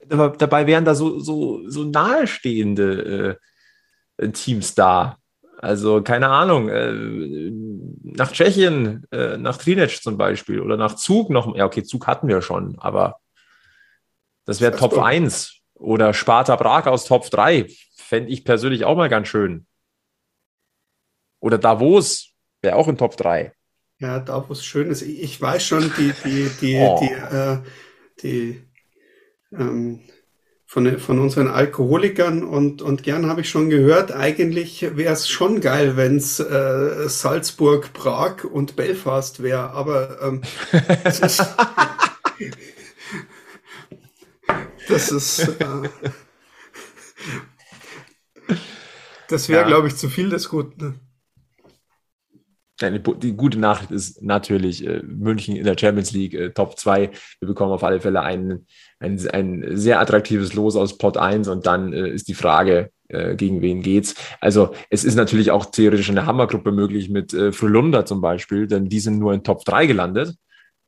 Dabei 0.39 0.67
wären 0.67 0.85
da 0.85 0.95
so, 0.95 1.19
so, 1.19 1.67
so 1.69 1.83
nahestehende 1.83 3.37
äh, 4.17 4.29
Teams 4.29 4.75
da. 4.75 5.17
Also 5.59 6.01
keine 6.01 6.27
Ahnung, 6.27 6.67
äh, 6.67 6.91
nach 8.03 8.31
Tschechien, 8.31 9.05
äh, 9.11 9.37
nach 9.37 9.57
Trinec 9.57 10.01
zum 10.01 10.17
Beispiel 10.17 10.59
oder 10.59 10.75
nach 10.75 10.95
Zug 10.95 11.29
noch. 11.29 11.55
Ja, 11.55 11.65
okay, 11.65 11.83
Zug 11.83 12.05
hatten 12.05 12.27
wir 12.27 12.41
schon, 12.41 12.77
aber 12.79 13.21
das 14.45 14.59
wäre 14.59 14.75
Top 14.75 14.97
1. 14.97 15.59
Oder 15.75 16.13
Sparta 16.13 16.55
Prag 16.57 16.87
aus 16.87 17.05
Top 17.05 17.29
3. 17.29 17.67
Fände 17.95 18.29
ich 18.29 18.45
persönlich 18.45 18.85
auch 18.85 18.95
mal 18.95 19.09
ganz 19.09 19.27
schön. 19.27 19.65
Oder 21.43 21.57
Davos 21.57 22.29
wäre 22.61 22.77
auch 22.77 22.87
in 22.87 22.97
Top 22.97 23.17
3. 23.17 23.51
Ja, 23.99 24.19
Davos 24.19 24.63
schön 24.63 24.89
ist. 24.89 25.01
Ich 25.01 25.41
weiß 25.41 25.61
schon, 25.61 25.91
die, 25.97 26.13
die, 26.23 26.49
die, 26.61 26.77
oh. 26.77 27.01
die, 27.01 27.11
äh, 27.35 27.57
die 28.21 28.61
ähm, 29.51 29.99
von, 30.65 30.97
von 30.99 31.19
unseren 31.19 31.49
Alkoholikern 31.49 32.45
und, 32.45 32.81
und 32.81 33.03
gern 33.03 33.27
habe 33.27 33.41
ich 33.41 33.49
schon 33.49 33.69
gehört, 33.69 34.13
eigentlich 34.13 34.95
wäre 34.95 35.11
es 35.11 35.27
schon 35.27 35.59
geil, 35.59 35.97
wenn 35.97 36.15
es 36.15 36.39
äh, 36.39 37.09
Salzburg, 37.09 37.91
Prag 37.91 38.45
und 38.45 38.77
Belfast 38.77 39.43
wäre, 39.43 39.71
aber 39.71 40.21
ähm, 40.21 40.43
das 41.03 41.19
ist, 41.19 41.45
das 44.87 45.11
ist 45.11 45.39
äh, 45.49 45.89
das 49.27 49.49
wäre, 49.49 49.63
ja. 49.63 49.67
glaube 49.67 49.89
ich, 49.89 49.97
zu 49.97 50.07
viel 50.07 50.29
des 50.29 50.47
Guten. 50.47 51.01
Die 52.91 53.33
gute 53.33 53.59
Nachricht 53.59 53.91
ist 53.91 54.21
natürlich 54.21 54.85
äh, 54.85 55.01
München 55.03 55.55
in 55.55 55.65
der 55.65 55.77
Champions 55.77 56.11
League 56.11 56.33
äh, 56.33 56.49
Top 56.51 56.77
2. 56.77 57.11
Wir 57.39 57.47
bekommen 57.47 57.71
auf 57.71 57.83
alle 57.83 58.01
Fälle 58.01 58.21
ein, 58.21 58.65
ein, 58.99 59.19
ein 59.29 59.65
sehr 59.71 59.99
attraktives 59.99 60.53
Los 60.53 60.75
aus 60.75 60.97
Pot 60.97 61.17
1 61.17 61.47
und 61.47 61.65
dann 61.65 61.93
äh, 61.93 62.09
ist 62.09 62.27
die 62.27 62.33
Frage, 62.33 62.91
äh, 63.13 63.35
gegen 63.35 63.61
wen 63.61 63.81
geht's. 63.81 64.15
Also 64.41 64.73
es 64.89 65.03
ist 65.03 65.15
natürlich 65.15 65.51
auch 65.51 65.67
theoretisch 65.67 66.09
eine 66.09 66.25
Hammergruppe 66.25 66.71
möglich 66.71 67.09
mit 67.09 67.33
äh, 67.33 67.51
Frölunda 67.51 68.05
zum 68.05 68.21
Beispiel, 68.21 68.67
denn 68.67 68.89
die 68.89 68.99
sind 68.99 69.19
nur 69.19 69.33
in 69.33 69.43
Top 69.43 69.63
3 69.65 69.85
gelandet. 69.85 70.35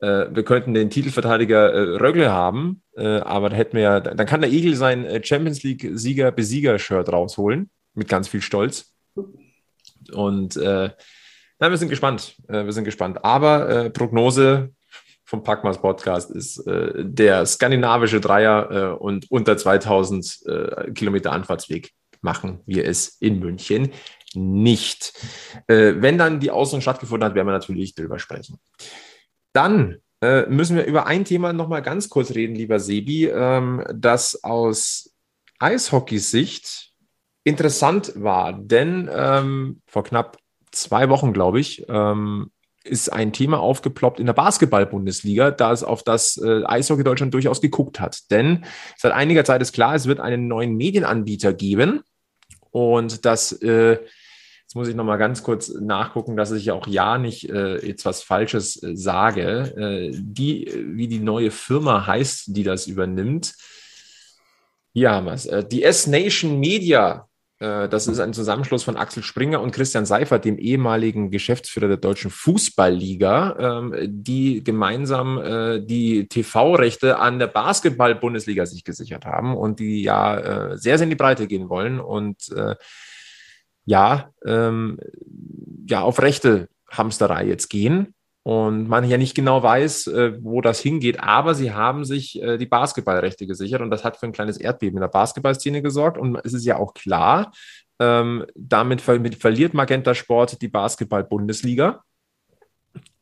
Äh, 0.00 0.26
wir 0.32 0.42
könnten 0.42 0.74
den 0.74 0.90
Titelverteidiger 0.90 1.72
äh, 1.72 1.96
Rögle 1.96 2.32
haben, 2.32 2.82
aber 2.96 3.50
da 3.50 3.56
hätten 3.56 3.76
wir 3.76 3.82
ja, 3.82 4.00
dann 4.00 4.26
kann 4.26 4.40
der 4.40 4.50
Igel 4.50 4.74
sein 4.74 5.06
Champions 5.22 5.62
League-Sieger-Besieger-Shirt 5.62 7.12
rausholen 7.12 7.68
mit 7.92 8.08
ganz 8.08 8.26
viel 8.26 8.40
Stolz. 8.40 8.94
Und 10.12 10.56
äh, 10.56 10.90
Nein, 11.58 11.70
wir 11.70 11.78
sind 11.78 11.88
gespannt. 11.88 12.36
Äh, 12.48 12.64
wir 12.64 12.72
sind 12.72 12.84
gespannt. 12.84 13.24
Aber 13.24 13.68
äh, 13.68 13.90
Prognose 13.90 14.72
vom 15.24 15.42
Packmas 15.42 15.80
Podcast 15.80 16.30
ist 16.30 16.58
äh, 16.66 16.92
der 17.04 17.46
skandinavische 17.46 18.20
Dreier 18.20 18.70
äh, 18.70 18.96
und 18.96 19.30
unter 19.30 19.56
2000 19.56 20.46
äh, 20.46 20.90
Kilometer 20.92 21.32
Anfahrtsweg 21.32 21.92
machen 22.20 22.60
wir 22.66 22.84
es 22.86 23.08
in 23.20 23.38
München 23.38 23.92
nicht. 24.34 25.14
Äh, 25.66 25.94
wenn 25.96 26.18
dann 26.18 26.40
die 26.40 26.50
Außen 26.50 26.82
stattgefunden 26.82 27.26
hat, 27.26 27.34
werden 27.34 27.48
wir 27.48 27.52
natürlich 27.52 27.94
darüber 27.94 28.18
sprechen. 28.18 28.58
Dann 29.52 29.98
müssen 30.48 30.76
wir 30.76 30.86
über 30.86 31.06
ein 31.06 31.26
Thema 31.26 31.52
nochmal 31.52 31.82
ganz 31.82 32.08
kurz 32.08 32.34
reden, 32.34 32.56
lieber 32.56 32.80
Sebi, 32.80 33.26
ähm, 33.26 33.84
das 33.94 34.42
aus 34.42 35.14
Eishockeys-Sicht 35.58 36.92
interessant 37.44 38.12
war, 38.16 38.54
denn 38.54 39.10
ähm, 39.12 39.82
vor 39.86 40.04
knapp 40.04 40.38
zwei 40.76 41.08
Wochen, 41.08 41.32
glaube 41.32 41.60
ich, 41.60 41.84
ähm, 41.88 42.50
ist 42.84 43.12
ein 43.12 43.32
Thema 43.32 43.58
aufgeploppt 43.60 44.20
in 44.20 44.26
der 44.26 44.32
Basketball-Bundesliga, 44.32 45.50
da 45.50 45.72
es 45.72 45.82
auf 45.82 46.02
das 46.02 46.36
äh, 46.36 46.62
Eishockey 46.64 47.04
Deutschland 47.04 47.34
durchaus 47.34 47.60
geguckt 47.60 48.00
hat. 48.00 48.30
Denn 48.30 48.64
seit 48.96 49.12
einiger 49.12 49.44
Zeit 49.44 49.60
ist 49.60 49.72
klar, 49.72 49.94
es 49.94 50.06
wird 50.06 50.20
einen 50.20 50.46
neuen 50.46 50.76
Medienanbieter 50.76 51.52
geben. 51.52 52.02
Und 52.70 53.24
das, 53.24 53.52
äh, 53.62 53.98
jetzt 54.62 54.74
muss 54.74 54.88
ich 54.88 54.94
nochmal 54.94 55.18
ganz 55.18 55.42
kurz 55.42 55.68
nachgucken, 55.68 56.36
dass 56.36 56.52
ich 56.52 56.70
auch 56.70 56.86
ja 56.86 57.18
nicht 57.18 57.48
äh, 57.50 57.84
jetzt 57.84 58.04
was 58.04 58.22
Falsches 58.22 58.82
äh, 58.82 58.96
sage. 58.96 59.74
Äh, 59.76 60.10
die, 60.14 60.70
wie 60.94 61.08
die 61.08 61.20
neue 61.20 61.50
Firma 61.50 62.06
heißt, 62.06 62.56
die 62.56 62.62
das 62.62 62.86
übernimmt. 62.86 63.54
Hier 64.92 65.10
haben 65.10 65.26
wir 65.26 65.32
es. 65.32 65.46
Äh, 65.46 65.64
die 65.64 65.82
S-Nation 65.82 66.60
Media 66.60 67.28
das 67.58 68.06
ist 68.06 68.20
ein 68.20 68.34
Zusammenschluss 68.34 68.84
von 68.84 68.96
Axel 68.96 69.22
Springer 69.22 69.62
und 69.62 69.70
Christian 69.70 70.04
Seifert, 70.04 70.44
dem 70.44 70.58
ehemaligen 70.58 71.30
Geschäftsführer 71.30 71.88
der 71.88 71.96
Deutschen 71.96 72.30
Fußballliga, 72.30 73.56
ähm, 73.58 73.94
die 74.06 74.62
gemeinsam 74.62 75.38
äh, 75.38 75.80
die 75.80 76.28
TV-Rechte 76.28 77.18
an 77.18 77.38
der 77.38 77.46
Basketball-Bundesliga 77.46 78.66
sich 78.66 78.84
gesichert 78.84 79.24
haben 79.24 79.56
und 79.56 79.80
die 79.80 80.02
ja 80.02 80.36
äh, 80.72 80.76
sehr, 80.76 80.98
sehr 80.98 81.04
in 81.04 81.10
die 81.10 81.16
Breite 81.16 81.46
gehen 81.46 81.68
wollen 81.68 82.00
und 82.00 82.50
ja, 83.86 84.30
ähm, 84.44 84.98
ja, 85.88 86.02
auf 86.02 86.20
rechte 86.20 86.68
Hamsterei 86.90 87.46
jetzt 87.46 87.68
gehen 87.68 88.15
und 88.46 88.86
man 88.86 89.08
ja 89.08 89.18
nicht 89.18 89.34
genau 89.34 89.60
weiß, 89.60 90.06
äh, 90.06 90.38
wo 90.40 90.60
das 90.60 90.78
hingeht, 90.78 91.18
aber 91.18 91.56
sie 91.56 91.72
haben 91.72 92.04
sich 92.04 92.40
äh, 92.40 92.58
die 92.58 92.66
Basketballrechte 92.66 93.44
gesichert 93.44 93.80
und 93.80 93.90
das 93.90 94.04
hat 94.04 94.18
für 94.18 94.26
ein 94.26 94.32
kleines 94.32 94.56
Erdbeben 94.56 94.98
in 94.98 95.00
der 95.00 95.08
Basketballszene 95.08 95.82
gesorgt. 95.82 96.16
Und 96.16 96.38
es 96.44 96.52
ist 96.52 96.64
ja 96.64 96.76
auch 96.76 96.94
klar, 96.94 97.50
ähm, 97.98 98.46
damit 98.54 99.00
ver 99.00 99.18
verliert 99.36 99.74
Magenta 99.74 100.14
Sport 100.14 100.62
die 100.62 100.68
Basketball-Bundesliga. 100.68 102.04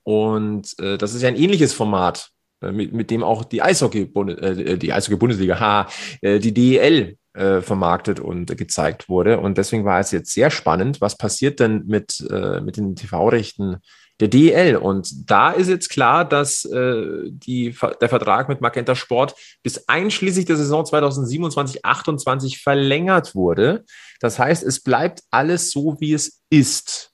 Und 0.03 0.79
äh, 0.79 0.99
das 0.99 1.15
ist 1.15 1.23
ja 1.23 1.29
ein 1.29 1.37
ähnliches 1.37 1.73
Format, 1.73 2.29
mit, 2.61 2.93
mit 2.93 3.11
dem 3.11 3.23
auch 3.23 3.45
die 3.45 3.63
Eishockey-Bundesliga, 3.63 5.89
die 6.23 6.27
äh, 6.27 6.39
die 6.39 6.53
DEL 6.53 7.17
vermarktet 7.37 8.21
und 8.21 8.57
gezeigt 8.57 9.09
wurde. 9.09 9.41
Und 9.41 9.59
deswegen 9.59 9.85
war 9.85 9.99
es 9.99 10.13
jetzt 10.13 10.33
sehr 10.33 10.53
spannend, 10.53 11.01
was 11.01 11.19
passiert 11.19 11.59
denn 11.59 11.83
mit, 11.85 12.25
mit 12.63 12.77
den 12.77 12.95
TV-Rechten 12.95 13.79
der 14.21 14.29
DL. 14.29 14.77
Und 14.77 15.31
da 15.31 15.51
ist 15.51 15.69
jetzt 15.69 15.91
klar, 15.91 16.25
dass 16.25 16.65
äh, 16.65 17.23
die, 17.31 17.77
der 18.01 18.09
Vertrag 18.09 18.49
mit 18.49 18.61
Magenta 18.61 18.95
Sport 18.95 19.35
bis 19.63 19.89
einschließlich 19.89 20.45
der 20.45 20.57
Saison 20.57 20.85
2027-28 20.85 22.63
verlängert 22.63 23.35
wurde. 23.35 23.85
Das 24.21 24.39
heißt, 24.39 24.63
es 24.63 24.83
bleibt 24.83 25.23
alles 25.31 25.71
so, 25.71 25.97
wie 26.01 26.13
es 26.13 26.43
ist. 26.51 27.13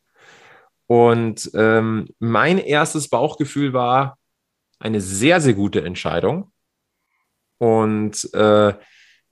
Und 0.86 1.50
ähm, 1.54 2.08
mein 2.18 2.58
erstes 2.58 3.08
Bauchgefühl 3.08 3.72
war 3.72 4.18
eine 4.78 5.00
sehr, 5.00 5.40
sehr 5.40 5.54
gute 5.54 5.82
Entscheidung. 5.82 6.50
Und 7.58 8.32
äh, 8.34 8.74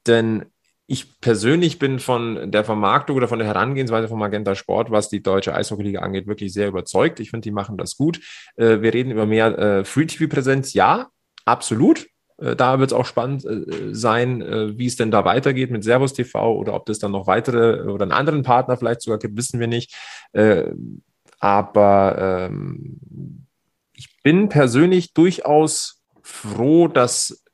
denn 0.07 0.47
ich 0.91 1.20
persönlich 1.20 1.78
bin 1.78 1.99
von 2.01 2.51
der 2.51 2.64
Vermarktung 2.64 3.16
oder 3.16 3.28
von 3.28 3.39
der 3.39 3.47
Herangehensweise 3.47 4.09
von 4.09 4.18
Magenta 4.18 4.55
Sport, 4.55 4.91
was 4.91 5.11
die 5.11 5.22
deutsche 5.22 5.55
Eishockeyliga 5.55 6.01
angeht, 6.01 6.26
wirklich 6.26 6.55
sehr 6.55 6.68
überzeugt. 6.68 7.20
Ich 7.20 7.30
finde, 7.30 7.45
die 7.45 7.51
machen 7.51 7.76
das 7.76 7.97
gut. 7.97 8.20
Äh, 8.57 8.80
wir 8.80 8.95
reden 8.95 9.11
über 9.11 9.26
mehr 9.26 9.59
äh, 9.59 9.84
Free-TV-Präsenz. 9.84 10.72
Ja, 10.72 11.09
absolut. 11.45 12.07
Äh, 12.39 12.57
da 12.57 12.78
wird 12.78 12.91
es 12.91 12.97
auch 12.97 13.05
spannend 13.05 13.45
äh, 13.45 13.95
sein, 13.95 14.41
äh, 14.41 14.78
wie 14.78 14.86
es 14.86 14.97
denn 14.97 15.11
da 15.11 15.26
weitergeht 15.26 15.70
mit 15.70 15.84
Servus 15.84 16.14
TV 16.14 16.57
oder 16.57 16.72
ob 16.72 16.86
das 16.86 16.99
dann 16.99 17.12
noch 17.12 17.26
weitere 17.26 17.82
oder 17.82 18.05
einen 18.05 18.12
anderen 18.12 18.43
Partner 18.43 18.78
vielleicht 18.78 19.03
sogar 19.03 19.18
gibt, 19.18 19.36
wissen 19.36 19.61
wir 19.61 19.66
nicht. 19.66 19.95
aber 21.41 22.49
ähm, 22.51 23.47
ich 23.93 24.22
bin 24.22 24.49
persönlich 24.49 25.12
durchaus 25.12 26.03
froh, 26.22 26.89
dass 26.89 27.45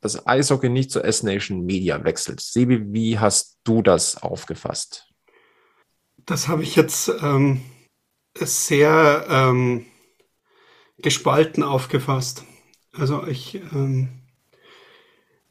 das 0.00 0.26
Eishockey 0.26 0.68
nicht 0.68 0.90
zur 0.90 1.04
S-Nation 1.04 1.64
Media 1.64 2.04
wechselt. 2.04 2.40
Sebi, 2.40 2.92
wie 2.92 3.18
hast 3.18 3.58
du 3.64 3.82
das 3.82 4.22
aufgefasst? 4.22 5.08
Das 6.24 6.48
habe 6.48 6.62
ich 6.62 6.76
jetzt 6.76 7.10
ähm, 7.22 7.62
sehr 8.36 9.26
ähm, 9.28 9.86
gespalten 10.98 11.62
aufgefasst. 11.62 12.44
Also 12.92 13.26
ich 13.26 13.60
ähm, 13.72 14.18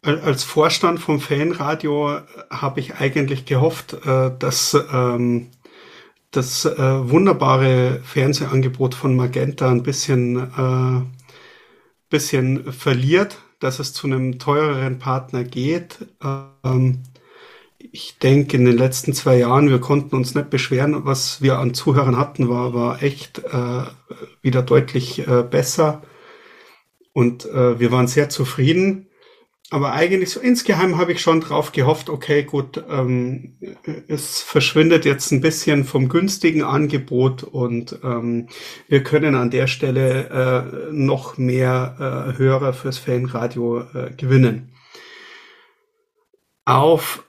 als 0.03 0.43
Vorstand 0.43 0.99
vom 0.99 1.19
Fanradio 1.19 2.21
habe 2.49 2.79
ich 2.79 2.95
eigentlich 2.95 3.45
gehofft, 3.45 3.93
äh, 4.05 4.31
dass 4.37 4.77
ähm, 4.93 5.49
das 6.31 6.65
äh, 6.65 7.09
wunderbare 7.09 8.01
Fernsehangebot 8.03 8.95
von 8.95 9.15
Magenta 9.15 9.69
ein 9.69 9.83
bisschen, 9.83 10.37
äh, 10.37 11.01
bisschen 12.09 12.71
verliert, 12.71 13.37
dass 13.59 13.79
es 13.79 13.93
zu 13.93 14.07
einem 14.07 14.39
teureren 14.39 14.99
Partner 14.99 15.43
geht. 15.43 15.99
Ähm, 16.63 17.03
ich 17.79 18.17
denke, 18.19 18.57
in 18.57 18.65
den 18.65 18.77
letzten 18.77 19.13
zwei 19.13 19.37
Jahren, 19.37 19.69
wir 19.69 19.79
konnten 19.79 20.15
uns 20.15 20.35
nicht 20.35 20.49
beschweren, 20.49 21.05
was 21.05 21.41
wir 21.41 21.59
an 21.59 21.73
Zuhörern 21.73 22.17
hatten, 22.17 22.49
war, 22.49 22.73
war 22.73 23.01
echt 23.01 23.39
äh, 23.39 23.83
wieder 24.41 24.61
deutlich 24.61 25.27
äh, 25.27 25.43
besser. 25.43 26.01
Und 27.13 27.45
äh, 27.45 27.79
wir 27.79 27.91
waren 27.91 28.07
sehr 28.07 28.29
zufrieden 28.29 29.06
aber 29.70 29.91
eigentlich 29.91 30.30
so 30.30 30.39
insgeheim 30.39 30.97
habe 30.97 31.11
ich 31.11 31.22
schon 31.22 31.41
drauf 31.41 31.74
gehofft, 31.74 32.09
okay, 32.09 32.43
gut, 32.43 32.82
ähm, 32.89 33.57
es 34.07 34.41
verschwindet 34.41 35.03
jetzt 35.03 35.32
ein 35.32 35.41
bisschen 35.41 35.84
vom 35.84 36.07
günstigen 36.07 36.63
Angebot 36.63 37.43
und 37.43 37.99
ähm, 38.01 38.47
wir 38.88 39.03
können 39.03 39.36
an 39.36 39.51
der 39.51 39.68
Stelle 39.68 40.30
äh, 40.89 40.93
noch 40.93 41.38
mehr 41.38 41.95
äh, 41.99 42.38
Hörer 42.38 42.74
fürs 42.74 42.97
Fanradio 42.97 43.82
äh, 43.82 44.11
gewinnen. 44.15 44.72
Auf 46.63 47.26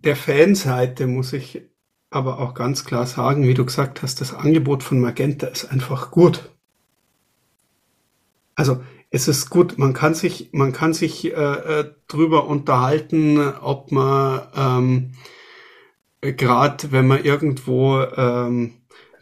der 0.00 0.16
Fanseite 0.16 1.06
muss 1.06 1.32
ich 1.32 1.62
aber 2.10 2.40
auch 2.40 2.54
ganz 2.54 2.84
klar 2.84 3.06
sagen, 3.06 3.46
wie 3.46 3.54
du 3.54 3.64
gesagt 3.64 4.02
hast, 4.02 4.20
das 4.20 4.34
Angebot 4.34 4.82
von 4.82 4.98
Magenta 4.98 5.46
ist 5.46 5.66
einfach 5.66 6.10
gut. 6.10 6.50
Also 8.56 8.82
es 9.10 9.28
ist 9.28 9.50
gut, 9.50 9.76
man 9.76 9.92
kann 9.92 10.14
sich, 10.14 10.50
man 10.52 10.72
kann 10.72 10.94
sich 10.94 11.24
äh, 11.24 11.30
äh 11.30 11.84
drüber 12.06 12.46
unterhalten, 12.46 13.38
ob 13.60 13.92
man 13.92 14.42
ähm, 14.56 15.12
gerade, 16.20 16.92
wenn 16.92 17.06
man 17.06 17.24
irgendwo 17.24 18.00
ähm, 18.00 18.72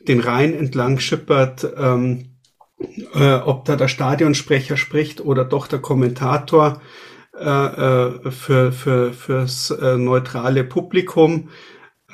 den 0.07 0.21
Rhein 0.21 0.55
entlang 0.55 0.99
schippert, 0.99 1.67
ähm, 1.77 2.37
äh, 3.15 3.35
ob 3.35 3.65
da 3.65 3.77
der 3.77 3.89
Stadionsprecher 3.89 4.77
spricht 4.77 5.21
oder 5.21 5.45
doch 5.45 5.67
der 5.67 5.81
Kommentator 5.81 6.81
äh, 7.39 7.45
äh, 7.45 8.31
für, 8.31 8.73
für, 8.73 9.13
fürs 9.13 9.71
äh, 9.71 9.97
neutrale 9.97 10.65
Publikum. 10.65 11.51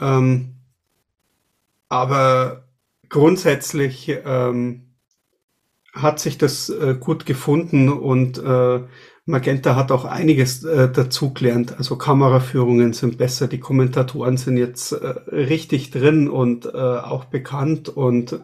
Ähm, 0.00 0.56
aber 1.88 2.64
grundsätzlich 3.08 4.12
ähm, 4.24 4.83
hat 5.94 6.18
sich 6.18 6.38
das 6.38 6.68
äh, 6.68 6.96
gut 6.98 7.24
gefunden 7.24 7.88
und 7.88 8.38
äh, 8.38 8.80
Magenta 9.26 9.74
hat 9.74 9.90
auch 9.90 10.04
einiges 10.04 10.64
äh, 10.64 10.90
dazugelernt. 10.90 11.76
Also 11.78 11.96
Kameraführungen 11.96 12.92
sind 12.92 13.16
besser, 13.16 13.48
die 13.48 13.60
Kommentatoren 13.60 14.36
sind 14.36 14.58
jetzt 14.58 14.92
äh, 14.92 15.06
richtig 15.30 15.90
drin 15.90 16.28
und 16.28 16.66
äh, 16.66 16.70
auch 16.78 17.24
bekannt 17.24 17.88
und 17.88 18.38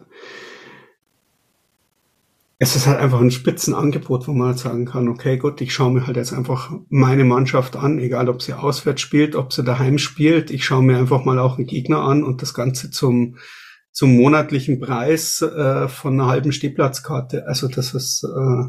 es 2.63 2.75
ist 2.75 2.85
halt 2.85 2.99
einfach 2.99 3.19
ein 3.19 3.31
Spitzenangebot, 3.31 4.27
wo 4.27 4.33
man 4.33 4.49
halt 4.49 4.59
sagen 4.59 4.85
kann, 4.85 5.07
okay, 5.07 5.37
gut, 5.37 5.61
ich 5.61 5.73
schaue 5.73 5.91
mir 5.91 6.05
halt 6.05 6.15
jetzt 6.15 6.31
einfach 6.31 6.71
meine 6.89 7.23
Mannschaft 7.23 7.75
an, 7.75 7.97
egal 7.97 8.29
ob 8.29 8.41
sie 8.43 8.53
auswärts 8.53 9.01
spielt, 9.01 9.35
ob 9.35 9.51
sie 9.51 9.63
daheim 9.63 9.97
spielt. 9.97 10.51
Ich 10.51 10.63
schaue 10.63 10.83
mir 10.83 10.97
einfach 10.99 11.25
mal 11.25 11.39
auch 11.39 11.57
einen 11.57 11.65
Gegner 11.65 12.01
an 12.03 12.23
und 12.23 12.43
das 12.43 12.53
Ganze 12.53 12.91
zum 12.91 13.37
zum 13.91 14.15
monatlichen 14.15 14.79
Preis 14.79 15.41
äh, 15.41 15.87
von 15.87 16.13
einer 16.13 16.29
halben 16.29 16.51
Stehplatzkarte. 16.51 17.45
Also 17.47 17.67
das 17.67 17.93
ist 17.93 18.23
äh, 18.23 18.63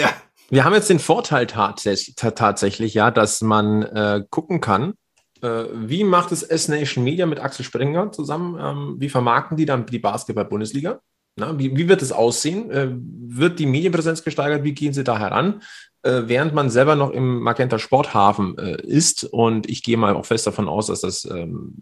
ja. 0.00 0.12
Wir 0.48 0.64
haben 0.64 0.74
jetzt 0.74 0.90
den 0.90 0.98
Vorteil 0.98 1.46
tatsächlich, 1.46 2.94
ja, 2.94 3.12
dass 3.12 3.40
man 3.40 3.82
äh, 3.82 4.24
gucken 4.30 4.60
kann, 4.60 4.94
äh, 5.42 5.64
wie 5.72 6.04
macht 6.04 6.32
es 6.32 6.42
S-Nation 6.42 7.04
Media 7.04 7.26
mit 7.26 7.40
Axel 7.40 7.64
Springer 7.64 8.12
zusammen? 8.12 8.58
Ähm, 8.60 8.96
wie 8.98 9.08
vermarkten 9.08 9.56
die 9.56 9.66
dann 9.66 9.86
die 9.86 9.98
Basketball-Bundesliga? 9.98 11.00
Wie, 11.36 11.74
wie, 11.76 11.88
wird 11.88 12.02
es 12.02 12.12
aussehen? 12.12 12.70
Äh, 12.70 12.88
wird 12.92 13.58
die 13.58 13.66
Medienpräsenz 13.66 14.24
gesteigert? 14.24 14.64
Wie 14.64 14.74
gehen 14.74 14.92
Sie 14.92 15.04
da 15.04 15.18
heran? 15.18 15.62
Äh, 16.02 16.22
während 16.26 16.54
man 16.54 16.70
selber 16.70 16.94
noch 16.94 17.10
im 17.10 17.40
Magenta 17.40 17.78
Sporthafen 17.78 18.56
äh, 18.58 18.80
ist. 18.82 19.24
Und 19.24 19.68
ich 19.68 19.82
gehe 19.82 19.96
mal 19.96 20.14
auch 20.14 20.26
fest 20.26 20.46
davon 20.46 20.68
aus, 20.68 20.86
dass 20.86 21.00
das 21.02 21.24
ähm, 21.24 21.74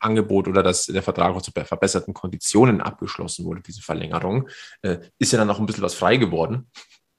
Angebot 0.00 0.48
oder 0.48 0.62
dass 0.62 0.86
der 0.86 1.02
Vertrag 1.02 1.34
auch 1.34 1.42
zu 1.42 1.52
verbesserten 1.52 2.14
Konditionen 2.14 2.80
abgeschlossen 2.80 3.44
wurde, 3.44 3.60
diese 3.60 3.82
Verlängerung, 3.82 4.48
äh, 4.82 4.98
ist 5.18 5.32
ja 5.32 5.38
dann 5.38 5.48
noch 5.48 5.60
ein 5.60 5.66
bisschen 5.66 5.84
was 5.84 5.94
frei 5.94 6.16
geworden. 6.16 6.68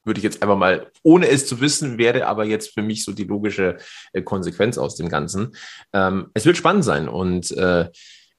Würde 0.03 0.17
ich 0.17 0.23
jetzt 0.23 0.41
einfach 0.41 0.57
mal, 0.57 0.91
ohne 1.03 1.27
es 1.27 1.45
zu 1.45 1.61
wissen, 1.61 1.99
wäre 1.99 2.25
aber 2.25 2.43
jetzt 2.43 2.73
für 2.73 2.81
mich 2.81 3.03
so 3.03 3.11
die 3.11 3.25
logische 3.25 3.77
äh, 4.13 4.23
Konsequenz 4.23 4.77
aus 4.77 4.95
dem 4.95 5.09
Ganzen. 5.09 5.55
Ähm, 5.93 6.31
es 6.33 6.45
wird 6.45 6.57
spannend 6.57 6.83
sein 6.83 7.07
und 7.07 7.51
äh, 7.51 7.89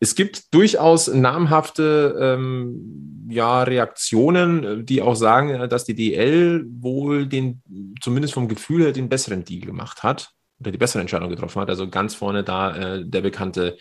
es 0.03 0.17
gibt 0.17 0.53
durchaus 0.53 1.07
namhafte 1.07 2.19
ähm, 2.21 3.29
ja, 3.29 3.63
Reaktionen, 3.63 4.85
die 4.85 5.01
auch 5.01 5.15
sagen, 5.15 5.51
äh, 5.51 5.69
dass 5.69 5.85
die 5.85 5.95
DL 5.95 6.67
wohl 6.69 7.29
den, 7.29 7.63
zumindest 8.01 8.35
vom 8.35 8.49
Gefühl 8.49 8.83
her, 8.83 8.91
den 8.91 9.09
besseren 9.09 9.45
Deal 9.45 9.65
gemacht 9.65 10.03
hat 10.03 10.33
oder 10.59 10.73
die 10.73 10.79
bessere 10.79 11.03
Entscheidung 11.03 11.31
getroffen 11.31 11.63
hat. 11.63 11.71
Also 11.71 11.89
ganz 11.89 12.17
vorne 12.17 12.43
da 12.43 12.75
äh, 12.75 13.05
der 13.05 13.21
bekannte 13.21 13.77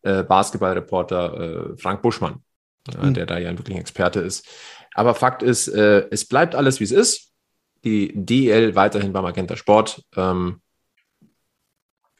äh, 0.00 0.22
Basketballreporter 0.22 1.74
äh, 1.74 1.76
Frank 1.76 2.00
Buschmann, 2.00 2.40
mhm. 2.98 3.12
der 3.12 3.26
da 3.26 3.36
ja 3.36 3.50
wirklich 3.50 3.76
ein 3.76 3.82
Experte 3.82 4.20
ist. 4.20 4.48
Aber 4.94 5.14
Fakt 5.14 5.42
ist, 5.42 5.68
äh, 5.68 6.06
es 6.10 6.26
bleibt 6.26 6.54
alles, 6.54 6.80
wie 6.80 6.84
es 6.84 6.92
ist. 6.92 7.32
Die 7.84 8.12
DL 8.14 8.74
weiterhin 8.76 9.12
beim 9.12 9.24
Magenta 9.24 9.56
Sport. 9.56 10.02
Ähm, 10.16 10.62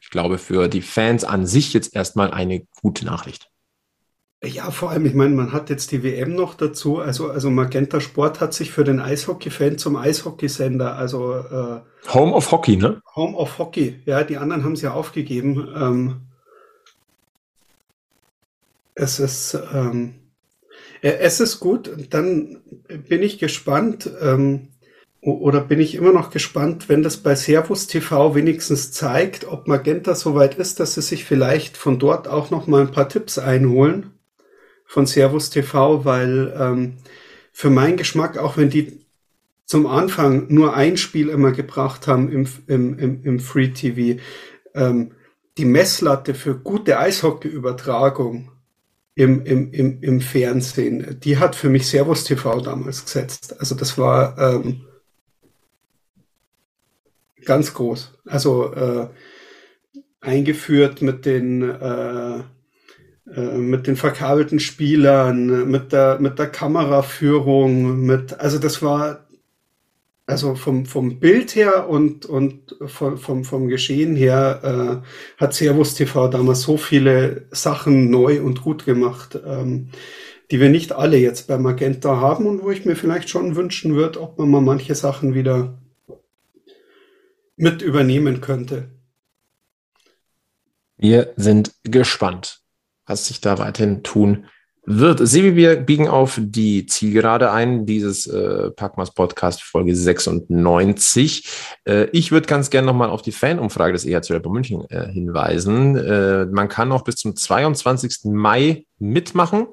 ich 0.07 0.11
glaube, 0.11 0.38
für 0.38 0.68
die 0.68 0.82
Fans 0.82 1.24
an 1.24 1.46
sich 1.46 1.72
jetzt 1.72 1.96
erstmal 1.96 2.30
eine 2.30 2.64
gute 2.80 3.04
Nachricht. 3.04 3.50
Ja, 4.44 4.70
vor 4.70 4.90
allem, 4.90 5.04
ich 5.04 5.14
meine, 5.14 5.34
man 5.34 5.52
hat 5.52 5.68
jetzt 5.68 5.90
die 5.90 6.04
WM 6.04 6.36
noch 6.36 6.54
dazu. 6.54 7.00
Also, 7.00 7.28
also 7.28 7.50
Magenta 7.50 8.00
Sport 8.00 8.40
hat 8.40 8.54
sich 8.54 8.70
für 8.70 8.84
den 8.84 9.00
Eishockey-Fan 9.00 9.78
zum 9.78 9.96
Eishockeysender, 9.96 10.94
also 10.94 11.34
äh, 11.34 11.80
Home 12.14 12.34
of 12.34 12.52
Hockey, 12.52 12.76
ne? 12.76 13.02
Home 13.16 13.36
of 13.36 13.59
Hockey, 13.59 14.00
ja, 14.04 14.22
die 14.22 14.36
anderen 14.36 14.62
haben 14.62 14.74
es 14.74 14.82
ja 14.82 14.92
aufgegeben. 14.92 15.68
Ähm, 15.76 16.20
es 18.94 19.18
ist 19.18 19.59
ähm, 19.74 20.14
es 21.00 21.40
ist 21.40 21.59
gut. 21.59 21.90
Dann 22.11 22.61
bin 23.09 23.22
ich 23.22 23.40
gespannt. 23.40 24.09
Ähm, 24.20 24.68
oder 25.33 25.61
bin 25.61 25.81
ich 25.81 25.97
immer 25.97 26.12
noch 26.12 26.31
gespannt, 26.31 26.89
wenn 26.89 27.03
das 27.03 27.16
bei 27.16 27.35
Servus 27.35 27.89
TV 27.89 28.37
wenigstens 28.37 28.93
zeigt, 28.93 29.45
ob 29.45 29.66
Magenta 29.66 30.14
so 30.14 30.37
weit 30.37 30.55
ist, 30.55 30.79
dass 30.79 30.95
sie 30.95 31.03
sich 31.03 31.24
vielleicht 31.24 31.77
von 31.77 31.99
dort 31.99 32.29
auch 32.29 32.51
noch 32.51 32.68
mal 32.68 32.83
ein 32.83 32.93
paar 32.93 33.09
Tipps 33.09 33.37
einholen 33.37 34.12
von 34.85 35.05
Servus 35.07 35.51
TV, 35.51 36.05
weil 36.05 36.55
ähm, 36.57 36.99
für 37.53 37.70
meinen 37.70 37.97
Geschmack, 37.97 38.39
auch 38.39 38.57
wenn 38.57 38.70
die 38.70 39.05
zum 39.64 39.89
Anfang 39.89 40.47
nur 40.49 40.77
ein 40.77 40.97
Spiel 40.97 41.29
immer 41.29 41.51
gebracht 41.51 42.07
haben 42.07 42.31
im, 42.31 42.47
im, 42.68 42.97
im, 42.97 43.24
im 43.24 43.41
Free 43.41 43.70
TV, 43.70 44.20
ähm, 44.74 45.11
die 45.59 45.64
Messlatte 45.64 46.35
für 46.35 46.57
gute 46.57 47.01
Eishockey-Übertragung 47.01 48.53
im, 49.16 49.45
im, 49.45 49.72
im, 49.72 50.01
im 50.03 50.20
Fernsehen, 50.20 51.18
die 51.18 51.39
hat 51.39 51.57
für 51.57 51.68
mich 51.68 51.89
Servus 51.89 52.22
TV 52.22 52.61
damals 52.61 53.05
gesetzt. 53.05 53.57
Also 53.59 53.74
das 53.74 53.99
war 53.99 54.39
ähm, 54.39 54.83
ganz 57.47 57.74
groß. 57.74 58.12
Also 58.26 58.72
äh, 58.74 59.07
eingeführt 60.20 61.03
mit 61.03 61.24
den 61.24 61.62
äh, 61.62 62.40
äh, 63.34 63.59
mit 63.59 63.88
den 63.88 63.97
verkabelten 63.97 64.61
Spielern, 64.61 65.68
mit 65.68 65.92
der, 65.92 66.20
mit 66.20 66.38
der 66.38 66.47
Kameraführung, 66.47 68.03
mit, 68.07 68.38
also 68.38 68.59
das 68.59 68.82
war, 68.82 69.26
also 70.26 70.55
vom, 70.55 70.86
vom 70.86 71.18
Bild 71.18 71.57
her 71.57 71.88
und, 71.88 72.26
und 72.26 72.76
vom, 72.86 73.18
vom, 73.18 73.44
vom 73.44 73.68
Geschehen 73.68 74.14
her 74.14 75.03
äh, 75.38 75.40
hat 75.40 75.55
Servus 75.55 75.94
TV 75.94 76.28
damals 76.28 76.62
so 76.62 76.76
viele 76.76 77.47
Sachen 77.51 78.11
neu 78.11 78.40
und 78.42 78.62
gut 78.62 78.84
gemacht, 78.84 79.38
ähm, 79.44 79.88
die 80.53 80.61
wir 80.61 80.68
nicht 80.68 80.92
alle 80.92 81.16
jetzt 81.16 81.49
bei 81.49 81.59
Magenta 81.59 82.20
haben 82.20 82.47
und 82.47 82.62
wo 82.62 82.70
ich 82.70 82.84
mir 82.84 82.94
vielleicht 82.94 83.28
schon 83.28 83.57
wünschen 83.57 83.97
würde, 83.97 84.20
ob 84.20 84.38
man 84.38 84.51
mal 84.51 84.61
manche 84.61 84.94
Sachen 84.94 85.34
wieder 85.34 85.78
mit 87.57 87.82
übernehmen 87.82 88.40
könnte. 88.40 88.90
Wir 90.96 91.32
sind 91.36 91.72
gespannt, 91.82 92.61
was 93.07 93.26
sich 93.26 93.40
da 93.40 93.59
weiterhin 93.59 94.02
tun 94.02 94.46
wird. 94.86 95.26
Sebi, 95.26 95.57
wir 95.57 95.76
biegen 95.76 96.09
auf 96.09 96.38
die 96.40 96.86
Zielgerade 96.86 97.50
ein, 97.50 97.86
dieses 97.86 98.26
äh, 98.26 98.70
Packmas 98.70 99.12
Podcast 99.12 99.62
Folge 99.62 99.94
96. 99.94 101.48
Äh, 101.84 102.04
ich 102.12 102.30
würde 102.30 102.46
ganz 102.46 102.70
gerne 102.70 102.86
nochmal 102.86 103.11
auf 103.11 103.20
die 103.20 103.32
Fanumfrage 103.32 103.92
des 103.92 104.07
EHC 104.07 104.30
Rapper 104.30 104.50
München 104.50 104.88
äh, 104.88 105.09
hinweisen. 105.09 105.96
Äh, 105.96 106.46
man 106.46 106.68
kann 106.68 106.88
noch 106.88 107.02
bis 107.02 107.16
zum 107.16 107.36
22. 107.36 108.32
Mai 108.32 108.86
mitmachen. 108.98 109.66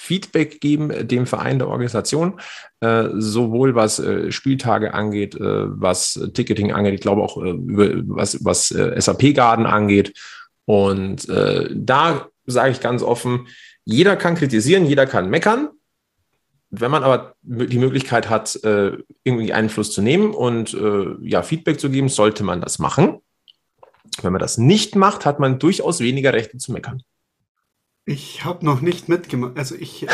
Feedback 0.00 0.60
geben 0.60 0.90
äh, 0.90 1.04
dem 1.04 1.26
Verein 1.26 1.58
der 1.58 1.68
Organisation, 1.68 2.40
äh, 2.80 3.08
sowohl 3.12 3.74
was 3.74 3.98
äh, 3.98 4.32
Spieltage 4.32 4.94
angeht, 4.94 5.34
äh, 5.34 5.40
was 5.68 6.18
Ticketing 6.32 6.72
angeht, 6.72 6.94
ich 6.94 7.00
glaube 7.00 7.22
auch 7.22 7.36
äh, 7.36 7.50
über, 7.50 7.90
was, 8.06 8.42
was 8.42 8.70
äh, 8.70 8.98
SAP-Garden 8.98 9.66
angeht 9.66 10.14
und 10.64 11.28
da 11.28 12.28
sage 12.46 12.70
ich 12.70 12.80
ganz 12.80 13.02
offen, 13.02 13.48
jeder 13.84 14.14
kann 14.14 14.36
kritisieren, 14.36 14.86
jeder 14.86 15.04
kann 15.04 15.28
meckern. 15.28 15.70
Wenn 16.70 16.92
man 16.92 17.02
aber 17.02 17.34
die 17.42 17.78
Möglichkeit 17.78 18.30
hat, 18.30 18.60
irgendwie 18.62 19.52
Einfluss 19.52 19.90
zu 19.90 20.00
nehmen 20.00 20.32
und 20.32 20.76
ja, 21.22 21.42
Feedback 21.42 21.80
zu 21.80 21.90
geben, 21.90 22.08
sollte 22.08 22.44
man 22.44 22.60
das 22.60 22.78
machen. 22.78 23.18
Wenn 24.22 24.32
man 24.32 24.38
das 24.38 24.58
nicht 24.58 24.94
macht, 24.94 25.26
hat 25.26 25.40
man 25.40 25.58
durchaus 25.58 25.98
weniger 25.98 26.32
Rechte 26.34 26.58
zu 26.58 26.70
meckern. 26.70 27.02
Ich 28.10 28.44
habe 28.44 28.66
noch 28.66 28.80
nicht 28.80 29.08
mitgemacht. 29.08 29.56
Also 29.56 29.76
ich. 29.76 30.02
Ähm 30.02 30.08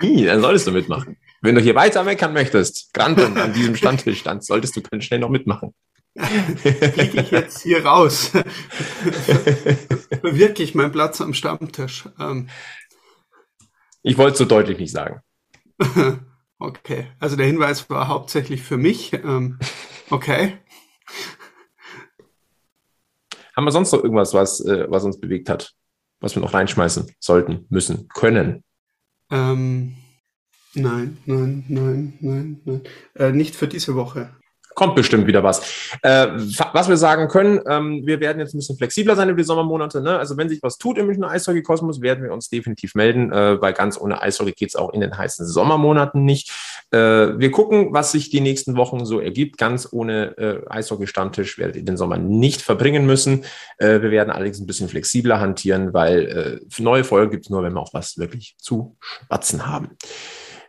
dann 0.26 0.40
solltest 0.40 0.66
du 0.66 0.72
mitmachen. 0.72 1.16
Wenn 1.40 1.54
du 1.54 1.60
hier 1.60 1.76
weiter 1.76 2.02
meckern 2.02 2.32
möchtest, 2.32 2.92
gerade 2.92 3.24
an 3.24 3.52
diesem 3.52 3.76
Standtisch, 3.76 4.24
dann 4.24 4.40
solltest 4.40 4.74
du 4.74 4.82
ganz 4.82 5.04
schnell 5.04 5.20
noch 5.20 5.28
mitmachen. 5.28 5.74
Fliege 6.18 7.20
ich 7.20 7.30
jetzt 7.30 7.62
hier 7.62 7.86
raus? 7.86 8.32
Wirklich 10.22 10.74
mein 10.74 10.90
Platz 10.90 11.20
am 11.20 11.34
Stammtisch. 11.34 12.08
Ähm. 12.18 12.48
Ich 14.02 14.18
wollte 14.18 14.32
es 14.32 14.38
so 14.38 14.44
deutlich 14.44 14.80
nicht 14.80 14.90
sagen. 14.90 15.20
okay, 16.58 17.06
also 17.20 17.36
der 17.36 17.46
Hinweis 17.46 17.88
war 17.88 18.08
hauptsächlich 18.08 18.62
für 18.62 18.76
mich. 18.76 19.12
Ähm, 19.12 19.60
okay. 20.10 20.58
Haben 23.54 23.64
wir 23.66 23.70
sonst 23.70 23.92
noch 23.92 24.02
irgendwas, 24.02 24.34
was, 24.34 24.58
äh, 24.64 24.90
was 24.90 25.04
uns 25.04 25.20
bewegt 25.20 25.48
hat, 25.48 25.76
was 26.20 26.34
wir 26.34 26.42
noch 26.42 26.54
reinschmeißen 26.54 27.12
sollten, 27.18 27.66
müssen, 27.68 28.08
können? 28.08 28.64
Ähm, 29.30 29.96
nein, 30.74 31.18
nein, 31.26 31.64
nein, 31.68 32.18
nein, 32.20 32.60
nein. 32.64 32.82
Äh, 33.14 33.32
nicht 33.32 33.54
für 33.54 33.68
diese 33.68 33.94
Woche 33.94 34.37
kommt 34.78 34.94
bestimmt 34.94 35.26
wieder 35.26 35.42
was. 35.42 35.60
Äh, 36.02 36.28
was 36.72 36.88
wir 36.88 36.96
sagen 36.96 37.26
können, 37.26 37.60
ähm, 37.66 38.06
wir 38.06 38.20
werden 38.20 38.38
jetzt 38.38 38.54
ein 38.54 38.58
bisschen 38.58 38.76
flexibler 38.76 39.16
sein 39.16 39.28
über 39.28 39.38
die 39.38 39.44
Sommermonate. 39.44 40.00
Ne? 40.00 40.16
Also 40.16 40.36
wenn 40.36 40.48
sich 40.48 40.62
was 40.62 40.78
tut 40.78 40.98
im 40.98 41.06
Münchner 41.06 41.30
Eishockey-Kosmos, 41.30 42.00
werden 42.00 42.22
wir 42.22 42.32
uns 42.32 42.48
definitiv 42.48 42.94
melden, 42.94 43.32
äh, 43.32 43.60
weil 43.60 43.72
ganz 43.72 44.00
ohne 44.00 44.22
Eishockey 44.22 44.52
geht 44.52 44.68
es 44.68 44.76
auch 44.76 44.92
in 44.92 45.00
den 45.00 45.18
heißen 45.18 45.44
Sommermonaten 45.44 46.24
nicht. 46.24 46.52
Äh, 46.92 46.98
wir 46.98 47.50
gucken, 47.50 47.92
was 47.92 48.12
sich 48.12 48.30
die 48.30 48.40
nächsten 48.40 48.76
Wochen 48.76 49.04
so 49.04 49.18
ergibt. 49.18 49.58
Ganz 49.58 49.88
ohne 49.90 50.38
äh, 50.38 50.60
Eishockey-Stammtisch 50.68 51.58
werdet 51.58 51.74
ihr 51.74 51.84
den 51.84 51.96
Sommer 51.96 52.16
nicht 52.16 52.62
verbringen 52.62 53.04
müssen. 53.04 53.44
Äh, 53.78 54.00
wir 54.00 54.12
werden 54.12 54.30
allerdings 54.30 54.60
ein 54.60 54.66
bisschen 54.66 54.88
flexibler 54.88 55.40
hantieren, 55.40 55.92
weil 55.92 56.60
äh, 56.60 56.80
neue 56.80 57.02
Folgen 57.02 57.32
gibt 57.32 57.46
es 57.46 57.50
nur, 57.50 57.64
wenn 57.64 57.72
wir 57.72 57.80
auch 57.80 57.94
was 57.94 58.16
wirklich 58.16 58.54
zu 58.58 58.96
schwatzen 59.00 59.66
haben. 59.66 59.96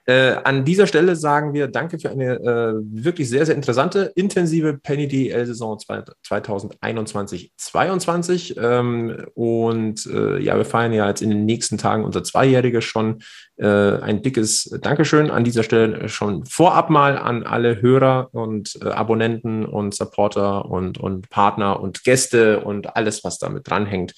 Äh, 0.10 0.42
an 0.44 0.66
dieser 0.66 0.88
Stelle 0.88 1.16
sagen 1.16 1.54
wir 1.54 1.68
Danke 1.68 2.00
für 2.00 2.10
eine 2.10 2.38
äh, 2.38 2.74
wirklich 2.82 3.30
sehr, 3.30 3.46
sehr 3.46 3.54
interessante, 3.54 4.12
intensive 4.16 4.80
Penny 4.80 5.08
DL-Saison 5.08 5.78
2021-22. 5.78 8.60
Ähm, 8.60 9.28
und 9.36 10.08
äh, 10.08 10.40
ja, 10.40 10.58
wir 10.58 10.66
feiern 10.66 10.94
ja 10.94 11.08
jetzt 11.08 11.22
in 11.22 11.30
den 11.30 11.46
nächsten 11.46 11.78
Tagen 11.78 12.04
unser 12.04 12.24
Zweijähriges 12.24 12.86
schon. 12.86 13.20
Äh, 13.58 13.68
ein 13.68 14.24
dickes 14.24 14.76
Dankeschön 14.82 15.30
an 15.30 15.44
dieser 15.44 15.62
Stelle 15.62 16.10
schon 16.10 16.44
vorab 16.44 16.90
mal 16.90 17.16
an 17.16 17.44
alle 17.44 17.80
Hörer 17.80 18.30
und 18.32 18.80
äh, 18.82 18.88
Abonnenten 18.88 19.64
und 19.64 19.94
Supporter 19.94 20.66
und, 20.66 20.98
und 20.98 21.30
Partner 21.30 21.80
und 21.80 22.04
Gäste 22.04 22.62
und 22.62 22.96
alles, 22.96 23.24
was 23.24 23.38
damit 23.38 23.70
dranhängt. 23.70 24.16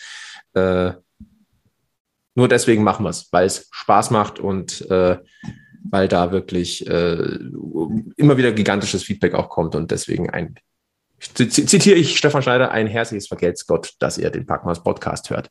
Äh, 0.54 0.94
nur 2.36 2.48
deswegen 2.48 2.86
machen 2.86 3.04
wir 3.04 3.10
es, 3.10 3.28
weil 3.34 3.46
es 3.46 3.68
Spaß 3.72 4.12
macht 4.12 4.40
und 4.40 4.86
weil 5.84 6.08
da 6.08 6.32
wirklich 6.32 6.88
äh, 6.88 7.40
immer 8.18 8.38
wieder 8.38 8.52
gigantisches 8.52 9.04
Feedback 9.04 9.34
auch 9.34 9.50
kommt 9.50 9.76
und 9.76 9.92
deswegen 9.92 10.30
ein, 10.30 10.56
zitiere 11.20 11.98
ich 11.98 12.18
Stefan 12.18 12.42
Schneider, 12.42 12.72
ein 12.72 12.88
herzliches 12.88 13.28
Vergelt's 13.28 13.68
Gott, 13.68 13.94
dass 14.00 14.18
ihr 14.18 14.30
den 14.30 14.46
Packmas 14.46 14.84
Podcast 14.84 15.30
hört. 15.30 15.50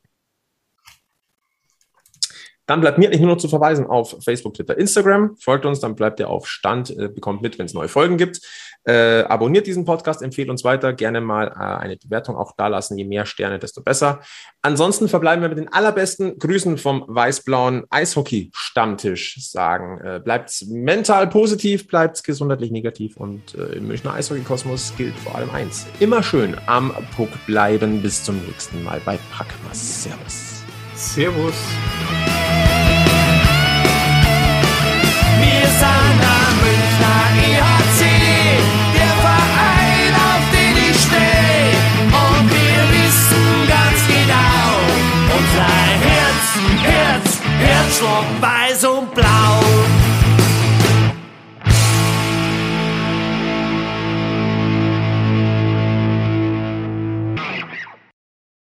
Dann 2.70 2.80
bleibt 2.80 2.98
mir 2.98 3.08
eigentlich 3.08 3.20
nur 3.20 3.30
noch 3.30 3.38
zu 3.38 3.48
verweisen 3.48 3.84
auf 3.88 4.14
Facebook, 4.22 4.54
Twitter, 4.54 4.78
Instagram. 4.78 5.34
Folgt 5.40 5.66
uns, 5.66 5.80
dann 5.80 5.96
bleibt 5.96 6.20
ihr 6.20 6.30
auf 6.30 6.46
Stand, 6.46 6.96
äh, 6.96 7.08
bekommt 7.08 7.42
mit, 7.42 7.58
wenn 7.58 7.66
es 7.66 7.74
neue 7.74 7.88
Folgen 7.88 8.16
gibt. 8.16 8.42
Äh, 8.84 9.22
abonniert 9.22 9.66
diesen 9.66 9.84
Podcast, 9.84 10.22
empfehlt 10.22 10.48
uns 10.48 10.62
weiter. 10.62 10.92
Gerne 10.92 11.20
mal 11.20 11.48
äh, 11.48 11.82
eine 11.82 11.96
Bewertung 11.96 12.36
auch 12.36 12.52
da 12.56 12.68
lassen. 12.68 12.96
Je 12.96 13.04
mehr 13.04 13.26
Sterne, 13.26 13.58
desto 13.58 13.82
besser. 13.82 14.20
Ansonsten 14.62 15.08
verbleiben 15.08 15.42
wir 15.42 15.48
mit 15.48 15.58
den 15.58 15.66
allerbesten 15.72 16.38
Grüßen 16.38 16.78
vom 16.78 17.04
weiß-blauen 17.08 17.86
Eishockey-Stammtisch. 17.90 19.50
Sagen, 19.50 20.00
äh, 20.04 20.20
bleibt 20.20 20.64
mental 20.68 21.26
positiv, 21.26 21.88
bleibt 21.88 22.22
gesundheitlich 22.22 22.70
negativ 22.70 23.16
und 23.16 23.52
äh, 23.56 23.78
im 23.78 23.88
Münchner 23.88 24.14
Eishockey-Kosmos 24.14 24.92
gilt 24.96 25.16
vor 25.16 25.34
allem 25.34 25.50
eins. 25.50 25.86
Immer 25.98 26.22
schön 26.22 26.56
am 26.66 26.94
Puck 27.16 27.30
bleiben. 27.46 28.00
Bis 28.00 28.22
zum 28.22 28.40
nächsten 28.46 28.84
Mal 28.84 29.00
bei 29.04 29.18
Packmas. 29.36 30.04
Servus. 30.04 30.62
Servus. 30.94 31.56
Unser 48.00 48.08
Herz, 48.08 48.40
Herz, 48.40 48.40
Herzschlag 48.40 48.42
weiß 48.42 48.84
und 48.84 49.14
blau. 49.14 49.99